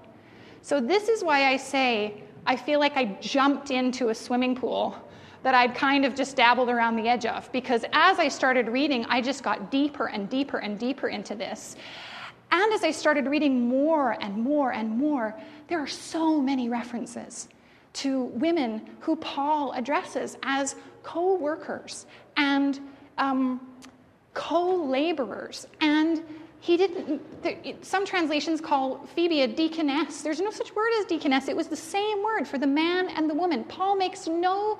So, 0.60 0.78
this 0.78 1.08
is 1.08 1.24
why 1.24 1.46
I 1.46 1.56
say 1.56 2.22
I 2.46 2.54
feel 2.54 2.80
like 2.80 2.98
I 2.98 3.16
jumped 3.22 3.70
into 3.70 4.10
a 4.10 4.14
swimming 4.14 4.54
pool 4.54 4.94
that 5.42 5.54
I'd 5.54 5.74
kind 5.74 6.04
of 6.04 6.14
just 6.14 6.36
dabbled 6.36 6.68
around 6.68 6.96
the 6.96 7.08
edge 7.08 7.24
of 7.24 7.50
because 7.50 7.84
as 7.92 8.18
I 8.18 8.28
started 8.28 8.68
reading, 8.68 9.06
I 9.08 9.22
just 9.22 9.42
got 9.42 9.70
deeper 9.70 10.08
and 10.08 10.28
deeper 10.28 10.58
and 10.58 10.78
deeper 10.78 11.08
into 11.08 11.34
this. 11.34 11.76
And 12.50 12.72
as 12.72 12.84
I 12.84 12.90
started 12.90 13.26
reading 13.26 13.68
more 13.68 14.12
and 14.22 14.36
more 14.36 14.72
and 14.72 14.90
more, 14.90 15.38
there 15.68 15.80
are 15.80 15.86
so 15.86 16.40
many 16.40 16.68
references 16.68 17.48
to 17.94 18.24
women 18.24 18.88
who 19.00 19.16
Paul 19.16 19.72
addresses 19.72 20.36
as 20.42 20.76
co 21.02 21.34
workers 21.36 22.06
and 22.36 22.78
um, 23.18 23.60
co 24.34 24.76
laborers. 24.76 25.66
And 25.80 26.22
he 26.60 26.76
didn't, 26.76 27.22
some 27.84 28.04
translations 28.04 28.60
call 28.60 29.06
Phoebe 29.14 29.42
a 29.42 29.48
deaconess. 29.48 30.22
There's 30.22 30.40
no 30.40 30.50
such 30.50 30.74
word 30.74 30.90
as 30.98 31.06
deaconess. 31.06 31.48
It 31.48 31.56
was 31.56 31.68
the 31.68 31.76
same 31.76 32.22
word 32.22 32.46
for 32.46 32.58
the 32.58 32.66
man 32.66 33.08
and 33.08 33.30
the 33.30 33.34
woman. 33.34 33.64
Paul 33.64 33.96
makes 33.96 34.26
no 34.26 34.78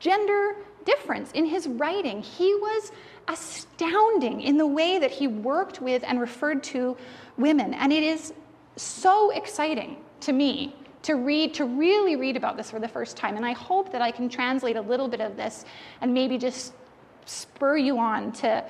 gender 0.00 0.56
difference 0.84 1.32
in 1.32 1.44
his 1.44 1.68
writing. 1.68 2.22
He 2.22 2.54
was 2.54 2.92
astounding 3.28 4.40
in 4.40 4.56
the 4.56 4.66
way 4.66 4.98
that 4.98 5.10
he 5.10 5.28
worked 5.28 5.80
with 5.80 6.02
and 6.06 6.20
referred 6.20 6.62
to 6.64 6.96
women. 7.36 7.74
And 7.74 7.92
it 7.92 8.02
is 8.02 8.32
so 8.76 9.30
exciting 9.30 9.98
to 10.20 10.32
me 10.32 10.74
to 11.02 11.14
read, 11.14 11.54
to 11.54 11.64
really 11.64 12.16
read 12.16 12.36
about 12.36 12.56
this 12.56 12.70
for 12.70 12.80
the 12.80 12.88
first 12.88 13.16
time. 13.16 13.36
And 13.36 13.46
I 13.46 13.52
hope 13.52 13.92
that 13.92 14.02
I 14.02 14.10
can 14.10 14.28
translate 14.28 14.76
a 14.76 14.80
little 14.80 15.08
bit 15.08 15.20
of 15.20 15.36
this 15.36 15.64
and 16.00 16.12
maybe 16.12 16.38
just 16.38 16.72
spur 17.24 17.76
you 17.76 17.98
on 17.98 18.32
to. 18.32 18.64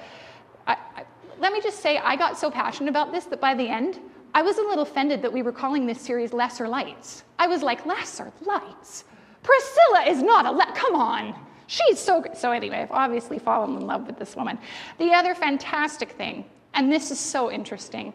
I, 0.67 0.77
I, 0.97 1.05
let 1.39 1.53
me 1.53 1.61
just 1.61 1.81
say, 1.81 1.99
I 1.99 2.17
got 2.17 2.37
so 2.39 2.51
passionate 2.51 2.91
about 2.91 3.13
this 3.13 3.25
that 3.27 3.41
by 3.41 3.55
the 3.55 3.67
end, 3.67 4.01
I 4.35 4.43
was 4.43 4.59
a 4.59 4.63
little 4.63 4.83
offended 4.83 5.23
that 5.23 5.33
we 5.33 5.43
were 5.43 5.53
calling 5.53 5.87
this 5.87 6.01
series 6.01 6.33
Lesser 6.33 6.69
Lights. 6.69 7.25
I 7.39 7.47
was 7.47 7.63
like, 7.63 7.87
Lesser 7.87 8.31
Lights? 8.43 9.05
Priscilla 9.43 10.05
is 10.07 10.23
not 10.23 10.45
a, 10.45 10.51
le- 10.51 10.73
come 10.75 10.95
on. 10.95 11.35
She's 11.69 11.99
so 11.99 12.23
good. 12.23 12.37
So, 12.37 12.51
anyway, 12.51 12.79
I've 12.79 12.91
obviously 12.91 13.39
fallen 13.39 13.77
in 13.77 13.87
love 13.87 14.07
with 14.07 14.19
this 14.19 14.35
woman. 14.35 14.59
The 14.97 15.13
other 15.13 15.35
fantastic 15.35 16.13
thing, 16.13 16.47
and 16.73 16.91
this 16.91 17.11
is 17.11 17.21
so 17.21 17.53
interesting, 17.53 18.15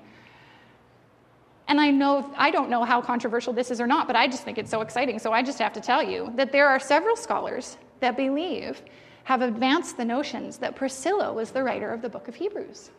and 1.67 1.79
I 1.79 1.91
know 1.91 2.33
I 2.35 2.49
don't 2.49 2.69
know 2.71 2.83
how 2.83 2.99
controversial 2.99 3.53
this 3.53 3.69
is 3.69 3.79
or 3.79 3.85
not, 3.85 4.07
but 4.07 4.15
I 4.15 4.27
just 4.27 4.43
think 4.43 4.57
it's 4.57 4.71
so 4.71 4.81
exciting. 4.81 5.19
So 5.19 5.31
I 5.31 5.43
just 5.43 5.59
have 5.59 5.71
to 5.73 5.81
tell 5.81 6.01
you 6.01 6.33
that 6.35 6.51
there 6.51 6.67
are 6.67 6.79
several 6.79 7.15
scholars 7.15 7.77
that 7.99 8.17
believe 8.17 8.81
have 9.23 9.43
advanced 9.43 9.97
the 9.97 10.05
notions 10.05 10.57
that 10.57 10.75
Priscilla 10.75 11.31
was 11.31 11.51
the 11.51 11.63
writer 11.63 11.93
of 11.93 12.01
the 12.01 12.09
book 12.09 12.27
of 12.27 12.35
Hebrews. 12.35 12.89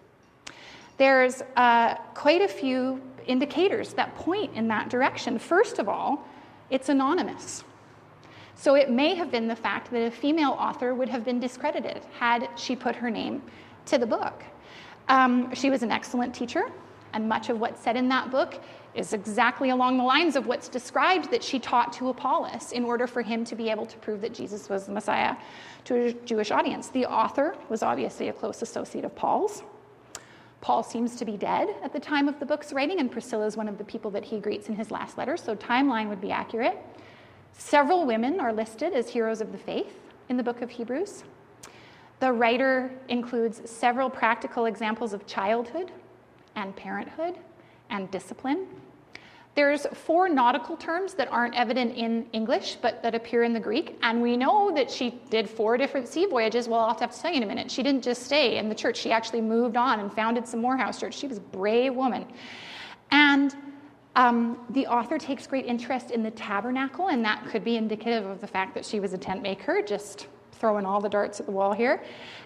There's 0.98 1.42
uh, 1.56 1.96
quite 2.14 2.42
a 2.42 2.48
few 2.48 3.02
indicators 3.26 3.92
that 3.94 4.14
point 4.14 4.54
in 4.54 4.68
that 4.68 4.88
direction. 4.88 5.38
First 5.40 5.80
of 5.80 5.88
all, 5.88 6.26
it's 6.70 6.88
anonymous. 6.88 7.64
So 8.56 8.76
it 8.76 8.90
may 8.90 9.14
have 9.14 9.30
been 9.30 9.48
the 9.48 9.56
fact 9.56 9.90
that 9.90 10.06
a 10.06 10.10
female 10.10 10.52
author 10.52 10.94
would 10.94 11.08
have 11.08 11.24
been 11.24 11.40
discredited 11.40 12.02
had 12.18 12.48
she 12.56 12.76
put 12.76 12.96
her 12.96 13.10
name 13.10 13.42
to 13.86 13.98
the 13.98 14.06
book. 14.06 14.42
Um, 15.08 15.54
she 15.54 15.70
was 15.70 15.82
an 15.82 15.90
excellent 15.90 16.34
teacher, 16.34 16.70
And 17.14 17.28
much 17.28 17.48
of 17.48 17.60
what's 17.60 17.80
said 17.80 17.96
in 17.96 18.08
that 18.08 18.32
book 18.32 18.60
is 18.92 19.12
exactly 19.12 19.70
along 19.70 19.98
the 19.98 20.04
lines 20.04 20.34
of 20.34 20.46
what's 20.46 20.68
described 20.68 21.30
that 21.30 21.44
she 21.44 21.60
taught 21.60 21.92
to 21.92 22.08
Apollos 22.08 22.72
in 22.72 22.84
order 22.84 23.06
for 23.06 23.22
him 23.22 23.44
to 23.44 23.54
be 23.54 23.70
able 23.70 23.86
to 23.86 23.96
prove 23.98 24.20
that 24.20 24.34
Jesus 24.34 24.68
was 24.68 24.86
the 24.86 24.92
Messiah 24.92 25.36
to 25.84 26.06
a 26.06 26.12
Jewish 26.12 26.50
audience. 26.50 26.88
The 26.88 27.06
author 27.06 27.56
was 27.68 27.84
obviously 27.84 28.28
a 28.28 28.32
close 28.32 28.62
associate 28.62 29.04
of 29.04 29.14
Paul's. 29.14 29.62
Paul 30.60 30.82
seems 30.82 31.14
to 31.16 31.24
be 31.24 31.36
dead 31.36 31.68
at 31.84 31.92
the 31.92 32.00
time 32.00 32.26
of 32.26 32.40
the 32.40 32.46
book's 32.46 32.72
writing, 32.72 32.98
and 32.98 33.12
Priscilla 33.12 33.46
is 33.46 33.56
one 33.56 33.68
of 33.68 33.78
the 33.78 33.84
people 33.84 34.10
that 34.10 34.24
he 34.24 34.40
greets 34.40 34.68
in 34.68 34.74
his 34.74 34.90
last 34.90 35.16
letter, 35.16 35.36
so 35.36 35.54
timeline 35.54 36.08
would 36.08 36.20
be 36.20 36.32
accurate. 36.32 36.78
Several 37.56 38.04
women 38.04 38.40
are 38.40 38.52
listed 38.52 38.92
as 38.92 39.08
heroes 39.08 39.40
of 39.40 39.52
the 39.52 39.58
faith 39.58 40.00
in 40.28 40.36
the 40.36 40.42
book 40.42 40.62
of 40.62 40.70
Hebrews. 40.70 41.24
The 42.20 42.32
writer 42.32 42.92
includes 43.08 43.68
several 43.68 44.10
practical 44.10 44.66
examples 44.66 45.12
of 45.12 45.26
childhood 45.26 45.90
and 46.56 46.74
parenthood 46.74 47.36
and 47.90 48.10
discipline. 48.10 48.66
There's 49.54 49.86
four 49.92 50.28
nautical 50.28 50.76
terms 50.76 51.14
that 51.14 51.28
aren't 51.30 51.54
evident 51.54 51.96
in 51.96 52.26
English, 52.32 52.76
but 52.82 53.02
that 53.04 53.14
appear 53.14 53.44
in 53.44 53.52
the 53.52 53.60
Greek. 53.60 53.96
And 54.02 54.20
we 54.20 54.36
know 54.36 54.74
that 54.74 54.90
she 54.90 55.20
did 55.30 55.48
four 55.48 55.76
different 55.76 56.08
sea 56.08 56.26
voyages. 56.26 56.66
Well, 56.66 56.80
I'll 56.80 56.98
have 56.98 57.14
to 57.14 57.20
tell 57.20 57.30
you 57.30 57.36
in 57.36 57.44
a 57.44 57.46
minute. 57.46 57.70
She 57.70 57.84
didn't 57.84 58.02
just 58.02 58.24
stay 58.24 58.56
in 58.56 58.68
the 58.68 58.74
church, 58.74 58.96
she 58.96 59.12
actually 59.12 59.42
moved 59.42 59.76
on 59.76 60.00
and 60.00 60.12
founded 60.12 60.48
some 60.48 60.60
more 60.60 60.76
house 60.76 60.98
church. 60.98 61.14
She 61.14 61.28
was 61.28 61.38
a 61.38 61.42
brave 61.42 61.94
woman. 61.94 62.26
And 63.12 63.54
um, 64.16 64.58
the 64.70 64.86
author 64.86 65.18
takes 65.18 65.46
great 65.46 65.66
interest 65.66 66.10
in 66.10 66.22
the 66.22 66.30
tabernacle, 66.30 67.08
and 67.08 67.24
that 67.24 67.44
could 67.46 67.64
be 67.64 67.76
indicative 67.76 68.24
of 68.26 68.40
the 68.40 68.46
fact 68.46 68.74
that 68.74 68.84
she 68.84 69.00
was 69.00 69.12
a 69.12 69.18
tent 69.18 69.42
maker, 69.42 69.82
just 69.82 70.28
throwing 70.52 70.86
all 70.86 71.00
the 71.00 71.08
darts 71.08 71.40
at 71.40 71.46
the 71.46 71.52
wall 71.52 71.72
here. 71.72 72.02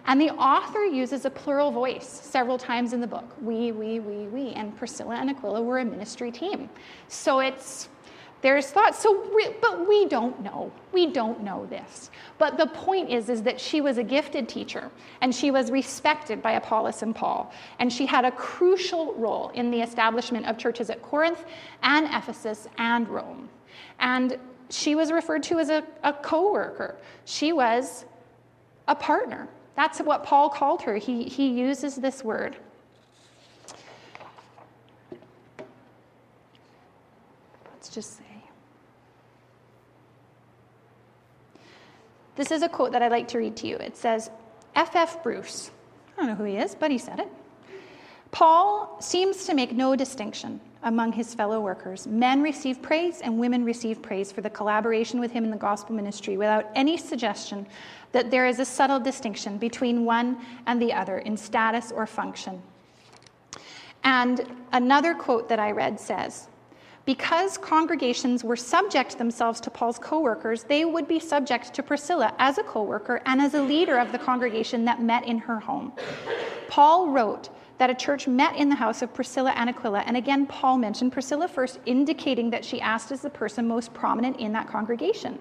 And 0.07 0.19
the 0.19 0.31
author 0.31 0.83
uses 0.83 1.25
a 1.25 1.29
plural 1.29 1.71
voice 1.71 2.07
several 2.07 2.57
times 2.57 2.93
in 2.93 3.01
the 3.01 3.07
book. 3.07 3.35
We, 3.41 3.71
we, 3.71 3.99
we, 3.99 4.27
we. 4.27 4.49
And 4.51 4.75
Priscilla 4.75 5.15
and 5.15 5.29
Aquila 5.29 5.61
were 5.61 5.79
a 5.79 5.85
ministry 5.85 6.31
team. 6.31 6.69
So 7.07 7.39
it's 7.39 7.89
there's 8.41 8.67
thoughts 8.67 8.99
so 8.99 9.29
but 9.61 9.87
we 9.87 10.05
don't 10.05 10.41
know 10.41 10.71
we 10.91 11.07
don't 11.07 11.41
know 11.43 11.65
this 11.67 12.09
but 12.37 12.57
the 12.57 12.67
point 12.67 13.09
is 13.09 13.29
is 13.29 13.41
that 13.43 13.59
she 13.59 13.81
was 13.81 13.97
a 13.97 14.03
gifted 14.03 14.47
teacher 14.47 14.89
and 15.21 15.33
she 15.33 15.51
was 15.51 15.71
respected 15.71 16.41
by 16.41 16.53
apollos 16.53 17.01
and 17.01 17.15
paul 17.15 17.51
and 17.79 17.91
she 17.91 18.05
had 18.05 18.25
a 18.25 18.31
crucial 18.31 19.13
role 19.15 19.49
in 19.49 19.71
the 19.71 19.81
establishment 19.81 20.45
of 20.45 20.57
churches 20.57 20.89
at 20.89 21.01
corinth 21.01 21.45
and 21.83 22.05
ephesus 22.07 22.67
and 22.77 23.07
rome 23.09 23.49
and 23.99 24.37
she 24.69 24.95
was 24.95 25.11
referred 25.11 25.43
to 25.43 25.59
as 25.59 25.69
a, 25.69 25.83
a 26.03 26.13
co-worker 26.13 26.95
she 27.25 27.51
was 27.53 28.05
a 28.89 28.95
partner. 28.95 29.47
That's 29.75 29.99
what 29.99 30.25
Paul 30.25 30.49
called 30.49 30.81
her. 30.81 30.97
He, 30.97 31.23
he 31.23 31.47
uses 31.47 31.95
this 31.95 32.23
word. 32.23 32.57
Let's 37.71 37.89
just 37.89 38.17
say. 38.17 38.28
This 42.39 42.51
is 42.51 42.61
a 42.61 42.69
quote 42.69 42.93
that 42.93 43.01
I'd 43.01 43.11
like 43.11 43.27
to 43.29 43.37
read 43.37 43.57
to 43.57 43.67
you. 43.67 43.75
It 43.75 43.97
says, 43.97 44.29
F.F. 44.73 45.21
Bruce, 45.23 45.71
I 46.13 46.21
don't 46.21 46.27
know 46.29 46.35
who 46.35 46.45
he 46.45 46.55
is, 46.55 46.73
but 46.73 46.89
he 46.89 46.97
said 46.97 47.19
it. 47.19 47.27
Paul 48.31 48.95
seems 49.01 49.43
to 49.47 49.53
make 49.53 49.73
no 49.73 49.93
distinction 49.93 50.61
among 50.83 51.11
his 51.11 51.35
fellow 51.35 51.59
workers. 51.59 52.07
Men 52.07 52.41
receive 52.41 52.81
praise 52.81 53.19
and 53.19 53.37
women 53.37 53.65
receive 53.65 54.01
praise 54.01 54.31
for 54.31 54.39
the 54.39 54.49
collaboration 54.49 55.19
with 55.19 55.31
him 55.31 55.43
in 55.43 55.51
the 55.51 55.57
gospel 55.57 55.93
ministry 55.93 56.37
without 56.37 56.67
any 56.75 56.95
suggestion 56.95 57.67
that 58.13 58.31
there 58.31 58.47
is 58.47 58.59
a 58.59 58.65
subtle 58.65 59.01
distinction 59.01 59.57
between 59.57 60.05
one 60.05 60.37
and 60.65 60.81
the 60.81 60.93
other 60.93 61.17
in 61.17 61.35
status 61.35 61.91
or 61.91 62.07
function. 62.07 62.61
And 64.05 64.49
another 64.71 65.13
quote 65.13 65.49
that 65.49 65.59
I 65.59 65.71
read 65.71 65.99
says, 65.99 66.47
because 67.05 67.57
congregations 67.57 68.43
were 68.43 68.55
subject 68.55 69.17
themselves 69.17 69.59
to 69.61 69.69
Paul's 69.69 69.99
co 69.99 70.19
workers, 70.19 70.63
they 70.63 70.85
would 70.85 71.07
be 71.07 71.19
subject 71.19 71.73
to 71.73 71.83
Priscilla 71.83 72.33
as 72.37 72.57
a 72.57 72.63
co 72.63 72.83
worker 72.83 73.21
and 73.25 73.41
as 73.41 73.53
a 73.53 73.61
leader 73.61 73.97
of 73.97 74.11
the 74.11 74.19
congregation 74.19 74.85
that 74.85 75.01
met 75.01 75.25
in 75.25 75.37
her 75.37 75.59
home. 75.59 75.91
Paul 76.67 77.09
wrote 77.09 77.49
that 77.79 77.89
a 77.89 77.95
church 77.95 78.27
met 78.27 78.55
in 78.57 78.69
the 78.69 78.75
house 78.75 79.01
of 79.01 79.13
Priscilla 79.13 79.51
and 79.55 79.69
Aquila, 79.69 79.99
and 80.01 80.17
again, 80.17 80.45
Paul 80.45 80.77
mentioned 80.77 81.13
Priscilla 81.13 81.47
first, 81.47 81.79
indicating 81.85 82.49
that 82.49 82.63
she 82.63 82.79
asked 82.81 83.11
as 83.11 83.21
the 83.21 83.29
person 83.29 83.67
most 83.67 83.93
prominent 83.93 84.37
in 84.37 84.51
that 84.51 84.67
congregation. 84.67 85.39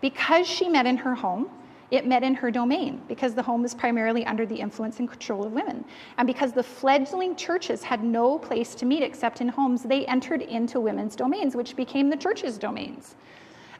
Because 0.00 0.46
she 0.46 0.68
met 0.68 0.86
in 0.86 0.96
her 0.96 1.14
home, 1.14 1.50
it 1.90 2.06
met 2.06 2.22
in 2.22 2.34
her 2.34 2.50
domain 2.50 3.00
because 3.08 3.34
the 3.34 3.42
home 3.42 3.62
was 3.62 3.74
primarily 3.74 4.24
under 4.26 4.44
the 4.44 4.56
influence 4.56 4.98
and 4.98 5.08
control 5.08 5.44
of 5.44 5.52
women. 5.52 5.84
And 6.18 6.26
because 6.26 6.52
the 6.52 6.62
fledgling 6.62 7.34
churches 7.34 7.82
had 7.82 8.04
no 8.04 8.38
place 8.38 8.74
to 8.76 8.86
meet 8.86 9.02
except 9.02 9.40
in 9.40 9.48
homes, 9.48 9.82
they 9.82 10.04
entered 10.06 10.42
into 10.42 10.80
women's 10.80 11.16
domains, 11.16 11.56
which 11.56 11.76
became 11.76 12.10
the 12.10 12.16
church's 12.16 12.58
domains. 12.58 13.16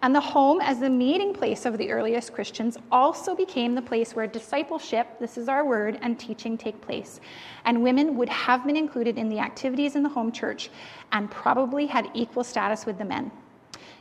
And 0.00 0.14
the 0.14 0.20
home, 0.20 0.60
as 0.60 0.78
the 0.78 0.88
meeting 0.88 1.34
place 1.34 1.66
of 1.66 1.76
the 1.76 1.90
earliest 1.90 2.32
Christians, 2.32 2.78
also 2.92 3.34
became 3.34 3.74
the 3.74 3.82
place 3.82 4.14
where 4.14 4.28
discipleship, 4.28 5.18
this 5.18 5.36
is 5.36 5.48
our 5.48 5.64
word, 5.64 5.98
and 6.02 6.18
teaching 6.18 6.56
take 6.56 6.80
place. 6.80 7.20
And 7.64 7.82
women 7.82 8.16
would 8.16 8.28
have 8.28 8.64
been 8.64 8.76
included 8.76 9.18
in 9.18 9.28
the 9.28 9.40
activities 9.40 9.96
in 9.96 10.04
the 10.04 10.08
home 10.08 10.30
church 10.30 10.70
and 11.10 11.28
probably 11.30 11.86
had 11.86 12.10
equal 12.14 12.44
status 12.44 12.86
with 12.86 12.96
the 12.98 13.04
men. 13.04 13.32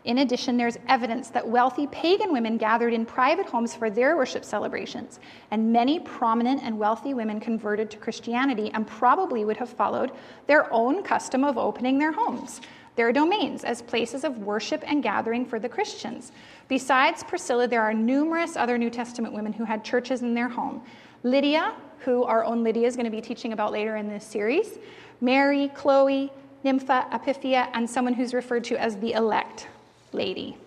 In 0.08 0.20
addition, 0.20 0.56
there's 0.56 0.78
evidence 0.88 1.30
that 1.32 1.46
wealthy 1.46 1.86
pagan 1.88 2.32
women 2.32 2.56
gathered 2.58 2.94
in 2.94 3.06
private 3.06 3.46
homes 3.46 3.76
for 3.76 3.90
their 3.90 4.16
worship 4.16 4.46
celebrations, 4.46 5.20
and 5.52 5.74
many 5.74 6.00
prominent 6.00 6.64
and 6.64 6.80
wealthy 6.80 7.14
women 7.14 7.42
converted 7.42 7.92
to 7.92 7.98
Christianity 7.98 8.72
and 8.74 8.88
probably 8.88 9.44
would 9.44 9.58
have 9.58 9.70
followed 9.70 10.14
their 10.48 10.72
own 10.72 11.04
custom 11.04 11.44
of 11.44 11.58
opening 11.58 12.00
their 12.00 12.14
homes, 12.14 12.62
their 12.96 13.12
domains, 13.12 13.66
as 13.66 13.82
places 13.82 14.24
of 14.24 14.38
worship 14.38 14.82
and 14.88 15.04
gathering 15.04 15.46
for 15.46 15.60
the 15.60 15.68
Christians. 15.68 16.32
Besides 16.70 17.26
Priscilla, 17.26 17.68
there 17.68 17.82
are 17.82 17.94
numerous 17.94 18.56
other 18.56 18.78
New 18.78 18.90
Testament 18.90 19.34
women 19.34 19.52
who 19.52 19.66
had 19.66 19.84
churches 19.84 20.22
in 20.22 20.34
their 20.34 20.48
home. 20.48 20.82
Lydia, 21.24 21.74
who 22.00 22.24
our 22.24 22.46
own 22.46 22.64
Lydia 22.64 22.88
is 22.88 22.96
going 22.96 23.04
to 23.04 23.12
be 23.12 23.20
teaching 23.20 23.52
about 23.52 23.74
later 23.74 23.98
in 23.98 24.08
this 24.08 24.24
series, 24.24 24.80
Mary, 25.20 25.70
Chloe, 25.76 26.32
Nympha, 26.64 27.08
Apiphia, 27.12 27.70
and 27.74 27.90
someone 27.90 28.14
who's 28.14 28.34
referred 28.34 28.64
to 28.64 28.82
as 28.82 28.96
the 29.00 29.12
elect 29.12 29.68
lady. 30.14 30.58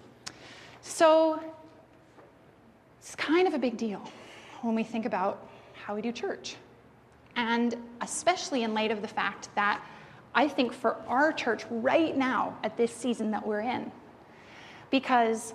So 0.83 1.43
it's 3.01 3.15
kind 3.15 3.47
of 3.47 3.55
a 3.55 3.59
big 3.59 3.77
deal 3.77 4.03
when 4.63 4.75
we 4.75 4.83
think 4.83 5.07
about 5.07 5.47
how 5.75 5.95
we 5.95 6.03
do 6.03 6.13
church. 6.13 6.57
And 7.37 7.77
especially 8.01 8.63
in 8.63 8.75
light 8.75 8.91
of 8.91 9.03
the 9.03 9.09
fact 9.09 9.49
that 9.55 9.83
I 10.35 10.49
think 10.49 10.73
for 10.73 10.97
our 11.09 11.33
church 11.33 11.65
right 11.71 12.17
now, 12.17 12.57
at 12.63 12.77
this 12.77 12.95
season 12.95 13.31
that 13.33 13.47
we're 13.47 13.61
in, 13.61 13.91
because 14.91 15.55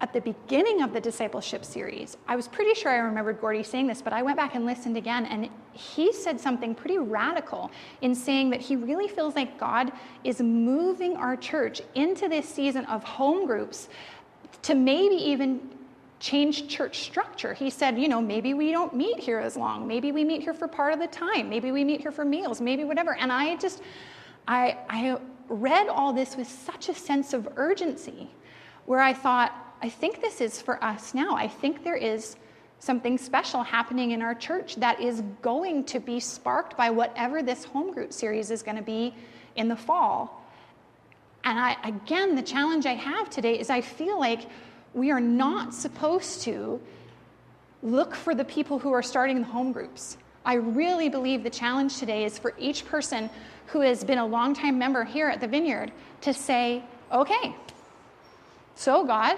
at 0.00 0.12
the 0.12 0.20
beginning 0.20 0.82
of 0.82 0.92
the 0.92 1.00
discipleship 1.00 1.64
series, 1.64 2.16
I 2.28 2.36
was 2.36 2.46
pretty 2.46 2.74
sure 2.74 2.90
I 2.90 2.98
remembered 2.98 3.40
Gordy 3.40 3.62
saying 3.62 3.86
this, 3.86 4.02
but 4.02 4.12
I 4.12 4.22
went 4.22 4.36
back 4.36 4.54
and 4.54 4.66
listened 4.66 4.96
again, 4.96 5.24
and 5.26 5.48
he 5.74 6.12
said 6.12 6.40
something 6.40 6.74
pretty 6.74 6.98
radical 6.98 7.70
in 8.00 8.14
saying 8.14 8.50
that 8.50 8.60
he 8.60 8.76
really 8.76 9.08
feels 9.08 9.34
like 9.34 9.58
God 9.58 9.92
is 10.22 10.40
moving 10.40 11.16
our 11.16 11.36
church 11.36 11.82
into 11.94 12.28
this 12.28 12.48
season 12.48 12.84
of 12.86 13.02
home 13.04 13.46
groups 13.46 13.88
to 14.62 14.74
maybe 14.74 15.16
even 15.16 15.68
change 16.20 16.68
church 16.68 17.00
structure. 17.00 17.52
He 17.52 17.68
said, 17.68 17.98
you 17.98 18.08
know, 18.08 18.22
maybe 18.22 18.54
we 18.54 18.70
don't 18.70 18.94
meet 18.94 19.18
here 19.18 19.38
as 19.40 19.56
long. 19.56 19.86
Maybe 19.86 20.10
we 20.10 20.24
meet 20.24 20.42
here 20.42 20.54
for 20.54 20.66
part 20.66 20.92
of 20.92 20.98
the 20.98 21.08
time. 21.08 21.50
Maybe 21.50 21.70
we 21.70 21.84
meet 21.84 22.00
here 22.00 22.12
for 22.12 22.24
meals, 22.24 22.60
maybe 22.60 22.84
whatever. 22.84 23.14
And 23.14 23.30
I 23.30 23.56
just, 23.56 23.82
I, 24.48 24.78
I 24.88 25.18
read 25.48 25.88
all 25.88 26.12
this 26.12 26.36
with 26.36 26.48
such 26.48 26.88
a 26.88 26.94
sense 26.94 27.34
of 27.34 27.48
urgency 27.56 28.30
where 28.86 29.00
I 29.00 29.12
thought, 29.12 29.52
I 29.82 29.88
think 29.88 30.22
this 30.22 30.40
is 30.40 30.62
for 30.62 30.82
us 30.82 31.12
now. 31.12 31.36
I 31.36 31.48
think 31.48 31.84
there 31.84 31.96
is 31.96 32.36
something 32.84 33.16
special 33.16 33.62
happening 33.62 34.10
in 34.10 34.20
our 34.20 34.34
church 34.34 34.76
that 34.76 35.00
is 35.00 35.22
going 35.40 35.84
to 35.84 35.98
be 35.98 36.20
sparked 36.20 36.76
by 36.76 36.90
whatever 36.90 37.42
this 37.42 37.64
home 37.64 37.92
group 37.92 38.12
series 38.12 38.50
is 38.50 38.62
going 38.62 38.76
to 38.76 38.82
be 38.82 39.14
in 39.56 39.68
the 39.68 39.76
fall. 39.76 40.42
And 41.44 41.58
I, 41.58 41.76
again, 41.84 42.34
the 42.34 42.42
challenge 42.42 42.86
I 42.86 42.94
have 42.94 43.30
today 43.30 43.58
is 43.58 43.70
I 43.70 43.80
feel 43.80 44.18
like 44.18 44.48
we 44.92 45.10
are 45.10 45.20
not 45.20 45.74
supposed 45.74 46.42
to 46.42 46.80
look 47.82 48.14
for 48.14 48.34
the 48.34 48.44
people 48.44 48.78
who 48.78 48.92
are 48.92 49.02
starting 49.02 49.40
the 49.40 49.46
home 49.46 49.72
groups. 49.72 50.16
I 50.44 50.54
really 50.54 51.08
believe 51.08 51.42
the 51.42 51.50
challenge 51.50 51.98
today 51.98 52.24
is 52.24 52.38
for 52.38 52.54
each 52.58 52.84
person 52.84 53.30
who 53.66 53.80
has 53.80 54.04
been 54.04 54.18
a 54.18 54.26
longtime 54.26 54.78
member 54.78 55.04
here 55.04 55.28
at 55.28 55.40
the 55.40 55.48
Vineyard 55.48 55.90
to 56.22 56.34
say, 56.34 56.82
okay, 57.10 57.54
so 58.74 59.04
God, 59.04 59.36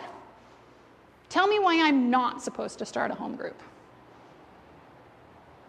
Tell 1.29 1.47
me 1.47 1.59
why 1.59 1.87
I'm 1.87 2.11
not 2.11 2.43
supposed 2.43 2.79
to 2.79 2.87
start 2.87 3.11
a 3.11 3.15
home 3.15 3.37
group. 3.37 3.61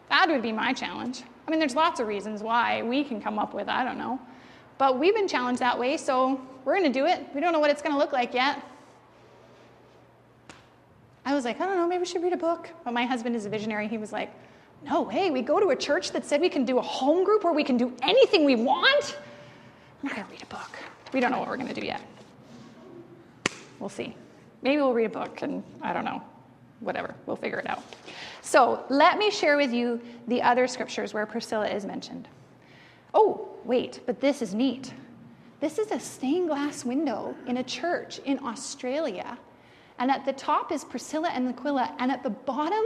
That 0.10 0.30
would 0.30 0.42
be 0.42 0.52
my 0.52 0.74
challenge. 0.74 1.24
I 1.48 1.52
mean, 1.52 1.60
there's 1.60 1.76
lots 1.76 2.00
of 2.00 2.08
reasons 2.08 2.42
why 2.42 2.82
we 2.84 3.04
can 3.04 3.22
come 3.22 3.40
up 3.40 3.54
with, 3.54 3.68
I 3.68 3.84
don't 3.84 3.98
know. 3.98 4.20
But 4.78 5.00
we've 5.00 5.16
been 5.16 5.28
challenged 5.28 5.62
that 5.62 5.78
way, 5.78 5.98
so 5.98 6.40
we're 6.66 6.78
going 6.78 6.92
to 6.92 7.00
do 7.00 7.06
it. 7.06 7.26
We 7.34 7.42
don't 7.42 7.54
know 7.54 7.60
what 7.60 7.72
it's 7.72 7.82
going 7.82 7.94
to 7.94 7.98
look 7.98 8.14
like 8.14 8.34
yet. 8.34 8.64
I 11.26 11.34
was 11.34 11.46
like, 11.46 11.60
I 11.60 11.66
don't 11.66 11.78
know, 11.78 11.88
maybe 11.88 12.00
we 12.00 12.06
should 12.06 12.24
read 12.24 12.34
a 12.34 12.38
book. 12.38 12.70
But 12.84 12.94
my 12.94 13.06
husband 13.06 13.36
is 13.36 13.46
a 13.46 13.50
visionary. 13.50 13.88
He 13.88 13.98
was 13.98 14.12
like, 14.12 14.32
No 14.84 15.02
way. 15.02 15.32
We 15.32 15.42
go 15.42 15.60
to 15.60 15.70
a 15.70 15.76
church 15.76 16.12
that 16.12 16.26
said 16.26 16.40
we 16.40 16.50
can 16.50 16.64
do 16.64 16.78
a 16.78 16.82
home 16.82 17.24
group 17.24 17.44
where 17.44 17.54
we 17.54 17.64
can 17.64 17.78
do 17.78 17.94
anything 18.02 18.46
we 18.46 18.56
want. 18.56 19.18
I'm 20.02 20.08
not 20.08 20.16
going 20.16 20.26
to 20.28 20.32
read 20.32 20.44
a 20.44 20.46
book. 20.46 20.78
We 21.14 21.20
don't 21.20 21.32
know 21.32 21.40
what 21.40 21.48
we're 21.48 21.58
going 21.58 21.74
to 21.74 21.80
do 21.80 21.86
yet. 21.86 22.02
We'll 23.80 23.90
see. 23.90 24.16
Maybe 24.62 24.82
we'll 24.82 24.94
read 24.94 25.06
a 25.06 25.10
book 25.10 25.42
and 25.42 25.64
I 25.82 25.94
don't 25.94 26.06
know. 26.06 26.22
Whatever. 26.80 27.16
We'll 27.26 27.36
figure 27.36 27.60
it 27.60 27.68
out. 27.68 27.84
So 28.42 28.84
let 28.90 29.18
me 29.18 29.32
share 29.32 29.58
with 29.58 29.74
you 29.74 30.00
the 30.28 30.42
other 30.42 30.68
scriptures 30.68 31.14
where 31.14 31.26
Priscilla 31.26 31.68
is 31.68 31.86
mentioned. 31.86 32.28
Oh, 33.14 33.50
wait, 33.64 34.02
but 34.06 34.22
this 34.22 34.42
is 34.42 34.54
neat. 34.54 34.94
This 35.60 35.80
is 35.80 35.92
a 35.92 36.00
stained 36.00 36.50
glass 36.50 36.86
window 36.86 37.36
in 37.48 37.58
a 37.58 37.64
church 37.64 38.20
in 38.26 38.38
Australia. 38.46 39.38
And 39.98 40.12
at 40.12 40.24
the 40.24 40.34
top 40.34 40.72
is 40.72 40.84
Priscilla 40.84 41.30
and 41.30 41.50
Aquila. 41.50 41.96
And 41.98 42.12
at 42.12 42.22
the 42.22 42.30
bottom, 42.30 42.84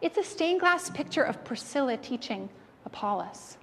it's 0.00 0.16
a 0.16 0.24
stained 0.24 0.60
glass 0.60 0.88
picture 0.88 1.22
of 1.22 1.44
Priscilla 1.44 1.98
teaching 1.98 2.48
Apollos 2.86 3.58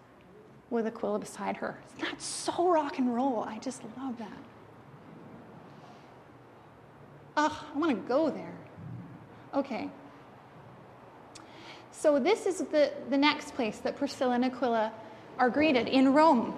with 0.69 0.85
Aquila 0.85 1.19
beside 1.19 1.57
her. 1.57 1.79
That's 1.99 2.25
so 2.25 2.67
rock 2.67 2.99
and 2.99 3.13
roll. 3.13 3.43
I 3.43 3.57
just 3.59 3.81
love 3.97 4.17
that. 4.19 4.52
Ugh, 7.35 7.51
I 7.73 7.77
want 7.77 7.91
to 7.91 8.07
go 8.07 8.29
there. 8.29 8.53
Okay. 9.53 9.89
So, 11.91 12.19
this 12.19 12.45
is 12.45 12.59
the, 12.59 12.91
the 13.09 13.17
next 13.17 13.55
place 13.55 13.79
that 13.79 13.95
Priscilla 13.95 14.35
and 14.35 14.45
Aquila 14.45 14.91
are 15.37 15.49
greeted 15.49 15.87
in 15.87 16.13
Rome. 16.13 16.53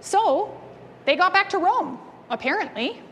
So, 0.00 0.58
they 1.06 1.16
got 1.16 1.32
back 1.32 1.48
to 1.50 1.58
Rome, 1.58 1.98
apparently. 2.28 3.02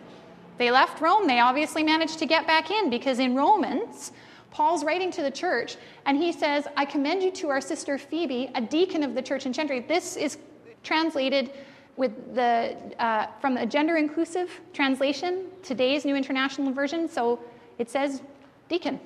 They 0.59 0.71
left 0.71 1.01
Rome. 1.01 1.27
They 1.27 1.41
obviously 1.41 1.83
managed 1.83 2.19
to 2.19 2.27
get 2.27 2.47
back 2.47 2.71
in 2.71 2.91
because 2.91 3.21
in 3.21 3.35
Romans, 3.35 4.13
Paul's 4.51 4.85
writing 4.85 5.11
to 5.13 5.23
the 5.23 5.31
church 5.31 5.77
and 6.05 6.17
he 6.17 6.33
says, 6.33 6.67
I 6.77 6.85
commend 6.85 7.23
you 7.23 7.31
to 7.33 7.49
our 7.49 7.61
sister 7.61 7.97
Phoebe, 7.97 8.51
a 8.55 8.61
deacon 8.61 9.03
of 9.03 9.15
the 9.15 9.23
church 9.23 9.47
in 9.47 9.53
Cenchreae. 9.53 9.87
This 9.87 10.17
is 10.17 10.39
translated 10.83 11.53
with 11.99 12.35
the, 12.35 12.77
uh, 13.01 13.27
from 13.41 13.55
the 13.55 13.67
gender 13.67 13.97
inclusive 13.97 14.61
translation, 14.73 15.47
today's 15.63 16.05
New 16.05 16.15
International 16.15 16.73
Version. 16.73 17.09
So 17.09 17.41
it 17.79 17.91
says 17.91 18.23
deacon, 18.69 19.01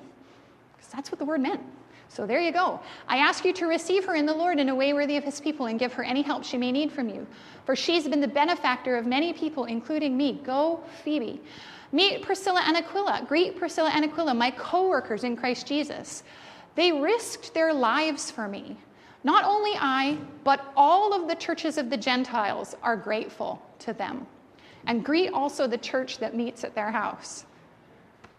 because 0.77 0.91
that's 0.91 1.11
what 1.11 1.17
the 1.17 1.25
word 1.25 1.41
meant. 1.41 1.61
So 2.07 2.27
there 2.27 2.39
you 2.39 2.51
go. 2.51 2.79
I 3.07 3.17
ask 3.17 3.43
you 3.43 3.51
to 3.53 3.65
receive 3.65 4.05
her 4.05 4.13
in 4.13 4.27
the 4.27 4.33
Lord 4.33 4.59
in 4.59 4.69
a 4.69 4.75
way 4.75 4.93
worthy 4.93 5.17
of 5.17 5.23
his 5.23 5.41
people 5.41 5.65
and 5.65 5.79
give 5.79 5.91
her 5.93 6.03
any 6.03 6.21
help 6.21 6.43
she 6.43 6.57
may 6.57 6.71
need 6.71 6.91
from 6.91 7.09
you. 7.09 7.25
For 7.65 7.75
she's 7.75 8.07
been 8.07 8.21
the 8.21 8.27
benefactor 8.27 8.95
of 8.95 9.07
many 9.07 9.33
people, 9.33 9.65
including 9.65 10.15
me. 10.15 10.39
Go, 10.43 10.83
Phoebe. 11.03 11.41
Meet 11.91 12.21
Priscilla 12.21 12.61
and 12.67 12.77
Aquila. 12.77 13.25
Greet 13.27 13.57
Priscilla 13.57 13.89
and 13.91 14.05
Aquila, 14.05 14.35
my 14.35 14.51
co 14.51 14.87
workers 14.87 15.23
in 15.23 15.35
Christ 15.35 15.65
Jesus. 15.65 16.21
They 16.75 16.91
risked 16.91 17.55
their 17.55 17.73
lives 17.73 18.29
for 18.29 18.47
me. 18.47 18.77
Not 19.23 19.45
only 19.45 19.71
I, 19.79 20.17
but 20.43 20.73
all 20.75 21.13
of 21.13 21.27
the 21.27 21.35
churches 21.35 21.77
of 21.77 21.89
the 21.89 21.97
Gentiles 21.97 22.75
are 22.83 22.97
grateful 22.97 23.61
to 23.79 23.93
them. 23.93 24.27
And 24.85 25.03
greet 25.03 25.31
also 25.31 25.65
the 25.65 25.77
church 25.77 26.17
that 26.17 26.35
meets 26.35 26.63
at 26.63 26.75
their 26.75 26.91
house. 26.91 27.45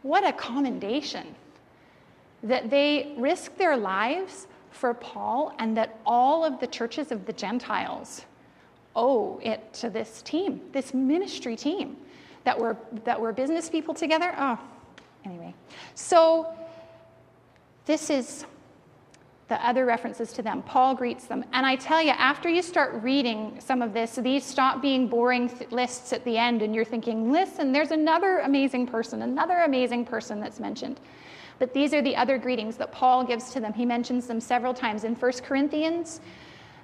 What 0.03 0.27
a 0.27 0.33
commendation 0.33 1.35
that 2.43 2.69
they 2.69 3.15
risk 3.17 3.57
their 3.57 3.77
lives 3.77 4.47
for 4.71 4.93
Paul 4.93 5.55
and 5.59 5.75
that 5.77 5.99
all 6.05 6.45
of 6.45 6.61
the 6.61 6.67
churches 6.67 7.11
of 7.11 7.25
the 7.25 7.33
Gentiles 7.33 8.27
owe 8.95 9.41
it 9.43 9.73
to 9.75 9.89
this 9.89 10.21
team, 10.23 10.61
this 10.73 10.93
ministry 10.93 11.57
team 11.57 11.97
that 12.45 12.59
were 12.59 12.77
that 13.05 13.19
were 13.19 13.33
business 13.33 13.71
people 13.71 13.95
together. 13.95 14.35
Oh, 14.37 14.59
anyway. 15.25 15.55
So 15.95 16.55
this 17.87 18.11
is 18.11 18.45
the 19.49 19.67
other 19.67 19.85
references 19.85 20.33
to 20.33 20.43
them. 20.43 20.63
Paul 20.63 20.95
greets 20.95 21.27
them. 21.27 21.45
And 21.53 21.67
I 21.67 21.77
tell 21.77 22.01
you, 22.01 22.13
after 22.13 22.49
you 22.49 22.63
start 22.63 23.03
reading 23.03 23.59
some 23.61 23.83
of 23.83 23.93
this, 23.93 24.17
these 24.17 24.45
stop 24.45 24.81
being 24.81 25.07
boring 25.07 25.49
th- 25.51 25.71
lists 25.71 26.13
at 26.13 26.25
the 26.25 26.39
end, 26.39 26.63
and 26.63 26.75
you're 26.75 26.85
thinking, 26.85 27.31
listen, 27.31 27.71
there's 27.71 27.91
another 27.91 28.39
amazing 28.39 28.87
person, 28.87 29.23
another 29.23 29.59
amazing 29.59 30.07
person 30.07 30.41
that's 30.41 30.61
mentioned. 30.61 30.99
But 31.59 31.75
these 31.75 31.93
are 31.93 32.01
the 32.01 32.17
other 32.17 32.39
greetings 32.39 32.77
that 32.79 32.91
Paul 32.91 33.23
gives 33.25 33.51
to 33.51 33.61
them. 33.61 33.73
He 33.73 33.85
mentions 33.85 34.27
them 34.27 34.41
several 34.41 34.73
times. 34.73 35.05
In 35.05 35.15
1 35.15 35.33
Corinthians, 35.43 36.21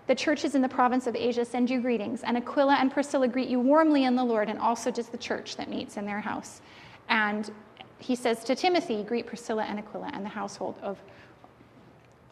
the 0.07 0.15
churches 0.15 0.55
in 0.55 0.61
the 0.61 0.69
province 0.69 1.07
of 1.07 1.17
Asia 1.17 1.45
send 1.45 1.71
you 1.71 1.81
greetings, 1.81 2.23
and 2.23 2.37
Aquila 2.37 2.75
and 2.75 2.93
Priscilla 2.93 3.27
greet 3.27 3.49
you 3.49 3.59
warmly 3.59 4.05
in 4.05 4.15
the 4.15 4.25
Lord, 4.25 4.49
and 4.49 4.59
also 4.59 4.91
just 4.91 5.13
the 5.13 5.19
church 5.19 5.57
that 5.57 5.71
meets 5.71 5.97
in 5.97 6.05
their 6.05 6.21
house. 6.21 6.61
And 7.09 7.51
he 7.99 8.15
says 8.15 8.45
to 8.45 8.55
Timothy, 8.55 9.03
Greet 9.03 9.27
Priscilla 9.27 9.65
and 9.65 9.79
Aquila 9.79 10.11
and 10.13 10.25
the 10.25 10.31
household 10.31 10.77
of 10.83 10.99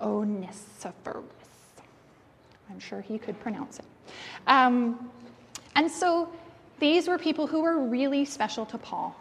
Onesiphorus. 0.00 1.24
I'm 2.70 2.78
sure 2.78 3.00
he 3.00 3.18
could 3.18 3.38
pronounce 3.40 3.78
it. 3.78 3.84
Um, 4.46 5.10
and 5.74 5.90
so 5.90 6.30
these 6.78 7.08
were 7.08 7.18
people 7.18 7.46
who 7.46 7.62
were 7.62 7.78
really 7.86 8.24
special 8.24 8.66
to 8.66 8.78
Paul. 8.78 9.16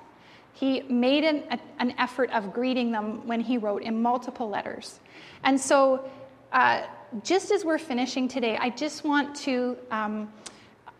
He 0.54 0.82
made 0.82 1.24
an, 1.24 1.44
a, 1.52 1.60
an 1.80 1.94
effort 1.98 2.32
of 2.32 2.54
greeting 2.54 2.92
them 2.92 3.26
when 3.28 3.40
he 3.40 3.58
wrote 3.58 3.84
in 3.84 4.02
multiple 4.02 4.50
letters. 4.50 5.00
And 5.44 5.60
so, 5.60 6.10
uh, 6.52 6.84
just 7.24 7.52
as 7.52 7.64
we're 7.64 7.78
finishing 7.78 8.28
today, 8.28 8.58
I 8.58 8.70
just 8.70 9.04
want 9.04 9.36
to 9.38 9.78
um, 9.92 10.32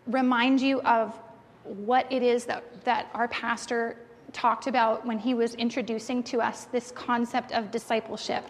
remind 0.06 0.60
you 0.60 0.80
of 0.82 1.18
what 1.64 2.10
it 2.10 2.22
is 2.22 2.44
that, 2.46 2.84
that 2.84 3.08
our 3.14 3.28
pastor 3.28 3.96
talked 4.32 4.66
about 4.66 5.04
when 5.04 5.18
he 5.18 5.34
was 5.34 5.54
introducing 5.54 6.22
to 6.22 6.40
us 6.40 6.64
this 6.66 6.90
concept 6.92 7.52
of 7.52 7.70
discipleship 7.70 8.44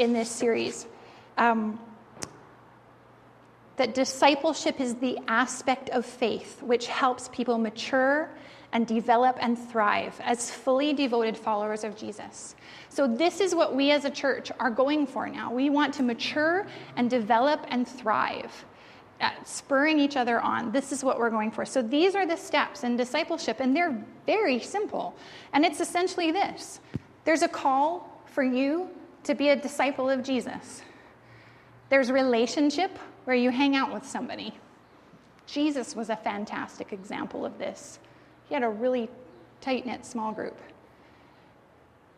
in 0.00 0.12
this 0.14 0.30
series. 0.30 0.86
Um, 1.36 1.78
that 3.76 3.94
discipleship 3.94 4.80
is 4.80 4.94
the 4.96 5.18
aspect 5.28 5.90
of 5.90 6.04
faith 6.04 6.62
which 6.62 6.86
helps 6.86 7.28
people 7.28 7.58
mature 7.58 8.30
and 8.72 8.86
develop 8.86 9.36
and 9.40 9.58
thrive 9.58 10.18
as 10.22 10.50
fully 10.50 10.92
devoted 10.92 11.36
followers 11.36 11.82
of 11.84 11.96
Jesus. 11.96 12.54
So, 12.88 13.06
this 13.06 13.40
is 13.40 13.54
what 13.54 13.74
we 13.74 13.90
as 13.90 14.04
a 14.04 14.10
church 14.10 14.52
are 14.58 14.70
going 14.70 15.06
for 15.06 15.28
now. 15.28 15.52
We 15.52 15.70
want 15.70 15.94
to 15.94 16.02
mature 16.02 16.66
and 16.96 17.10
develop 17.10 17.64
and 17.68 17.86
thrive, 17.86 18.64
at 19.20 19.46
spurring 19.46 19.98
each 19.98 20.16
other 20.16 20.40
on. 20.40 20.72
This 20.72 20.92
is 20.92 21.04
what 21.04 21.18
we're 21.18 21.30
going 21.30 21.50
for. 21.50 21.64
So, 21.64 21.82
these 21.82 22.14
are 22.14 22.26
the 22.26 22.36
steps 22.36 22.84
in 22.84 22.96
discipleship, 22.96 23.60
and 23.60 23.74
they're 23.74 24.02
very 24.24 24.60
simple. 24.60 25.14
And 25.52 25.64
it's 25.64 25.80
essentially 25.80 26.30
this 26.30 26.80
there's 27.24 27.42
a 27.42 27.48
call 27.48 28.22
for 28.26 28.42
you 28.42 28.90
to 29.24 29.34
be 29.34 29.50
a 29.50 29.56
disciple 29.56 30.08
of 30.08 30.22
Jesus. 30.22 30.82
There's 31.88 32.10
relationship 32.10 32.98
where 33.24 33.36
you 33.36 33.50
hang 33.50 33.76
out 33.76 33.92
with 33.92 34.06
somebody. 34.06 34.54
Jesus 35.46 35.96
was 35.96 36.10
a 36.10 36.16
fantastic 36.16 36.92
example 36.92 37.44
of 37.44 37.58
this. 37.58 37.98
He 38.48 38.54
had 38.54 38.62
a 38.62 38.68
really 38.68 39.08
tight 39.60 39.84
knit 39.84 40.06
small 40.06 40.32
group. 40.32 40.58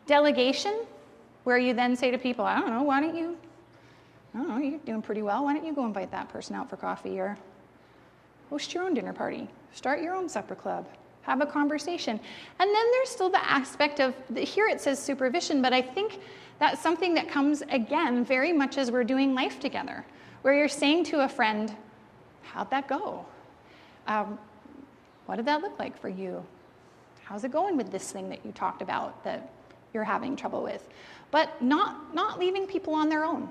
Delegation, 0.05 0.85
where 1.43 1.57
you 1.57 1.73
then 1.73 1.95
say 1.95 2.11
to 2.11 2.17
people, 2.17 2.45
I 2.45 2.59
don't 2.59 2.69
know, 2.69 2.83
why 2.83 3.01
don't 3.01 3.15
you? 3.15 3.37
I 4.33 4.37
don't 4.37 4.49
know, 4.49 4.57
you're 4.57 4.79
doing 4.79 5.01
pretty 5.01 5.21
well. 5.21 5.43
Why 5.43 5.53
don't 5.53 5.65
you 5.65 5.73
go 5.73 5.85
invite 5.85 6.11
that 6.11 6.29
person 6.29 6.55
out 6.55 6.69
for 6.69 6.77
coffee 6.77 7.19
or 7.19 7.37
host 8.49 8.73
your 8.73 8.83
own 8.83 8.93
dinner 8.93 9.13
party? 9.13 9.47
Start 9.73 10.01
your 10.01 10.15
own 10.15 10.29
supper 10.29 10.55
club 10.55 10.87
have 11.23 11.41
a 11.41 11.45
conversation. 11.45 12.19
And 12.59 12.75
then 12.75 12.91
there's 12.91 13.09
still 13.09 13.29
the 13.29 13.43
aspect 13.49 13.99
of 13.99 14.13
here 14.37 14.67
it 14.67 14.79
says 14.79 14.99
supervision, 14.99 15.61
but 15.61 15.73
I 15.73 15.81
think 15.81 16.19
that's 16.59 16.81
something 16.81 17.13
that 17.15 17.27
comes 17.27 17.61
again 17.69 18.23
very 18.23 18.53
much 18.53 18.77
as 18.77 18.91
we're 18.91 19.03
doing 19.03 19.33
life 19.33 19.59
together, 19.59 20.05
where 20.41 20.53
you're 20.53 20.67
saying 20.67 21.05
to 21.05 21.23
a 21.23 21.29
friend, 21.29 21.75
How'd 22.41 22.69
that 22.69 22.87
go? 22.87 23.25
Um, 24.05 24.37
what 25.25 25.37
did 25.37 25.45
that 25.45 25.61
look 25.61 25.79
like 25.79 25.97
for 25.99 26.09
you? 26.09 26.45
How's 27.23 27.43
it 27.43 27.51
going 27.51 27.77
with 27.77 27.91
this 27.91 28.11
thing 28.11 28.29
that 28.29 28.45
you 28.45 28.51
talked 28.51 28.81
about 28.81 29.23
that 29.23 29.49
you're 29.93 30.03
having 30.03 30.35
trouble 30.35 30.61
with? 30.61 30.87
But 31.31 31.61
not, 31.61 32.13
not 32.13 32.37
leaving 32.37 32.67
people 32.67 32.93
on 32.93 33.09
their 33.09 33.23
own, 33.23 33.49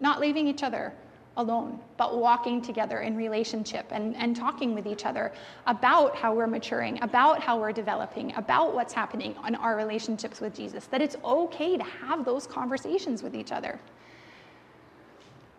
not 0.00 0.20
leaving 0.20 0.48
each 0.48 0.62
other 0.62 0.92
alone, 1.36 1.80
but 1.96 2.18
walking 2.18 2.60
together 2.60 3.00
in 3.00 3.16
relationship 3.16 3.86
and, 3.90 4.14
and 4.16 4.36
talking 4.36 4.74
with 4.74 4.86
each 4.86 5.06
other 5.06 5.32
about 5.66 6.14
how 6.14 6.34
we're 6.34 6.46
maturing, 6.46 7.02
about 7.02 7.40
how 7.40 7.58
we're 7.58 7.72
developing, 7.72 8.34
about 8.34 8.74
what's 8.74 8.92
happening 8.92 9.34
in 9.46 9.54
our 9.54 9.76
relationships 9.76 10.40
with 10.40 10.54
Jesus, 10.54 10.86
that 10.86 11.00
it's 11.00 11.16
okay 11.24 11.76
to 11.76 11.84
have 11.84 12.24
those 12.24 12.46
conversations 12.46 13.22
with 13.22 13.34
each 13.34 13.50
other. 13.50 13.80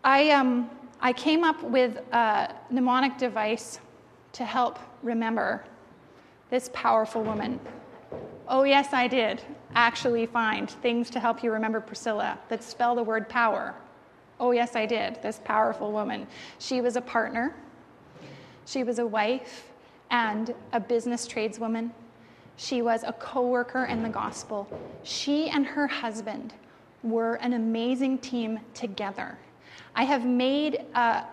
I, 0.03 0.31
um, 0.31 0.69
I 1.01 1.13
came 1.13 1.43
up 1.43 1.63
with 1.63 1.97
a 2.11 2.53
mnemonic 2.69 3.17
device 3.17 3.79
to 4.33 4.45
help 4.45 4.79
remember 5.01 5.63
this 6.49 6.69
powerful 6.73 7.23
woman. 7.23 7.59
Oh, 8.47 8.63
yes, 8.63 8.89
I 8.93 9.07
did 9.07 9.41
actually 9.73 10.27
find 10.27 10.69
things 10.69 11.09
to 11.11 11.19
help 11.19 11.41
you 11.41 11.51
remember 11.51 11.79
Priscilla 11.81 12.37
that 12.49 12.61
spell 12.61 12.93
the 12.93 13.01
word 13.01 13.27
power 13.27 13.73
Oh, 14.43 14.51
yes, 14.51 14.75
I 14.75 14.85
did. 14.85 15.21
This 15.21 15.39
powerful 15.45 15.93
woman. 15.93 16.27
She 16.59 16.81
was 16.81 16.97
a 16.97 17.01
partner, 17.01 17.55
she 18.65 18.83
was 18.83 18.99
a 18.99 19.07
wife 19.07 19.71
and 20.11 20.53
a 20.73 20.81
business 20.81 21.25
tradeswoman. 21.25 21.93
She 22.57 22.81
was 22.81 23.03
a 23.03 23.13
co 23.13 23.47
worker 23.47 23.85
in 23.85 24.03
the 24.03 24.09
gospel. 24.09 24.67
She 25.03 25.49
and 25.49 25.65
her 25.65 25.87
husband 25.87 26.53
were 27.03 27.35
an 27.35 27.53
amazing 27.53 28.17
team 28.17 28.59
together. 28.73 29.37
I 29.95 30.03
have 30.03 30.25
made 30.25 30.83
a, 30.93 31.23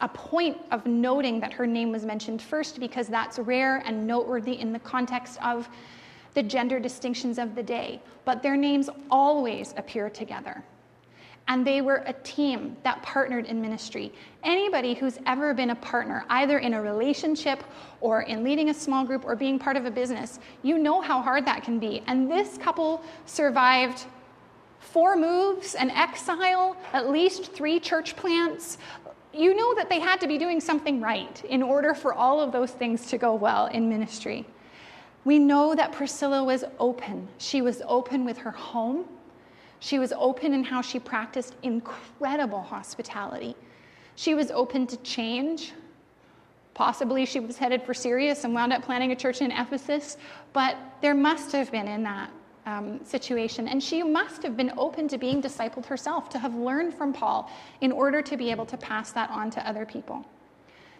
a 0.00 0.08
point 0.08 0.56
of 0.70 0.86
noting 0.86 1.40
that 1.40 1.52
her 1.52 1.66
name 1.66 1.92
was 1.92 2.06
mentioned 2.06 2.40
first 2.40 2.80
because 2.80 3.06
that's 3.06 3.38
rare 3.38 3.82
and 3.84 4.06
noteworthy 4.06 4.58
in 4.58 4.72
the 4.72 4.78
context 4.78 5.38
of 5.44 5.68
the 6.32 6.42
gender 6.42 6.80
distinctions 6.80 7.38
of 7.38 7.54
the 7.54 7.62
day. 7.62 8.00
But 8.24 8.42
their 8.42 8.56
names 8.56 8.88
always 9.10 9.74
appear 9.76 10.08
together. 10.08 10.64
And 11.46 11.66
they 11.66 11.82
were 11.82 12.02
a 12.06 12.12
team 12.12 12.76
that 12.84 13.02
partnered 13.02 13.46
in 13.46 13.60
ministry. 13.60 14.12
Anybody 14.42 14.94
who's 14.94 15.18
ever 15.26 15.52
been 15.52 15.70
a 15.70 15.76
partner, 15.76 16.24
either 16.30 16.58
in 16.58 16.74
a 16.74 16.80
relationship 16.80 17.62
or 18.00 18.22
in 18.22 18.42
leading 18.42 18.70
a 18.70 18.74
small 18.74 19.04
group 19.04 19.26
or 19.26 19.36
being 19.36 19.58
part 19.58 19.76
of 19.76 19.84
a 19.84 19.90
business, 19.90 20.38
you 20.62 20.78
know 20.78 21.02
how 21.02 21.20
hard 21.20 21.44
that 21.46 21.62
can 21.62 21.78
be. 21.78 22.02
And 22.06 22.30
this 22.30 22.56
couple 22.56 23.02
survived 23.26 24.06
four 24.78 25.16
moves, 25.16 25.74
an 25.74 25.90
exile, 25.90 26.76
at 26.92 27.10
least 27.10 27.52
three 27.52 27.80
church 27.80 28.16
plants. 28.16 28.78
You 29.32 29.54
know 29.54 29.74
that 29.74 29.88
they 29.88 29.98
had 29.98 30.20
to 30.20 30.28
be 30.28 30.38
doing 30.38 30.60
something 30.60 31.00
right 31.00 31.44
in 31.44 31.62
order 31.62 31.94
for 31.94 32.14
all 32.14 32.40
of 32.40 32.52
those 32.52 32.70
things 32.70 33.06
to 33.08 33.18
go 33.18 33.34
well 33.34 33.66
in 33.66 33.88
ministry. 33.88 34.46
We 35.24 35.38
know 35.38 35.74
that 35.74 35.92
Priscilla 35.92 36.44
was 36.44 36.64
open. 36.78 37.28
She 37.38 37.62
was 37.62 37.82
open 37.86 38.24
with 38.24 38.38
her 38.38 38.50
home. 38.50 39.06
She 39.84 39.98
was 39.98 40.14
open 40.16 40.54
in 40.54 40.64
how 40.64 40.80
she 40.80 40.98
practiced 40.98 41.56
incredible 41.62 42.62
hospitality. 42.62 43.54
She 44.16 44.34
was 44.34 44.50
open 44.50 44.86
to 44.86 44.96
change. 45.02 45.72
Possibly 46.72 47.26
she 47.26 47.38
was 47.38 47.58
headed 47.58 47.82
for 47.82 47.92
Syria 47.92 48.34
and 48.44 48.54
wound 48.54 48.72
up 48.72 48.82
planning 48.82 49.12
a 49.12 49.16
church 49.16 49.42
in 49.42 49.50
Ephesus, 49.50 50.16
but 50.54 50.78
there 51.02 51.14
must 51.14 51.52
have 51.52 51.70
been 51.70 51.86
in 51.86 52.02
that 52.02 52.30
um, 52.64 53.04
situation. 53.04 53.68
And 53.68 53.82
she 53.82 54.02
must 54.02 54.42
have 54.42 54.56
been 54.56 54.72
open 54.78 55.06
to 55.08 55.18
being 55.18 55.42
discipled 55.42 55.84
herself, 55.84 56.30
to 56.30 56.38
have 56.38 56.54
learned 56.54 56.94
from 56.94 57.12
Paul 57.12 57.50
in 57.82 57.92
order 57.92 58.22
to 58.22 58.38
be 58.38 58.50
able 58.50 58.64
to 58.64 58.78
pass 58.78 59.12
that 59.12 59.28
on 59.28 59.50
to 59.50 59.68
other 59.68 59.84
people. 59.84 60.24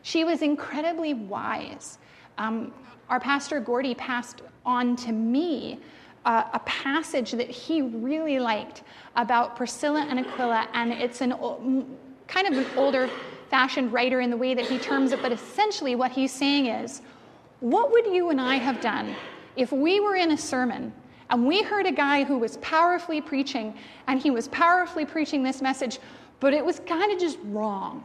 She 0.02 0.24
was 0.24 0.42
incredibly 0.42 1.14
wise. 1.14 1.96
Um, 2.36 2.70
our 3.08 3.18
pastor 3.18 3.60
Gordy 3.60 3.94
passed 3.94 4.42
on 4.66 4.94
to 4.96 5.12
me 5.12 5.80
a 6.24 6.60
passage 6.64 7.32
that 7.32 7.50
he 7.50 7.82
really 7.82 8.38
liked 8.38 8.82
about 9.16 9.56
Priscilla 9.56 10.06
and 10.08 10.18
Aquila, 10.18 10.68
and 10.72 10.92
it's 10.92 11.20
an 11.20 11.34
kind 12.26 12.46
of 12.46 12.56
an 12.56 12.66
older 12.76 13.10
fashioned 13.50 13.92
writer 13.92 14.20
in 14.20 14.30
the 14.30 14.36
way 14.36 14.54
that 14.54 14.66
he 14.66 14.78
terms 14.78 15.12
it, 15.12 15.20
but 15.22 15.32
essentially 15.32 15.94
what 15.94 16.10
he's 16.10 16.32
saying 16.32 16.66
is, 16.66 17.02
what 17.60 17.92
would 17.92 18.06
you 18.06 18.30
and 18.30 18.40
I 18.40 18.56
have 18.56 18.80
done 18.80 19.14
if 19.56 19.70
we 19.70 20.00
were 20.00 20.16
in 20.16 20.32
a 20.32 20.36
sermon 20.36 20.92
and 21.30 21.46
we 21.46 21.62
heard 21.62 21.86
a 21.86 21.92
guy 21.92 22.24
who 22.24 22.38
was 22.38 22.56
powerfully 22.58 23.20
preaching 23.20 23.74
and 24.06 24.20
he 24.20 24.30
was 24.30 24.48
powerfully 24.48 25.04
preaching 25.04 25.42
this 25.42 25.62
message, 25.62 25.98
but 26.40 26.52
it 26.52 26.64
was 26.64 26.80
kind 26.80 27.12
of 27.12 27.18
just 27.18 27.38
wrong? 27.44 28.02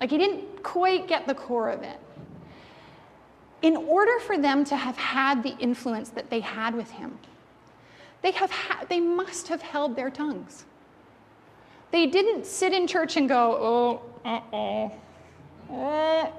Like 0.00 0.10
he 0.10 0.18
didn't 0.18 0.62
quite 0.62 1.08
get 1.08 1.26
the 1.26 1.34
core 1.34 1.70
of 1.70 1.82
it 1.82 1.98
in 3.62 3.76
order 3.76 4.18
for 4.20 4.36
them 4.36 4.64
to 4.64 4.76
have 4.76 4.96
had 4.96 5.42
the 5.42 5.56
influence 5.58 6.10
that 6.10 6.30
they 6.30 6.40
had 6.40 6.74
with 6.74 6.90
him, 6.90 7.18
they, 8.22 8.32
have 8.32 8.50
ha- 8.50 8.84
they 8.88 9.00
must 9.00 9.48
have 9.48 9.62
held 9.62 9.96
their 9.96 10.10
tongues. 10.10 10.64
They 11.90 12.06
didn't 12.06 12.46
sit 12.46 12.72
in 12.72 12.86
church 12.86 13.16
and 13.16 13.28
go, 13.28 13.56
oh, 13.60 14.02
uh-oh, 14.24 14.92
oh, 15.70 16.32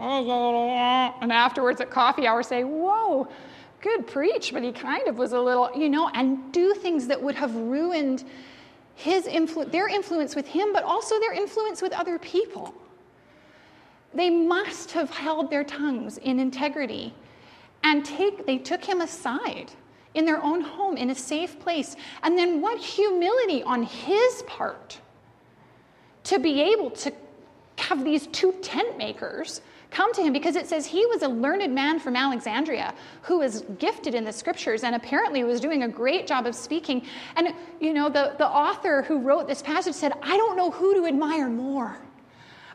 and 0.00 1.32
afterwards 1.32 1.80
at 1.80 1.90
coffee 1.90 2.26
hour 2.26 2.42
say, 2.42 2.62
whoa, 2.62 3.28
good 3.80 4.06
preach, 4.06 4.52
but 4.52 4.62
he 4.62 4.72
kind 4.72 5.08
of 5.08 5.18
was 5.18 5.32
a 5.32 5.40
little, 5.40 5.70
you 5.74 5.88
know, 5.88 6.08
and 6.14 6.52
do 6.52 6.74
things 6.74 7.06
that 7.08 7.20
would 7.20 7.34
have 7.34 7.54
ruined 7.54 8.24
his 8.94 9.26
influ- 9.26 9.70
their 9.70 9.88
influence 9.88 10.34
with 10.36 10.46
him, 10.46 10.72
but 10.72 10.82
also 10.82 11.18
their 11.20 11.32
influence 11.32 11.80
with 11.80 11.92
other 11.92 12.18
people. 12.18 12.74
They 14.14 14.30
must 14.30 14.92
have 14.92 15.10
held 15.10 15.50
their 15.50 15.64
tongues 15.64 16.18
in 16.18 16.40
integrity 16.40 17.14
and 17.84 18.04
take, 18.04 18.46
they 18.46 18.58
took 18.58 18.84
him 18.84 19.00
aside 19.00 19.70
in 20.14 20.24
their 20.24 20.42
own 20.42 20.60
home 20.60 20.96
in 20.96 21.10
a 21.10 21.14
safe 21.14 21.58
place. 21.60 21.94
And 22.22 22.36
then 22.36 22.60
what 22.60 22.78
humility 22.78 23.62
on 23.62 23.82
his 23.82 24.42
part 24.46 24.98
to 26.24 26.38
be 26.38 26.60
able 26.60 26.90
to 26.90 27.12
have 27.76 28.04
these 28.04 28.26
two 28.28 28.52
tent 28.60 28.98
makers 28.98 29.60
come 29.90 30.12
to 30.12 30.22
him 30.22 30.32
because 30.32 30.56
it 30.56 30.66
says 30.66 30.86
he 30.86 31.06
was 31.06 31.22
a 31.22 31.28
learned 31.28 31.74
man 31.74 31.98
from 31.98 32.16
Alexandria 32.16 32.92
who 33.22 33.38
was 33.38 33.62
gifted 33.78 34.14
in 34.14 34.24
the 34.24 34.32
scriptures 34.32 34.84
and 34.84 34.94
apparently 34.94 35.44
was 35.44 35.60
doing 35.60 35.84
a 35.84 35.88
great 35.88 36.26
job 36.26 36.46
of 36.46 36.54
speaking. 36.54 37.06
And, 37.36 37.54
you 37.80 37.94
know, 37.94 38.08
the, 38.08 38.34
the 38.36 38.46
author 38.46 39.02
who 39.02 39.18
wrote 39.18 39.46
this 39.46 39.62
passage 39.62 39.94
said, 39.94 40.12
I 40.22 40.36
don't 40.36 40.56
know 40.56 40.70
who 40.70 40.94
to 40.94 41.06
admire 41.06 41.48
more. 41.48 41.98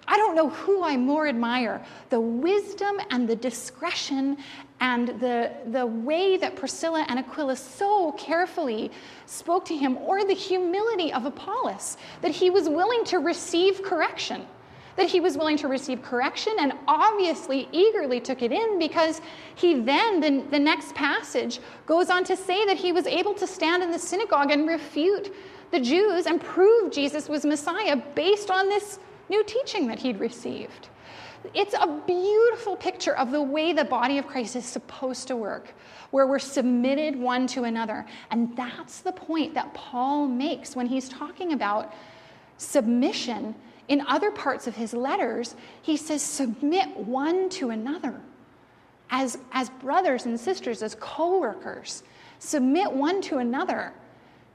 I 0.07 0.17
don't 0.17 0.35
know 0.35 0.49
who 0.49 0.83
I 0.83 0.97
more 0.97 1.27
admire 1.27 1.83
the 2.09 2.19
wisdom 2.19 2.99
and 3.09 3.27
the 3.27 3.35
discretion 3.35 4.37
and 4.79 5.07
the, 5.19 5.51
the 5.67 5.85
way 5.85 6.35
that 6.37 6.55
Priscilla 6.55 7.05
and 7.07 7.19
Aquila 7.19 7.55
so 7.55 8.11
carefully 8.13 8.91
spoke 9.25 9.63
to 9.65 9.75
him, 9.75 9.97
or 9.97 10.25
the 10.25 10.33
humility 10.33 11.13
of 11.13 11.25
Apollos, 11.25 11.97
that 12.21 12.31
he 12.31 12.49
was 12.49 12.67
willing 12.67 13.05
to 13.05 13.19
receive 13.19 13.81
correction. 13.81 14.45
That 14.95 15.07
he 15.07 15.21
was 15.21 15.37
willing 15.37 15.57
to 15.57 15.67
receive 15.67 16.03
correction 16.03 16.53
and 16.59 16.73
obviously 16.87 17.67
eagerly 17.71 18.19
took 18.19 18.43
it 18.43 18.51
in 18.51 18.77
because 18.77 19.21
he 19.55 19.79
then, 19.79 20.19
the, 20.19 20.43
the 20.51 20.59
next 20.59 20.93
passage, 20.93 21.59
goes 21.87 22.09
on 22.09 22.23
to 22.25 22.35
say 22.35 22.65
that 22.65 22.77
he 22.77 22.91
was 22.91 23.07
able 23.07 23.33
to 23.35 23.47
stand 23.47 23.81
in 23.81 23.89
the 23.89 23.97
synagogue 23.97 24.51
and 24.51 24.67
refute 24.67 25.33
the 25.71 25.79
Jews 25.79 26.27
and 26.27 26.39
prove 26.39 26.91
Jesus 26.91 27.27
was 27.27 27.43
Messiah 27.43 27.95
based 28.13 28.51
on 28.51 28.69
this 28.69 28.99
new 29.29 29.43
teaching 29.43 29.87
that 29.87 29.99
he'd 29.99 30.19
received. 30.19 30.89
It's 31.53 31.73
a 31.73 32.01
beautiful 32.07 32.75
picture 32.75 33.15
of 33.17 33.31
the 33.31 33.41
way 33.41 33.73
the 33.73 33.83
body 33.83 34.17
of 34.17 34.27
Christ 34.27 34.55
is 34.55 34.65
supposed 34.65 35.27
to 35.27 35.35
work, 35.35 35.73
where 36.11 36.25
we're 36.25 36.39
submitted 36.39 37.15
one 37.17 37.47
to 37.47 37.65
another. 37.65 38.05
And 38.31 38.55
that's 38.55 39.01
the 39.01 39.11
point 39.11 39.53
that 39.53 39.73
Paul 39.73 40.27
makes 40.27 40.75
when 40.75 40.87
he's 40.87 41.09
talking 41.09 41.53
about 41.53 41.93
submission 42.57 43.55
in 43.89 44.01
other 44.07 44.31
parts 44.31 44.67
of 44.67 44.75
his 44.75 44.93
letters. 44.93 45.55
He 45.81 45.97
says, 45.97 46.21
submit 46.21 46.95
one 46.95 47.49
to 47.49 47.71
another 47.71 48.21
as, 49.09 49.37
as 49.51 49.69
brothers 49.69 50.25
and 50.25 50.39
sisters, 50.39 50.81
as 50.81 50.95
co 50.99 51.39
workers. 51.39 52.03
Submit 52.39 52.91
one 52.91 53.21
to 53.23 53.37
another 53.37 53.93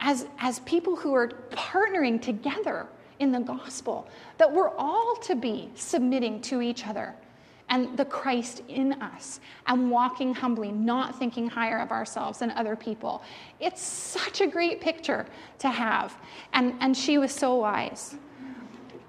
as, 0.01 0.27
as 0.39 0.61
people 0.61 0.97
who 0.97 1.15
are 1.15 1.29
partnering 1.51 2.21
together 2.21 2.87
in 3.21 3.33
the 3.33 3.41
gospel 3.41 4.09
that 4.39 4.53
we're 4.53 4.75
all 4.77 5.17
to 5.23 5.35
be 5.35 5.71
submitting 5.75 6.41
to 6.43 6.61
each 6.63 6.87
other 6.87 7.15
and 7.71 7.97
the 7.97 8.05
Christ 8.05 8.63
in 8.69 8.95
us 8.95 9.41
and 9.67 9.91
walking 9.91 10.35
humbly, 10.35 10.73
not 10.73 11.19
thinking 11.19 11.49
higher 11.49 11.79
of 11.79 11.91
ourselves 11.91 12.39
than 12.39 12.51
other 12.53 12.77
people. 12.77 13.23
It's 13.61 13.83
such 13.83 14.41
a 14.41 14.47
great 14.47 14.81
picture 14.81 15.27
to 15.59 15.69
have. 15.69 16.17
And, 16.53 16.75
and 16.81 16.97
she 16.97 17.19
was 17.19 17.33
so 17.33 17.57
wise. 17.57 18.17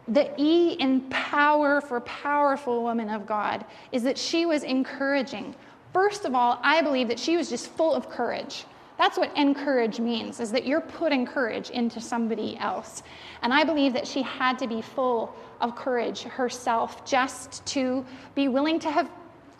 The 0.07 0.30
E 0.41 0.74
in 0.74 1.01
power 1.10 1.82
for 1.82 2.01
powerful 2.01 2.82
woman 2.84 3.10
of 3.10 3.26
God 3.26 3.64
is 3.91 4.03
that 4.03 4.18
she 4.18 4.45
was 4.45 4.64
encouraging. 4.64 5.55
First 5.93 6.26
of 6.26 6.34
all, 6.36 6.60
I 6.64 6.82
believe 6.82 7.07
that 7.10 7.20
she 7.20 7.38
was 7.38 7.49
just 7.49 7.70
full 7.72 7.93
of 7.93 8.10
courage. 8.10 8.66
That's 9.00 9.18
what 9.18 9.36
encourage 9.38 10.02
means, 10.02 10.41
is 10.41 10.52
that 10.52 10.66
you're 10.66 10.82
putting 10.82 11.26
courage 11.26 11.70
into 11.70 12.02
somebody 12.02 12.58
else. 12.58 13.02
And 13.41 13.54
I 13.54 13.64
believe 13.64 13.93
that 13.93 14.06
she 14.06 14.22
had 14.22 14.60
to 14.60 14.68
be 14.68 14.82
full 14.82 15.34
of 15.62 15.74
courage 15.74 16.24
herself 16.24 17.06
just 17.06 17.66
to 17.68 18.06
be 18.36 18.50
willing 18.50 18.78
to 18.80 18.91
have 18.91 19.10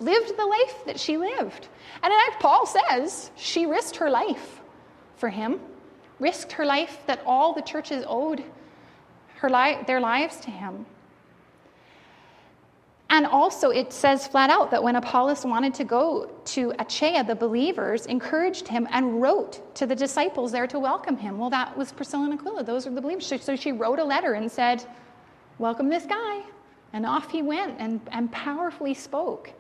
lived 0.02 0.38
the 0.38 0.46
life 0.46 0.86
that 0.86 1.00
she 1.00 1.18
lived. 1.18 1.70
And 2.04 2.12
in 2.12 2.20
fact, 2.20 2.42
Paul 2.42 2.66
says 2.66 3.32
she 3.38 3.66
risked 3.66 3.96
her 3.96 4.10
life 4.10 4.60
for 5.16 5.30
him, 5.30 5.62
risked 6.20 6.52
her 6.52 6.66
life 6.66 7.00
that 7.08 7.22
all 7.26 7.54
the 7.54 7.62
churches 7.62 8.04
owed 8.10 8.44
her 9.38 9.50
li- 9.50 9.78
their 9.88 10.02
lives 10.02 10.36
to 10.42 10.52
him. 10.52 10.86
And 13.12 13.26
also, 13.26 13.72
it 13.72 13.92
says 13.92 14.28
flat 14.28 14.52
out 14.52 14.70
that 14.70 14.84
when 14.84 14.96
Apollos 14.96 15.44
wanted 15.44 15.74
to 15.76 15.84
go 15.84 16.30
to 16.46 16.74
Achaia, 16.78 17.24
the 17.24 17.34
believers 17.34 18.06
encouraged 18.06 18.68
him 18.68 18.88
and 18.92 19.20
wrote 19.20 19.76
to 19.76 19.88
the 19.88 19.96
disciples 19.96 20.52
there 20.52 20.68
to 20.68 20.78
welcome 20.78 21.18
him. 21.18 21.40
Well, 21.40 21.50
that 21.50 21.76
was 21.76 21.92
Priscilla 21.92 22.26
and 22.26 22.34
Aquila. 22.36 22.64
Those 22.64 22.86
are 22.86 22.92
the 22.92 23.02
believers. 23.02 23.34
So 23.42 23.56
she 23.56 23.72
wrote 23.72 23.98
a 23.98 24.04
letter 24.04 24.34
and 24.34 24.52
said, 24.52 24.86
Welcome 25.58 25.90
this 25.90 26.06
guy. 26.06 26.42
And 26.94 27.06
off 27.06 27.32
he 27.32 27.42
went 27.42 27.76
and, 27.80 28.00
and 28.12 28.32
powerfully 28.32 28.94
spoke. 28.94 29.52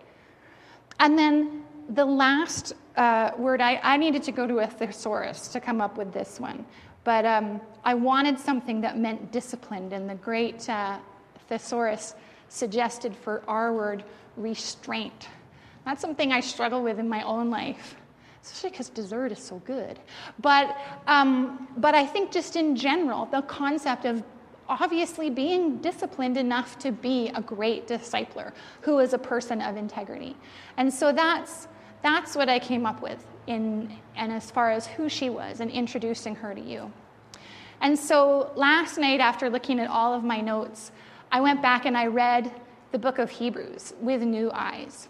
And 1.00 1.18
then 1.18 1.64
the 1.89 2.06
last 2.06 2.74
uh, 2.97 3.32
word, 3.38 3.62
I, 3.62 3.80
I 3.82 3.97
needed 3.97 4.22
to 4.24 4.32
go 4.32 4.45
to 4.45 4.60
a 4.60 4.68
thesaurus 4.68 5.47
to 5.50 5.60
come 5.60 5.82
up 5.82 5.97
with 5.97 6.14
this 6.14 6.39
one. 6.39 6.66
But 7.04 7.26
um, 7.26 7.62
I 7.84 7.95
wanted 7.95 8.38
something 8.38 8.82
that 8.82 8.97
meant 8.97 9.32
disciplined, 9.32 9.93
and 9.93 10.10
the 10.10 10.16
great 10.16 10.70
uh, 10.70 11.00
thesaurus 11.47 12.16
suggested 12.50 13.16
for 13.16 13.43
our 13.47 13.74
word 13.74 14.04
restraint. 14.36 15.30
That's 15.86 16.02
something 16.02 16.32
I 16.32 16.41
struggle 16.41 16.84
with 16.84 17.00
in 17.00 17.08
my 17.08 17.24
own 17.24 17.50
life, 17.50 17.95
especially 18.43 18.72
because 18.72 18.89
dessert 18.89 19.32
is 19.32 19.39
so 19.39 19.60
good. 19.60 20.00
But, 20.39 20.78
um, 21.08 21.68
but 21.78 21.95
I 21.95 22.06
think 22.06 22.32
just 22.32 22.56
in 22.56 22.76
general, 22.76 23.26
the 23.26 23.41
concept 23.43 24.06
of 24.06 24.24
obviously 24.68 25.30
being 25.30 25.78
disciplined 25.78 26.38
enough 26.38 26.78
to 26.80 26.91
be 26.91 27.30
a 27.30 27.41
great 27.41 27.88
discipler 27.88 28.54
who 28.82 29.00
is 29.00 29.14
a 29.14 29.18
person 29.18 29.62
of 29.62 29.78
integrity. 29.78 30.36
And 30.78 30.93
so 30.93 31.12
that's, 31.12 31.68
that's 32.04 32.36
what 32.36 32.50
I 32.50 32.60
came 32.60 32.86
up 32.86 33.02
with 33.02 33.26
in, 33.47 33.91
and 34.16 34.32
as 34.32 34.52
far 34.52 34.72
as 34.72 34.86
who 34.86 35.10
she 35.10 35.30
was 35.30 35.60
and 35.60 35.72
introducing 35.72 36.36
her 36.36 36.54
to 36.54 36.62
you. 36.62 36.91
And 37.82 37.97
so 37.97 38.52
last 38.56 38.97
night, 38.97 39.20
after 39.20 39.50
looking 39.50 39.80
at 39.80 39.89
all 39.89 40.14
of 40.14 40.24
my 40.24 40.41
notes, 40.41 40.91
I 41.32 41.42
went 41.42 41.62
back 41.62 41.86
and 41.86 41.98
I 41.98 42.08
read 42.08 42.52
the 42.92 42.98
book 42.98 43.20
of 43.20 43.30
Hebrews 43.30 43.94
with 44.02 44.22
new 44.24 44.50
eyes. 44.54 45.10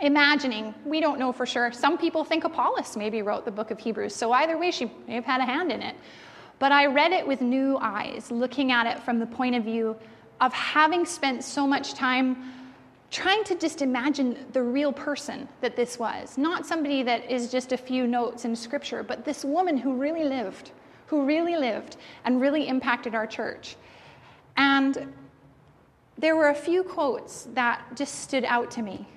Imagining, 0.00 0.74
we 0.86 1.00
don't 1.00 1.18
know 1.18 1.32
for 1.32 1.44
sure. 1.44 1.70
Some 1.72 1.98
people 1.98 2.24
think 2.24 2.44
Apollos 2.44 2.96
maybe 2.96 3.20
wrote 3.20 3.44
the 3.44 3.50
book 3.50 3.70
of 3.70 3.78
Hebrews, 3.78 4.14
so 4.14 4.32
either 4.32 4.56
way, 4.56 4.70
she 4.70 4.90
may 5.06 5.14
have 5.14 5.26
had 5.26 5.40
a 5.40 5.44
hand 5.44 5.70
in 5.70 5.82
it. 5.82 5.94
But 6.58 6.72
I 6.72 6.86
read 6.86 7.12
it 7.12 7.26
with 7.26 7.42
new 7.42 7.76
eyes, 7.80 8.30
looking 8.30 8.72
at 8.72 8.86
it 8.86 9.02
from 9.02 9.18
the 9.18 9.26
point 9.26 9.54
of 9.54 9.64
view 9.64 9.96
of 10.40 10.52
having 10.54 11.04
spent 11.04 11.44
so 11.44 11.66
much 11.66 11.92
time 11.92 12.52
trying 13.10 13.44
to 13.44 13.54
just 13.54 13.82
imagine 13.82 14.46
the 14.52 14.62
real 14.62 14.92
person 14.92 15.48
that 15.60 15.76
this 15.76 15.98
was. 15.98 16.38
Not 16.38 16.64
somebody 16.64 17.02
that 17.02 17.30
is 17.30 17.50
just 17.50 17.72
a 17.72 17.76
few 17.76 18.06
notes 18.06 18.44
in 18.44 18.54
scripture, 18.56 19.02
but 19.02 19.24
this 19.24 19.44
woman 19.44 19.76
who 19.76 19.94
really 19.94 20.24
lived, 20.24 20.70
who 21.06 21.26
really 21.26 21.56
lived 21.56 21.96
and 22.24 22.40
really 22.40 22.68
impacted 22.68 23.14
our 23.14 23.26
church. 23.26 23.76
And 24.56 25.12
there 26.20 26.36
were 26.36 26.50
a 26.50 26.54
few 26.54 26.82
quotes 26.82 27.48
that 27.54 27.82
just 27.96 28.20
stood 28.20 28.44
out 28.44 28.70
to 28.72 28.82
me. 28.82 29.08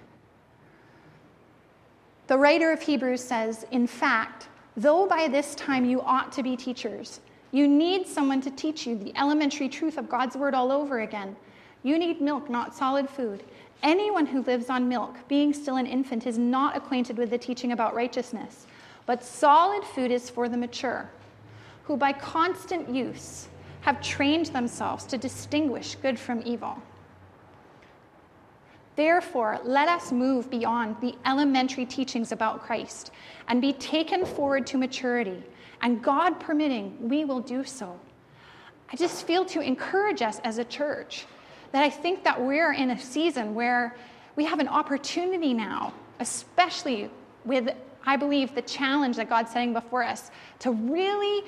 The 2.27 2.37
writer 2.37 2.71
of 2.71 2.81
Hebrews 2.81 3.21
says, 3.21 3.65
In 3.71 3.87
fact, 3.87 4.47
though 4.77 5.05
by 5.05 5.27
this 5.27 5.53
time 5.55 5.83
you 5.83 6.01
ought 6.01 6.31
to 6.31 6.43
be 6.43 6.55
teachers, 6.55 7.19
you 7.51 7.67
need 7.67 8.07
someone 8.07 8.39
to 8.41 8.51
teach 8.51 8.87
you 8.87 8.97
the 8.97 9.15
elementary 9.17 9.67
truth 9.67 9.97
of 9.97 10.07
God's 10.07 10.37
word 10.37 10.55
all 10.55 10.71
over 10.71 11.01
again. 11.01 11.35
You 11.83 11.99
need 11.99 12.21
milk, 12.21 12.49
not 12.49 12.73
solid 12.73 13.09
food. 13.09 13.43
Anyone 13.83 14.25
who 14.25 14.41
lives 14.43 14.69
on 14.69 14.87
milk, 14.87 15.17
being 15.27 15.53
still 15.53 15.75
an 15.75 15.85
infant, 15.85 16.25
is 16.25 16.37
not 16.37 16.77
acquainted 16.77 17.17
with 17.17 17.31
the 17.31 17.37
teaching 17.37 17.73
about 17.73 17.93
righteousness. 17.93 18.65
But 19.05 19.25
solid 19.25 19.83
food 19.83 20.09
is 20.09 20.29
for 20.29 20.47
the 20.47 20.55
mature, 20.55 21.09
who 21.83 21.97
by 21.97 22.13
constant 22.13 22.87
use 22.87 23.49
have 23.81 24.01
trained 24.01 24.45
themselves 24.47 25.03
to 25.07 25.17
distinguish 25.17 25.95
good 25.95 26.17
from 26.17 26.41
evil. 26.45 26.81
Therefore, 28.95 29.59
let 29.63 29.87
us 29.87 30.11
move 30.11 30.49
beyond 30.49 30.97
the 31.01 31.15
elementary 31.25 31.85
teachings 31.85 32.31
about 32.31 32.61
Christ 32.61 33.11
and 33.47 33.61
be 33.61 33.73
taken 33.73 34.25
forward 34.25 34.67
to 34.67 34.77
maturity 34.77 35.43
and 35.83 36.01
God 36.01 36.39
permitting, 36.39 36.97
we 37.09 37.25
will 37.25 37.41
do 37.41 37.63
so. 37.63 37.99
I 38.91 38.95
just 38.95 39.27
feel 39.27 39.43
to 39.45 39.59
encourage 39.59 40.21
us 40.21 40.39
as 40.43 40.57
a 40.57 40.63
church 40.63 41.25
that 41.73 41.83
I 41.83 41.89
think 41.89 42.23
that 42.23 42.39
we're 42.39 42.71
in 42.71 42.91
a 42.91 42.99
season 42.99 43.53
where 43.53 43.95
we 44.35 44.45
have 44.45 44.59
an 44.59 44.69
opportunity 44.69 45.53
now, 45.53 45.93
especially 46.19 47.09
with, 47.43 47.69
I 48.05 48.15
believe, 48.15 48.55
the 48.55 48.61
challenge 48.61 49.17
that 49.17 49.29
God's 49.29 49.51
setting 49.51 49.73
before 49.73 50.03
us, 50.03 50.31
to 50.59 50.71
really 50.71 51.43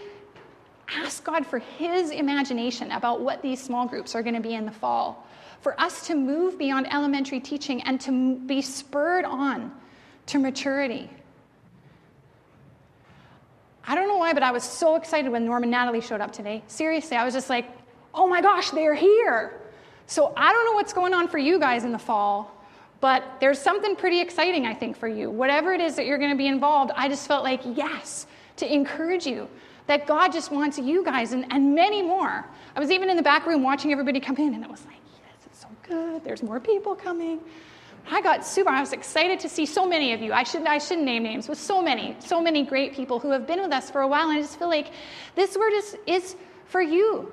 ask 0.89 1.23
God 1.23 1.45
for 1.45 1.59
His 1.59 2.11
imagination 2.11 2.91
about 2.91 3.21
what 3.21 3.41
these 3.41 3.63
small 3.63 3.87
groups 3.87 4.15
are 4.15 4.21
going 4.21 4.35
to 4.35 4.41
be 4.41 4.55
in 4.55 4.65
the 4.65 4.71
fall. 4.71 5.24
For 5.65 5.81
us 5.81 6.05
to 6.05 6.15
move 6.15 6.59
beyond 6.59 6.93
elementary 6.93 7.39
teaching 7.39 7.81
and 7.81 7.99
to 8.01 8.35
be 8.35 8.61
spurred 8.61 9.25
on 9.25 9.73
to 10.27 10.37
maturity. 10.37 11.09
I 13.83 13.95
don't 13.95 14.07
know 14.07 14.17
why, 14.17 14.33
but 14.33 14.43
I 14.43 14.51
was 14.51 14.63
so 14.63 14.95
excited 14.95 15.31
when 15.31 15.43
Norm 15.43 15.63
and 15.63 15.71
Natalie 15.71 16.01
showed 16.01 16.21
up 16.21 16.31
today. 16.31 16.61
Seriously, 16.67 17.17
I 17.17 17.25
was 17.25 17.33
just 17.33 17.49
like, 17.49 17.65
oh 18.13 18.27
my 18.27 18.43
gosh, 18.43 18.69
they're 18.69 18.93
here. 18.93 19.59
So 20.05 20.33
I 20.37 20.53
don't 20.53 20.65
know 20.65 20.73
what's 20.73 20.93
going 20.93 21.15
on 21.15 21.27
for 21.27 21.39
you 21.39 21.57
guys 21.57 21.83
in 21.83 21.91
the 21.91 21.97
fall, 21.97 22.63
but 23.01 23.23
there's 23.39 23.57
something 23.57 23.95
pretty 23.95 24.21
exciting, 24.21 24.67
I 24.67 24.75
think, 24.75 24.95
for 24.95 25.07
you. 25.07 25.31
Whatever 25.31 25.73
it 25.73 25.81
is 25.81 25.95
that 25.95 26.05
you're 26.05 26.19
going 26.19 26.29
to 26.29 26.37
be 26.37 26.45
involved, 26.45 26.91
I 26.95 27.09
just 27.09 27.27
felt 27.27 27.43
like, 27.43 27.61
yes, 27.73 28.27
to 28.57 28.71
encourage 28.71 29.25
you 29.25 29.49
that 29.87 30.05
God 30.05 30.31
just 30.31 30.51
wants 30.51 30.77
you 30.77 31.03
guys 31.03 31.33
and, 31.33 31.51
and 31.51 31.73
many 31.73 32.03
more. 32.03 32.45
I 32.75 32.79
was 32.79 32.91
even 32.91 33.09
in 33.09 33.17
the 33.17 33.23
back 33.23 33.47
room 33.47 33.63
watching 33.63 33.91
everybody 33.91 34.19
come 34.19 34.37
in, 34.37 34.53
and 34.53 34.63
it 34.63 34.69
was 34.69 34.85
like, 34.85 34.95
good. 35.87 36.23
There's 36.23 36.43
more 36.43 36.59
people 36.59 36.95
coming. 36.95 37.39
I 38.09 38.21
got 38.21 38.45
super, 38.45 38.69
I 38.69 38.81
was 38.81 38.93
excited 38.93 39.39
to 39.39 39.49
see 39.49 39.65
so 39.65 39.87
many 39.87 40.13
of 40.13 40.21
you. 40.21 40.31
I 40.31 40.43
shouldn't, 40.43 40.69
I 40.69 40.77
shouldn't 40.77 41.05
name 41.05 41.23
names, 41.23 41.47
but 41.47 41.57
so 41.57 41.81
many, 41.81 42.15
so 42.19 42.39
many 42.39 42.63
great 42.63 42.93
people 42.93 43.19
who 43.19 43.31
have 43.31 43.47
been 43.47 43.61
with 43.61 43.71
us 43.71 43.89
for 43.89 44.01
a 44.01 44.07
while. 44.07 44.29
And 44.29 44.37
I 44.37 44.41
just 44.41 44.59
feel 44.59 44.69
like 44.69 44.91
this 45.35 45.57
word 45.57 45.73
is, 45.73 45.97
is 46.05 46.35
for 46.67 46.81
you. 46.81 47.31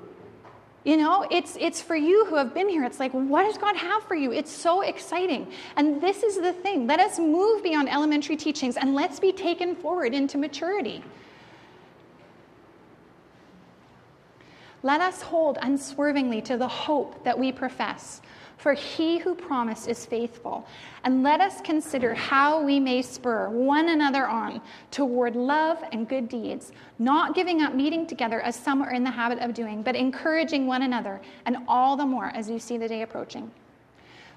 You 0.83 0.97
know, 0.97 1.25
it's, 1.29 1.55
it's 1.59 1.81
for 1.81 1.95
you 1.95 2.25
who 2.25 2.35
have 2.35 2.53
been 2.53 2.67
here. 2.67 2.83
It's 2.83 2.99
like, 2.99 3.11
what 3.11 3.43
does 3.43 3.57
God 3.57 3.75
have 3.75 4.03
for 4.03 4.15
you? 4.15 4.33
It's 4.33 4.51
so 4.51 4.81
exciting. 4.81 5.51
And 5.77 6.01
this 6.01 6.23
is 6.23 6.37
the 6.37 6.51
thing. 6.51 6.87
Let 6.87 6.99
us 6.99 7.19
move 7.19 7.63
beyond 7.63 7.89
elementary 7.89 8.35
teachings 8.35 8.75
and 8.75 8.93
let's 8.93 9.19
be 9.19 9.31
taken 9.31 9.75
forward 9.75 10.13
into 10.13 10.37
maturity. 10.37 11.03
Let 14.81 14.99
us 14.99 15.21
hold 15.21 15.57
unswervingly 15.61 16.41
to 16.41 16.57
the 16.57 16.67
hope 16.67 17.23
that 17.23 17.39
we 17.39 17.53
profess 17.53 18.21
for 18.63 18.73
he 18.73 19.17
who 19.17 19.35
promised 19.35 19.89
is 19.89 20.05
faithful. 20.05 20.65
And 21.03 21.21
let 21.21 21.41
us 21.41 21.59
consider 21.59 22.13
how 22.13 22.63
we 22.63 22.79
may 22.79 23.01
spur 23.01 23.49
one 23.49 23.89
another 23.89 24.25
on 24.25 24.61
toward 24.89 25.35
love 25.35 25.83
and 25.91 26.07
good 26.07 26.29
deeds, 26.29 26.71
not 26.97 27.35
giving 27.35 27.61
up 27.61 27.75
meeting 27.75 28.07
together 28.07 28.39
as 28.39 28.55
some 28.55 28.81
are 28.81 28.91
in 28.91 29.03
the 29.03 29.11
habit 29.11 29.39
of 29.39 29.53
doing, 29.53 29.83
but 29.83 29.97
encouraging 29.97 30.65
one 30.65 30.83
another, 30.83 31.19
and 31.45 31.57
all 31.67 31.97
the 31.97 32.05
more 32.05 32.27
as 32.27 32.49
you 32.49 32.57
see 32.57 32.77
the 32.77 32.87
day 32.87 33.01
approaching. 33.01 33.51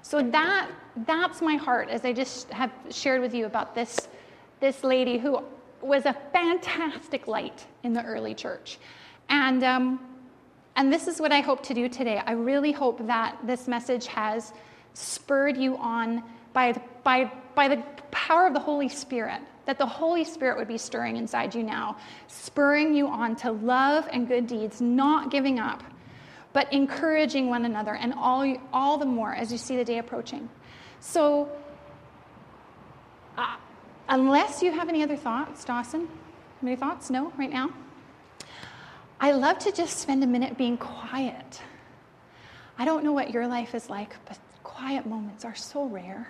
So 0.01 0.21
that 0.21 0.71
that's 1.05 1.41
my 1.41 1.55
heart 1.55 1.87
as 1.87 2.03
I 2.03 2.11
just 2.11 2.49
have 2.49 2.71
shared 2.89 3.21
with 3.21 3.33
you 3.33 3.45
about 3.45 3.73
this 3.73 4.09
this 4.59 4.83
lady 4.83 5.17
who 5.17 5.41
was 5.81 6.05
a 6.05 6.15
fantastic 6.33 7.27
light 7.27 7.65
in 7.83 7.93
the 7.93 8.03
early 8.03 8.33
church. 8.33 8.77
And 9.29 9.63
um, 9.63 10.16
and 10.77 10.93
this 10.93 11.07
is 11.07 11.19
what 11.19 11.31
I 11.31 11.41
hope 11.41 11.63
to 11.63 11.73
do 11.73 11.89
today. 11.89 12.21
I 12.23 12.33
really 12.33 12.71
hope 12.71 13.05
that 13.07 13.35
this 13.43 13.67
message 13.67 14.05
has 14.07 14.53
spurred 14.93 15.57
you 15.57 15.75
on 15.77 16.23
by, 16.53 16.79
by, 17.03 17.31
by 17.55 17.67
the 17.67 17.83
power 18.11 18.45
of 18.45 18.53
the 18.53 18.59
Holy 18.59 18.87
Spirit, 18.87 19.41
that 19.65 19.79
the 19.79 19.85
Holy 19.87 20.23
Spirit 20.23 20.55
would 20.55 20.67
be 20.67 20.77
stirring 20.77 21.17
inside 21.17 21.55
you 21.55 21.63
now, 21.63 21.97
spurring 22.27 22.93
you 22.93 23.07
on 23.07 23.35
to 23.37 23.51
love 23.51 24.07
and 24.11 24.27
good 24.27 24.45
deeds, 24.45 24.79
not 24.79 25.31
giving 25.31 25.57
up, 25.57 25.83
but 26.53 26.71
encouraging 26.71 27.47
one 27.49 27.65
another, 27.65 27.95
and 27.95 28.13
all, 28.13 28.55
all 28.71 28.99
the 28.99 29.05
more 29.05 29.33
as 29.33 29.51
you 29.51 29.57
see 29.57 29.75
the 29.77 29.83
day 29.83 29.97
approaching. 29.97 30.47
So, 30.99 31.49
uh, 33.35 33.55
unless 34.09 34.61
you 34.61 34.71
have 34.71 34.89
any 34.89 35.01
other 35.01 35.17
thoughts, 35.17 35.65
Dawson, 35.65 36.07
any 36.61 36.75
thoughts? 36.75 37.09
No, 37.09 37.33
right 37.35 37.51
now? 37.51 37.71
I 39.19 39.31
love 39.31 39.57
to 39.59 39.71
just 39.71 39.97
spend 39.97 40.23
a 40.23 40.27
minute 40.27 40.57
being 40.59 40.77
quiet. 40.77 41.61
I 42.77 42.85
don't 42.85 43.03
know 43.03 43.13
what 43.13 43.31
your 43.31 43.47
life 43.47 43.73
is 43.73 43.89
like, 43.89 44.13
but 44.27 44.37
quiet 44.63 45.07
moments 45.07 45.43
are 45.43 45.55
so 45.55 45.85
rare. 45.85 46.27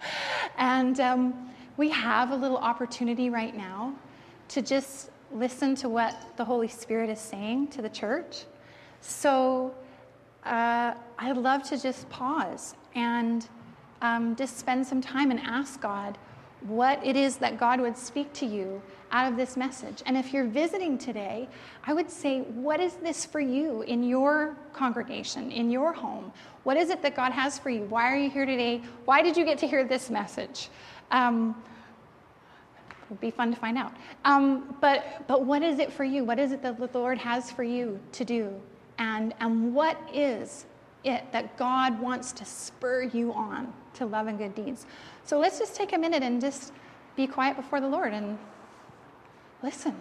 and 0.56 1.00
um, 1.00 1.50
we 1.76 1.90
have 1.90 2.30
a 2.30 2.36
little 2.36 2.58
opportunity 2.58 3.30
right 3.30 3.56
now 3.56 3.94
to 4.48 4.62
just 4.62 5.10
listen 5.32 5.74
to 5.76 5.88
what 5.88 6.14
the 6.36 6.44
Holy 6.44 6.68
Spirit 6.68 7.10
is 7.10 7.18
saying 7.18 7.66
to 7.68 7.82
the 7.82 7.88
church. 7.88 8.44
So 9.00 9.74
uh, 10.44 10.94
I'd 11.18 11.36
love 11.36 11.64
to 11.64 11.78
just 11.78 12.08
pause 12.10 12.74
and 12.94 13.48
um, 14.02 14.36
just 14.36 14.56
spend 14.56 14.86
some 14.86 15.00
time 15.00 15.32
and 15.32 15.40
ask 15.40 15.80
God 15.80 16.16
what 16.62 17.04
it 17.04 17.16
is 17.16 17.36
that 17.36 17.58
God 17.58 17.80
would 17.80 17.96
speak 17.96 18.32
to 18.34 18.46
you 18.46 18.82
out 19.12 19.30
of 19.30 19.36
this 19.36 19.56
message. 19.56 20.02
And 20.06 20.16
if 20.16 20.32
you're 20.32 20.46
visiting 20.46 20.98
today, 20.98 21.48
I 21.84 21.92
would 21.92 22.10
say, 22.10 22.40
what 22.40 22.80
is 22.80 22.94
this 22.94 23.24
for 23.24 23.40
you 23.40 23.82
in 23.82 24.02
your 24.02 24.56
congregation, 24.72 25.50
in 25.50 25.70
your 25.70 25.92
home? 25.92 26.32
What 26.64 26.76
is 26.76 26.90
it 26.90 27.02
that 27.02 27.16
God 27.16 27.32
has 27.32 27.58
for 27.58 27.70
you? 27.70 27.82
Why 27.84 28.12
are 28.12 28.16
you 28.16 28.30
here 28.30 28.46
today? 28.46 28.82
Why 29.04 29.22
did 29.22 29.36
you 29.36 29.44
get 29.44 29.58
to 29.58 29.66
hear 29.66 29.84
this 29.84 30.10
message? 30.10 30.68
Um, 31.10 31.60
it 32.90 33.10
would 33.10 33.20
be 33.20 33.30
fun 33.30 33.52
to 33.52 33.58
find 33.58 33.76
out. 33.76 33.92
Um, 34.24 34.76
but, 34.80 35.24
but 35.26 35.44
what 35.44 35.62
is 35.62 35.78
it 35.78 35.92
for 35.92 36.04
you? 36.04 36.24
What 36.24 36.38
is 36.38 36.52
it 36.52 36.62
that 36.62 36.78
the 36.78 36.98
Lord 36.98 37.18
has 37.18 37.50
for 37.50 37.64
you 37.64 37.98
to 38.12 38.24
do? 38.24 38.60
And, 38.98 39.34
and 39.40 39.74
what 39.74 39.98
is 40.12 40.66
it 41.02 41.24
that 41.32 41.56
God 41.56 41.98
wants 41.98 42.32
to 42.32 42.44
spur 42.44 43.02
you 43.04 43.32
on 43.32 43.72
to 43.94 44.06
love 44.06 44.26
and 44.26 44.38
good 44.38 44.54
deeds? 44.54 44.86
So 45.30 45.38
let's 45.38 45.60
just 45.60 45.76
take 45.76 45.92
a 45.92 45.96
minute 45.96 46.24
and 46.24 46.40
just 46.40 46.72
be 47.14 47.28
quiet 47.28 47.54
before 47.54 47.80
the 47.80 47.86
Lord 47.86 48.12
and 48.12 48.36
Listen. 49.62 49.94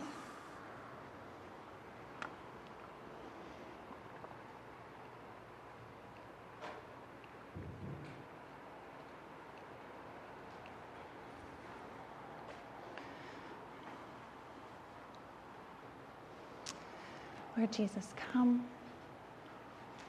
Lord 17.55 17.71
Jesus, 17.71 18.15
come. 18.33 18.65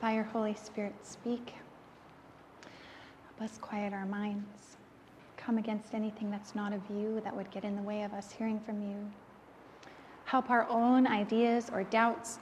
by 0.00 0.14
your 0.14 0.24
Holy 0.24 0.54
Spirit, 0.54 0.94
speak. 1.02 1.52
Help 3.26 3.42
us 3.42 3.58
quiet 3.58 3.92
our 3.92 4.06
minds. 4.06 4.79
Come 5.44 5.58
against 5.58 5.94
anything 5.94 6.30
that's 6.30 6.54
not 6.54 6.72
of 6.72 6.82
you 6.90 7.20
that 7.24 7.34
would 7.34 7.50
get 7.50 7.64
in 7.64 7.74
the 7.76 7.82
way 7.82 8.02
of 8.02 8.12
us 8.12 8.30
hearing 8.30 8.60
from 8.60 8.82
you. 8.82 9.10
Help 10.26 10.50
our 10.50 10.68
own 10.68 11.06
ideas 11.06 11.70
or 11.72 11.82
doubts 11.84 12.38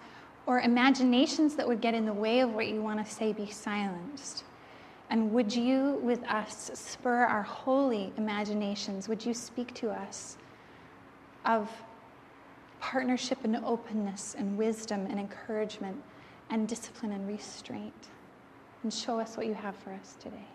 or 0.46 0.60
imaginations 0.60 1.54
that 1.54 1.66
would 1.66 1.80
get 1.80 1.94
in 1.94 2.04
the 2.04 2.12
way 2.12 2.40
of 2.40 2.54
what 2.54 2.68
you 2.68 2.82
want 2.82 3.04
to 3.04 3.10
say 3.10 3.32
be 3.32 3.50
silenced. 3.50 4.44
And 5.10 5.32
would 5.32 5.54
you, 5.54 6.00
with 6.02 6.22
us, 6.24 6.70
spur 6.74 7.24
our 7.24 7.42
holy 7.42 8.12
imaginations? 8.16 9.08
Would 9.08 9.24
you 9.24 9.32
speak 9.32 9.72
to 9.74 9.90
us 9.90 10.36
of 11.44 11.70
partnership 12.80 13.38
and 13.44 13.56
openness 13.56 14.34
and 14.38 14.58
wisdom 14.58 15.06
and 15.08 15.18
encouragement 15.18 16.02
and 16.50 16.68
discipline 16.68 17.12
and 17.12 17.26
restraint? 17.26 18.08
And 18.82 18.92
show 18.92 19.18
us 19.18 19.36
what 19.36 19.46
you 19.46 19.54
have 19.54 19.76
for 19.76 19.92
us 19.92 20.16
today. 20.20 20.46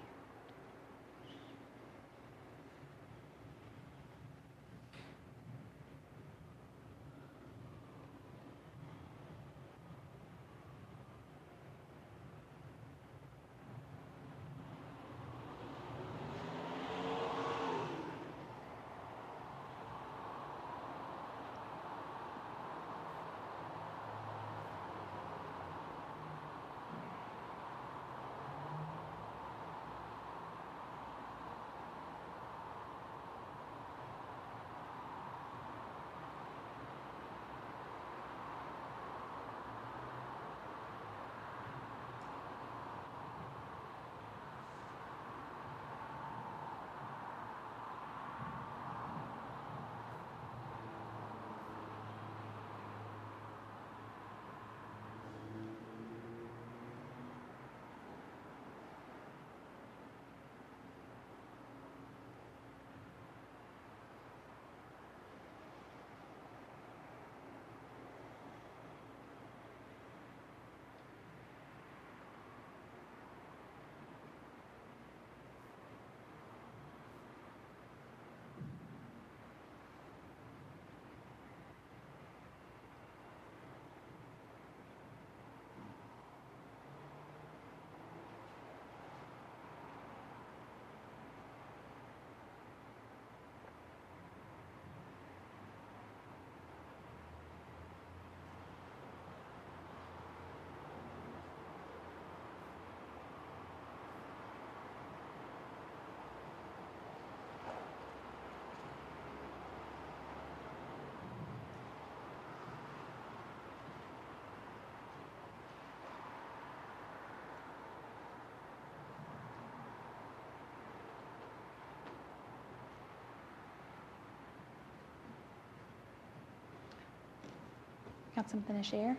Got 128.36 128.50
something 128.50 128.76
to 128.76 128.84
share? 128.84 129.16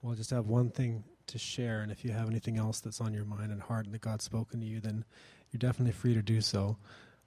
Well, 0.00 0.12
I 0.12 0.16
just 0.16 0.30
have 0.30 0.46
one 0.46 0.70
thing 0.70 1.02
to 1.26 1.38
share, 1.38 1.80
and 1.80 1.90
if 1.90 2.04
you 2.04 2.12
have 2.12 2.28
anything 2.28 2.58
else 2.58 2.78
that's 2.78 3.00
on 3.00 3.14
your 3.14 3.24
mind 3.24 3.50
and 3.50 3.60
heart 3.60 3.86
and 3.86 3.94
that 3.94 4.02
God's 4.02 4.24
spoken 4.24 4.60
to 4.60 4.66
you, 4.66 4.78
then 4.78 5.04
you're 5.50 5.58
definitely 5.58 5.92
free 5.92 6.14
to 6.14 6.22
do 6.22 6.40
so. 6.40 6.76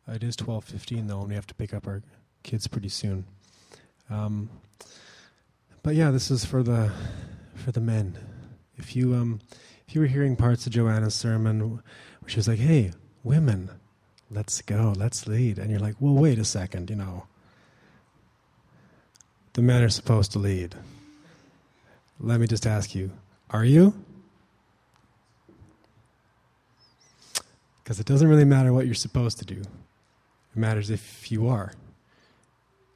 Uh, 0.08 0.14
it 0.14 0.24
is 0.24 0.36
twelve 0.36 0.64
fifteen 0.64 1.08
though, 1.08 1.20
and 1.20 1.30
we 1.30 1.36
have 1.36 1.48
to 1.48 1.56
pick 1.56 1.74
up 1.74 1.88
our 1.88 2.04
kids 2.44 2.68
pretty 2.68 2.90
soon. 2.90 3.26
Um, 4.10 4.50
but 5.84 5.96
yeah, 5.96 6.12
this 6.12 6.32
is 6.32 6.46
for 6.46 6.64
the 6.64 6.92
for 7.56 7.72
the 7.72 7.82
men. 7.82 8.18
If 8.78 8.96
you 8.96 9.16
um, 9.16 9.40
if 9.88 9.96
you 9.96 10.02
were 10.02 10.08
hearing 10.08 10.36
parts 10.36 10.66
of 10.68 10.72
Joanna's 10.72 11.16
sermon 11.16 11.72
where 11.72 11.82
she 12.28 12.38
was 12.38 12.48
like, 12.48 12.60
"Hey, 12.60 12.92
women, 13.24 13.72
let's 14.30 14.62
go, 14.62 14.94
let's 14.96 15.28
lead," 15.28 15.58
and 15.58 15.70
you're 15.72 15.80
like, 15.80 15.96
"Well, 16.00 16.14
wait 16.14 16.40
a 16.40 16.46
second, 16.46 16.90
you 16.90 16.96
know." 16.96 17.28
The 19.54 19.62
men 19.62 19.82
are 19.82 19.90
supposed 19.90 20.32
to 20.34 20.40
lead. 20.40 20.76
Let 22.20 22.40
me 22.40 22.48
just 22.48 22.68
ask 22.68 22.94
you, 22.94 23.12
are 23.50 23.66
you? 23.66 23.94
Because 27.84 28.00
it 28.00 28.06
doesn't 28.06 28.28
really 28.28 28.46
matter 28.46 28.74
what 28.74 28.86
you're 28.86 28.96
supposed 28.96 29.40
to 29.40 29.46
do. 29.46 29.62
It 29.62 30.56
matters 30.56 30.90
if 30.90 31.32
you 31.32 31.48
are. 31.48 31.74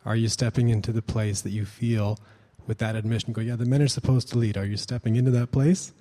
Are 0.05 0.15
you 0.15 0.27
stepping 0.27 0.69
into 0.69 0.91
the 0.91 1.01
place 1.01 1.41
that 1.41 1.51
you 1.51 1.65
feel 1.65 2.19
with 2.67 2.79
that 2.79 2.95
admission 2.95 3.33
go, 3.33 3.41
yeah, 3.41 3.55
the 3.55 3.65
men 3.65 3.81
are 3.81 3.87
supposed 3.87 4.27
to 4.29 4.37
lead? 4.37 4.57
Are 4.57 4.65
you 4.65 4.77
stepping 4.77 5.15
into 5.15 5.31
that 5.31 5.51
place 5.51 5.93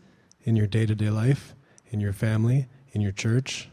in 0.45 0.57
your 0.57 0.67
day 0.67 0.87
to 0.87 0.95
day 0.95 1.11
life, 1.11 1.55
in 1.91 2.01
your 2.01 2.13
family, 2.13 2.67
in 2.93 3.01
your 3.01 3.13
church? 3.13 3.69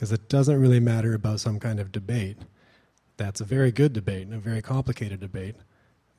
Because 0.00 0.12
it 0.12 0.30
doesn't 0.30 0.58
really 0.58 0.80
matter 0.80 1.12
about 1.12 1.40
some 1.40 1.60
kind 1.60 1.78
of 1.78 1.92
debate. 1.92 2.38
That's 3.18 3.42
a 3.42 3.44
very 3.44 3.70
good 3.70 3.92
debate 3.92 4.22
and 4.22 4.32
a 4.32 4.38
very 4.38 4.62
complicated 4.62 5.20
debate. 5.20 5.56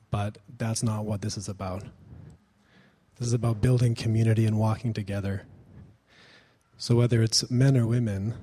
But 0.08 0.38
that's 0.56 0.84
not 0.84 1.04
what 1.04 1.20
this 1.20 1.36
is 1.36 1.48
about. 1.48 1.82
This 3.16 3.26
is 3.26 3.32
about 3.32 3.60
building 3.60 3.96
community 3.96 4.46
and 4.46 4.56
walking 4.56 4.92
together. 4.92 5.46
So, 6.78 6.94
whether 6.94 7.22
it's 7.22 7.50
men 7.50 7.76
or 7.76 7.84
women, 7.84 8.34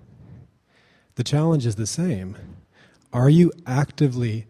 the 1.16 1.24
challenge 1.24 1.66
is 1.66 1.78
the 1.78 1.88
same. 1.88 2.36
Are 3.14 3.30
you 3.30 3.54
actively, 3.66 4.46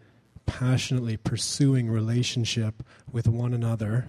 passionately 0.46 1.16
pursuing 1.16 1.88
relationship 1.88 2.82
with 3.12 3.28
one 3.28 3.54
another, 3.54 4.08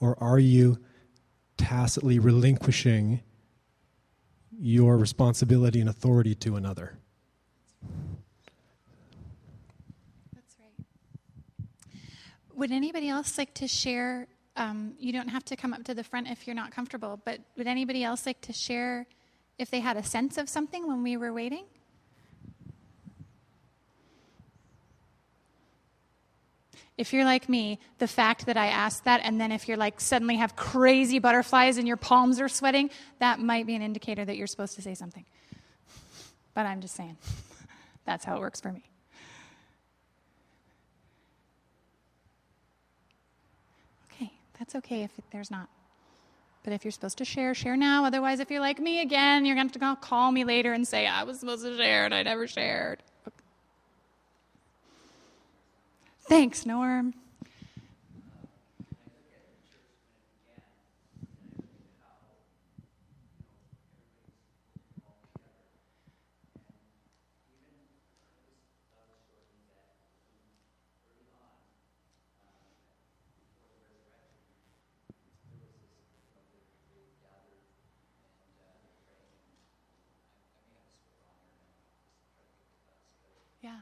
or 0.00 0.20
are 0.20 0.40
you 0.40 0.80
tacitly 1.56 2.18
relinquishing 2.18 3.20
your 4.60 4.96
responsibility 4.96 5.80
and 5.80 5.88
authority 5.88 6.34
to 6.34 6.56
another? 6.56 6.98
That's 10.34 10.56
right. 10.58 10.86
Would 12.54 12.72
anybody 12.72 13.08
else 13.08 13.38
like 13.38 13.54
to 13.54 13.68
share? 13.68 14.26
Um, 14.56 14.94
you 14.98 15.12
don't 15.12 15.28
have 15.28 15.44
to 15.46 15.56
come 15.56 15.72
up 15.72 15.84
to 15.84 15.94
the 15.94 16.02
front 16.02 16.28
if 16.28 16.46
you're 16.46 16.56
not 16.56 16.72
comfortable, 16.72 17.20
but 17.24 17.40
would 17.56 17.68
anybody 17.68 18.02
else 18.02 18.26
like 18.26 18.40
to 18.42 18.52
share 18.52 19.06
if 19.58 19.70
they 19.70 19.80
had 19.80 19.96
a 19.96 20.02
sense 20.02 20.38
of 20.38 20.48
something 20.48 20.86
when 20.86 21.02
we 21.02 21.16
were 21.16 21.32
waiting? 21.32 21.64
If 26.98 27.12
you're 27.12 27.24
like 27.24 27.48
me, 27.48 27.78
the 27.98 28.08
fact 28.08 28.46
that 28.46 28.56
I 28.56 28.66
asked 28.66 29.04
that, 29.04 29.20
and 29.22 29.40
then 29.40 29.52
if 29.52 29.68
you're 29.68 29.76
like 29.76 30.00
suddenly 30.00 30.36
have 30.36 30.56
crazy 30.56 31.20
butterflies 31.20 31.78
and 31.78 31.86
your 31.86 31.96
palms 31.96 32.40
are 32.40 32.48
sweating, 32.48 32.90
that 33.20 33.38
might 33.38 33.66
be 33.66 33.76
an 33.76 33.82
indicator 33.82 34.24
that 34.24 34.36
you're 34.36 34.48
supposed 34.48 34.74
to 34.74 34.82
say 34.82 34.94
something. 34.94 35.24
But 36.54 36.66
I'm 36.66 36.80
just 36.80 36.96
saying, 36.96 37.16
that's 38.04 38.24
how 38.24 38.36
it 38.36 38.40
works 38.40 38.60
for 38.60 38.72
me. 38.72 38.82
Okay, 44.12 44.32
that's 44.58 44.74
okay 44.74 45.04
if 45.04 45.12
there's 45.30 45.52
not. 45.52 45.68
But 46.64 46.72
if 46.72 46.84
you're 46.84 46.92
supposed 46.92 47.18
to 47.18 47.24
share, 47.24 47.54
share 47.54 47.76
now. 47.76 48.04
Otherwise, 48.04 48.40
if 48.40 48.50
you're 48.50 48.60
like 48.60 48.80
me 48.80 49.02
again, 49.02 49.46
you're 49.46 49.54
going 49.54 49.70
to 49.70 49.78
have 49.78 50.00
to 50.00 50.06
call 50.06 50.32
me 50.32 50.44
later 50.44 50.72
and 50.72 50.86
say, 50.86 51.06
I 51.06 51.22
was 51.22 51.38
supposed 51.38 51.64
to 51.64 51.76
share 51.76 52.06
and 52.06 52.12
I 52.12 52.24
never 52.24 52.48
shared. 52.48 53.04
Thanks, 56.28 56.66
Norm. 56.66 57.14
Yeah. 83.62 83.80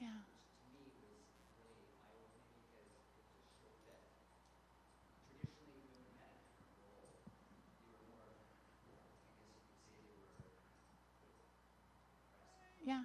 Yeah. 0.00 0.08
Yeah. 12.84 13.02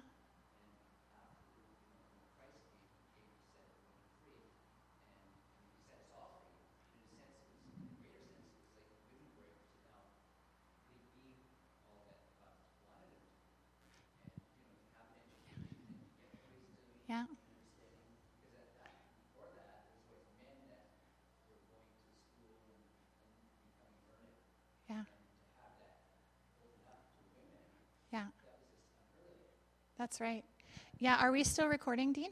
Yeah. 17.08 17.24
Yeah. 24.88 25.02
Yeah. 28.12 28.24
That's 29.98 30.20
right. 30.20 30.44
Yeah, 30.98 31.16
are 31.20 31.32
we 31.32 31.42
still 31.42 31.68
recording, 31.68 32.12
Dean? 32.12 32.30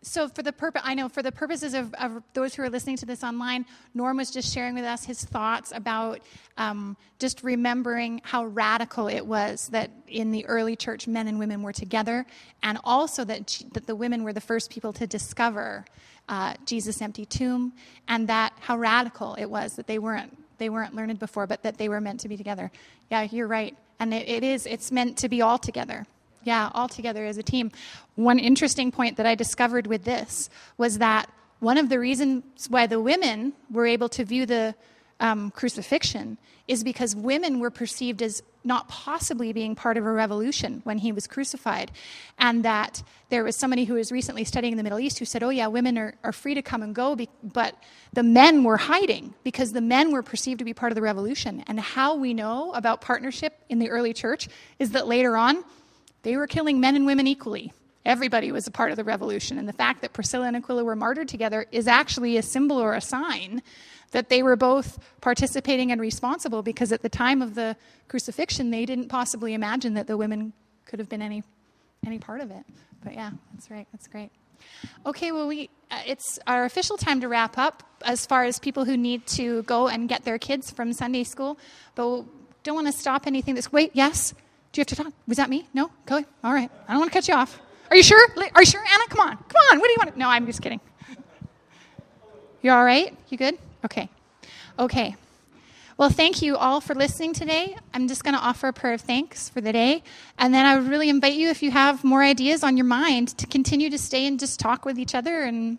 So, 0.00 0.28
for 0.28 0.42
the 0.42 0.52
purpose, 0.52 0.80
I 0.84 0.94
know 0.94 1.08
for 1.08 1.22
the 1.22 1.32
purposes 1.32 1.74
of, 1.74 1.92
of, 1.94 2.22
those 2.32 2.54
who 2.54 2.62
are 2.62 2.70
listening 2.70 2.96
to 2.98 3.06
this 3.06 3.24
online, 3.24 3.66
Norm 3.94 4.16
was 4.16 4.30
just 4.30 4.54
sharing 4.54 4.74
with 4.74 4.84
us 4.84 5.04
his 5.04 5.24
thoughts 5.24 5.72
about 5.74 6.20
um, 6.56 6.96
just 7.18 7.42
remembering 7.42 8.22
how 8.24 8.46
radical 8.46 9.08
it 9.08 9.26
was 9.26 9.68
that 9.70 9.90
in 10.06 10.30
the 10.30 10.46
early 10.46 10.76
church, 10.76 11.08
men 11.08 11.26
and 11.26 11.38
women 11.38 11.62
were 11.62 11.72
together, 11.72 12.24
and 12.62 12.78
also 12.84 13.24
that 13.24 13.62
that 13.72 13.86
the 13.86 13.96
women 13.96 14.22
were 14.22 14.32
the 14.32 14.40
first 14.40 14.70
people 14.70 14.92
to 14.94 15.06
discover 15.06 15.84
uh, 16.28 16.54
Jesus' 16.64 17.02
empty 17.02 17.26
tomb, 17.26 17.72
and 18.06 18.28
that 18.28 18.54
how 18.60 18.78
radical 18.78 19.34
it 19.34 19.46
was 19.46 19.74
that 19.76 19.86
they 19.86 19.98
weren't 19.98 20.34
they 20.58 20.70
weren't 20.70 20.94
learned 20.94 21.18
before, 21.18 21.46
but 21.46 21.62
that 21.64 21.76
they 21.76 21.88
were 21.88 22.00
meant 22.00 22.20
to 22.20 22.28
be 22.28 22.36
together. 22.36 22.70
Yeah, 23.10 23.22
you're 23.22 23.48
right, 23.48 23.76
and 23.98 24.14
it, 24.14 24.28
it 24.28 24.44
is. 24.44 24.64
It's 24.64 24.92
meant 24.92 25.18
to 25.18 25.28
be 25.28 25.42
all 25.42 25.58
together. 25.58 26.06
Yeah, 26.48 26.70
all 26.72 26.88
together 26.88 27.26
as 27.26 27.36
a 27.36 27.42
team. 27.42 27.70
One 28.14 28.38
interesting 28.38 28.90
point 28.90 29.18
that 29.18 29.26
I 29.26 29.34
discovered 29.34 29.86
with 29.86 30.04
this 30.04 30.48
was 30.78 30.96
that 30.96 31.30
one 31.60 31.76
of 31.76 31.90
the 31.90 31.98
reasons 31.98 32.70
why 32.70 32.86
the 32.86 32.98
women 32.98 33.52
were 33.70 33.84
able 33.84 34.08
to 34.08 34.24
view 34.24 34.46
the 34.46 34.74
um, 35.20 35.50
crucifixion 35.50 36.38
is 36.66 36.82
because 36.82 37.14
women 37.14 37.60
were 37.60 37.70
perceived 37.70 38.22
as 38.22 38.42
not 38.64 38.88
possibly 38.88 39.52
being 39.52 39.74
part 39.74 39.96
of 39.98 40.06
a 40.06 40.10
revolution 40.10 40.80
when 40.84 40.98
he 40.98 41.12
was 41.12 41.26
crucified. 41.26 41.90
And 42.38 42.64
that 42.64 43.02
there 43.28 43.44
was 43.44 43.58
somebody 43.58 43.84
who 43.84 43.94
was 43.94 44.10
recently 44.10 44.44
studying 44.44 44.72
in 44.72 44.76
the 44.78 44.82
Middle 44.82 45.00
East 45.00 45.18
who 45.18 45.26
said, 45.26 45.42
oh, 45.42 45.50
yeah, 45.50 45.66
women 45.66 45.98
are, 45.98 46.14
are 46.24 46.32
free 46.32 46.54
to 46.54 46.62
come 46.62 46.82
and 46.82 46.94
go, 46.94 47.14
be- 47.14 47.28
but 47.42 47.74
the 48.14 48.22
men 48.22 48.64
were 48.64 48.76
hiding 48.78 49.34
because 49.44 49.72
the 49.72 49.80
men 49.80 50.12
were 50.12 50.22
perceived 50.22 50.60
to 50.60 50.64
be 50.64 50.72
part 50.72 50.92
of 50.92 50.96
the 50.96 51.02
revolution. 51.02 51.62
And 51.66 51.78
how 51.78 52.14
we 52.14 52.32
know 52.32 52.72
about 52.72 53.00
partnership 53.00 53.58
in 53.68 53.78
the 53.78 53.90
early 53.90 54.14
church 54.14 54.48
is 54.78 54.92
that 54.92 55.06
later 55.06 55.36
on, 55.36 55.64
they 56.22 56.36
were 56.36 56.46
killing 56.46 56.80
men 56.80 56.96
and 56.96 57.06
women 57.06 57.26
equally. 57.26 57.72
Everybody 58.04 58.52
was 58.52 58.66
a 58.66 58.70
part 58.70 58.90
of 58.90 58.96
the 58.96 59.04
revolution. 59.04 59.58
And 59.58 59.68
the 59.68 59.72
fact 59.72 60.00
that 60.02 60.12
Priscilla 60.12 60.46
and 60.46 60.56
Aquila 60.56 60.84
were 60.84 60.96
martyred 60.96 61.28
together 61.28 61.66
is 61.72 61.86
actually 61.86 62.36
a 62.36 62.42
symbol 62.42 62.78
or 62.78 62.94
a 62.94 63.00
sign 63.00 63.62
that 64.12 64.30
they 64.30 64.42
were 64.42 64.56
both 64.56 64.98
participating 65.20 65.92
and 65.92 66.00
responsible 66.00 66.62
because 66.62 66.92
at 66.92 67.02
the 67.02 67.08
time 67.08 67.42
of 67.42 67.54
the 67.54 67.76
crucifixion, 68.08 68.70
they 68.70 68.86
didn't 68.86 69.08
possibly 69.08 69.52
imagine 69.52 69.94
that 69.94 70.06
the 70.06 70.16
women 70.16 70.52
could 70.86 70.98
have 70.98 71.08
been 71.08 71.20
any, 71.20 71.42
any 72.06 72.18
part 72.18 72.40
of 72.40 72.50
it. 72.50 72.64
But 73.04 73.14
yeah, 73.14 73.30
that's 73.52 73.70
right. 73.70 73.86
That's 73.92 74.06
great. 74.06 74.30
Okay, 75.06 75.30
well, 75.30 75.46
we, 75.46 75.68
uh, 75.90 76.00
it's 76.06 76.38
our 76.46 76.64
official 76.64 76.96
time 76.96 77.20
to 77.20 77.28
wrap 77.28 77.58
up 77.58 77.82
as 78.04 78.26
far 78.26 78.44
as 78.44 78.58
people 78.58 78.84
who 78.84 78.96
need 78.96 79.26
to 79.26 79.62
go 79.64 79.88
and 79.88 80.08
get 80.08 80.24
their 80.24 80.38
kids 80.38 80.70
from 80.70 80.92
Sunday 80.92 81.24
school. 81.24 81.58
But 81.94 82.08
we 82.08 82.24
don't 82.62 82.74
want 82.74 82.86
to 82.86 82.92
stop 82.92 83.26
anything 83.26 83.54
that's, 83.54 83.70
wait, 83.70 83.90
yes? 83.94 84.34
You 84.78 84.82
have 84.82 84.86
to 84.86 84.94
talk? 84.94 85.12
Was 85.26 85.38
that 85.38 85.50
me? 85.50 85.66
No? 85.74 85.90
Ahead. 86.06 86.24
All 86.44 86.52
right. 86.52 86.70
I 86.86 86.92
don't 86.92 87.00
want 87.00 87.10
to 87.10 87.18
cut 87.18 87.26
you 87.26 87.34
off. 87.34 87.58
Are 87.90 87.96
you 87.96 88.02
sure? 88.04 88.28
Are 88.54 88.62
you 88.62 88.66
sure, 88.66 88.80
Anna? 88.80 89.08
Come 89.08 89.28
on. 89.28 89.36
Come 89.36 89.60
on. 89.72 89.80
What 89.80 89.86
do 89.86 89.90
you 89.90 89.96
want? 89.98 90.16
No, 90.16 90.28
I'm 90.28 90.46
just 90.46 90.62
kidding. 90.62 90.80
You 92.62 92.70
all 92.70 92.84
right? 92.84 93.12
You 93.28 93.38
good? 93.38 93.58
Okay. 93.84 94.08
Okay. 94.78 95.16
Well, 95.96 96.10
thank 96.10 96.42
you 96.42 96.56
all 96.56 96.80
for 96.80 96.94
listening 96.94 97.32
today. 97.32 97.76
I'm 97.92 98.06
just 98.06 98.22
going 98.22 98.36
to 98.36 98.40
offer 98.40 98.68
a 98.68 98.72
prayer 98.72 98.94
of 98.94 99.00
thanks 99.00 99.48
for 99.48 99.60
the 99.60 99.72
day. 99.72 100.04
And 100.38 100.54
then 100.54 100.64
I 100.64 100.78
would 100.78 100.88
really 100.88 101.08
invite 101.08 101.34
you, 101.34 101.48
if 101.48 101.60
you 101.60 101.72
have 101.72 102.04
more 102.04 102.22
ideas 102.22 102.62
on 102.62 102.76
your 102.76 102.86
mind, 102.86 103.36
to 103.38 103.48
continue 103.48 103.90
to 103.90 103.98
stay 103.98 104.28
and 104.28 104.38
just 104.38 104.60
talk 104.60 104.84
with 104.84 104.96
each 104.96 105.12
other 105.12 105.42
and 105.42 105.78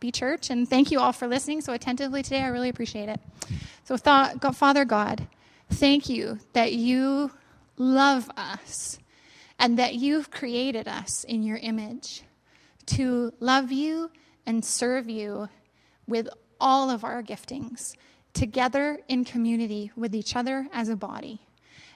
be 0.00 0.10
church. 0.10 0.50
And 0.50 0.68
thank 0.68 0.90
you 0.90 0.98
all 0.98 1.12
for 1.12 1.28
listening 1.28 1.60
so 1.60 1.72
attentively 1.72 2.24
today. 2.24 2.40
I 2.40 2.48
really 2.48 2.68
appreciate 2.68 3.08
it. 3.08 3.20
So, 3.84 3.96
Father 3.96 4.84
God, 4.84 5.28
thank 5.70 6.08
you 6.08 6.40
that 6.54 6.72
you 6.72 7.30
love 7.78 8.30
us 8.36 8.98
and 9.58 9.78
that 9.78 9.94
you've 9.94 10.30
created 10.30 10.86
us 10.86 11.24
in 11.24 11.42
your 11.42 11.56
image 11.58 12.22
to 12.86 13.32
love 13.40 13.72
you 13.72 14.10
and 14.46 14.64
serve 14.64 15.08
you 15.08 15.48
with 16.06 16.28
all 16.60 16.90
of 16.90 17.04
our 17.04 17.22
giftings 17.22 17.94
together 18.32 18.98
in 19.08 19.24
community 19.24 19.90
with 19.96 20.14
each 20.14 20.36
other 20.36 20.68
as 20.72 20.88
a 20.88 20.96
body. 20.96 21.40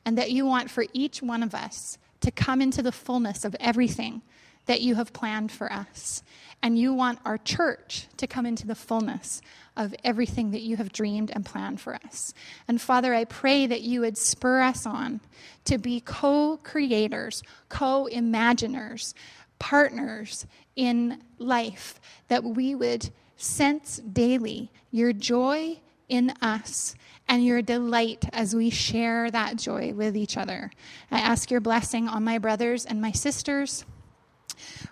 And 0.05 0.19
that 0.19 0.33
you 0.33 0.45
want 0.45 0.71
for 0.71 0.85
each 0.93 1.23
one 1.23 1.43
of 1.43 1.55
us 1.55 1.99
to 2.21 2.31
come 2.31 2.61
into 2.61 2.83
the 2.83 2.93
fullness 2.93 3.45
of 3.45 3.55
everything 3.61 4.23
that 4.67 4.81
you 4.81 4.97
have 4.97 5.13
planned 5.13 5.53
for 5.53 5.73
us. 5.73 6.23
And 6.63 6.79
you 6.79 6.95
want 6.95 7.19
our 7.25 7.39
church 7.39 8.07
to 8.19 8.27
come 8.27 8.47
into 8.47 8.67
the 8.67 8.75
fullness 8.77 9.43
of 9.77 9.95
everything 10.05 10.53
that 10.53 10.63
you 10.63 10.77
have 10.77 10.93
dreamed 10.93 11.31
and 11.35 11.45
planned 11.45 11.81
for 11.81 11.97
us. 12.05 12.35
And 12.69 12.81
Father, 12.81 13.15
I 13.15 13.25
pray 13.25 13.67
that 13.67 13.81
you 13.81 14.01
would 14.01 14.17
spur 14.17 14.61
us 14.61 14.87
on 14.87 15.21
to 15.65 15.79
be 15.79 16.01
co 16.01 16.59
creators, 16.63 17.43
co 17.69 18.07
imaginers, 18.07 19.15
partners 19.59 20.47
in 20.77 21.23
life, 21.39 22.01
that 22.29 22.45
we 22.45 22.75
would 22.75 23.11
sense 23.37 23.99
daily 23.99 24.71
your 24.91 25.13
joy 25.13 25.81
in 26.09 26.31
us 26.43 26.95
and 27.29 27.45
your 27.45 27.63
delight 27.63 28.25
as 28.33 28.55
we 28.55 28.71
share 28.71 29.31
that 29.31 29.57
joy 29.57 29.95
with 29.95 30.17
each 30.17 30.37
other. 30.37 30.71
I 31.11 31.21
ask 31.21 31.51
your 31.51 31.61
blessing 31.61 32.09
on 32.09 32.25
my 32.25 32.39
brothers 32.39 32.85
and 32.85 33.01
my 33.01 33.13
sisters. 33.13 33.85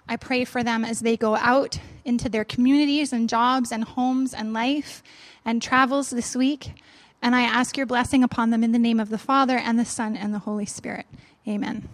I 0.09 0.17
pray 0.17 0.45
for 0.45 0.63
them 0.63 0.85
as 0.85 1.01
they 1.01 1.17
go 1.17 1.37
out 1.37 1.79
into 2.05 2.29
their 2.29 2.45
communities 2.45 3.13
and 3.13 3.29
jobs 3.29 3.73
and 3.73 3.85
homes 3.85 4.35
and 4.35 4.53
life 4.53 5.03
and 5.45 5.63
travels 5.63 6.11
this 6.11 6.35
week. 6.35 6.73
And 7.23 7.37
I 7.37 7.43
ask 7.43 7.77
your 7.77 7.87
blessing 7.87 8.25
upon 8.25 8.51
them 8.51 8.65
in 8.65 8.73
the 8.73 8.79
name 8.79 8.99
of 8.99 9.11
the 9.11 9.19
Father 9.19 9.57
and 9.59 9.79
the 9.79 9.85
Son 9.85 10.17
and 10.17 10.33
the 10.33 10.39
Holy 10.41 10.67
Spirit. 10.67 11.07
Amen. 11.47 11.89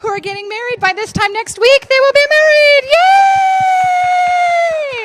Who 0.00 0.08
are 0.08 0.20
getting 0.20 0.48
married 0.48 0.80
by 0.80 0.92
this 0.92 1.12
time 1.12 1.32
next 1.32 1.58
week? 1.58 1.88
They 1.88 2.00
will 2.00 2.12
be 2.12 2.26
married! 2.30 2.84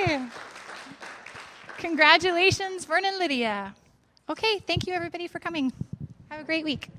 Yay! 0.07 0.29
Congratulations, 1.77 2.85
Vernon 2.85 3.17
Lydia. 3.17 3.73
Okay, 4.29 4.59
thank 4.59 4.85
you 4.87 4.93
everybody 4.93 5.27
for 5.27 5.39
coming. 5.39 5.71
Have 6.29 6.41
a 6.41 6.43
great 6.43 6.65
week. 6.65 6.89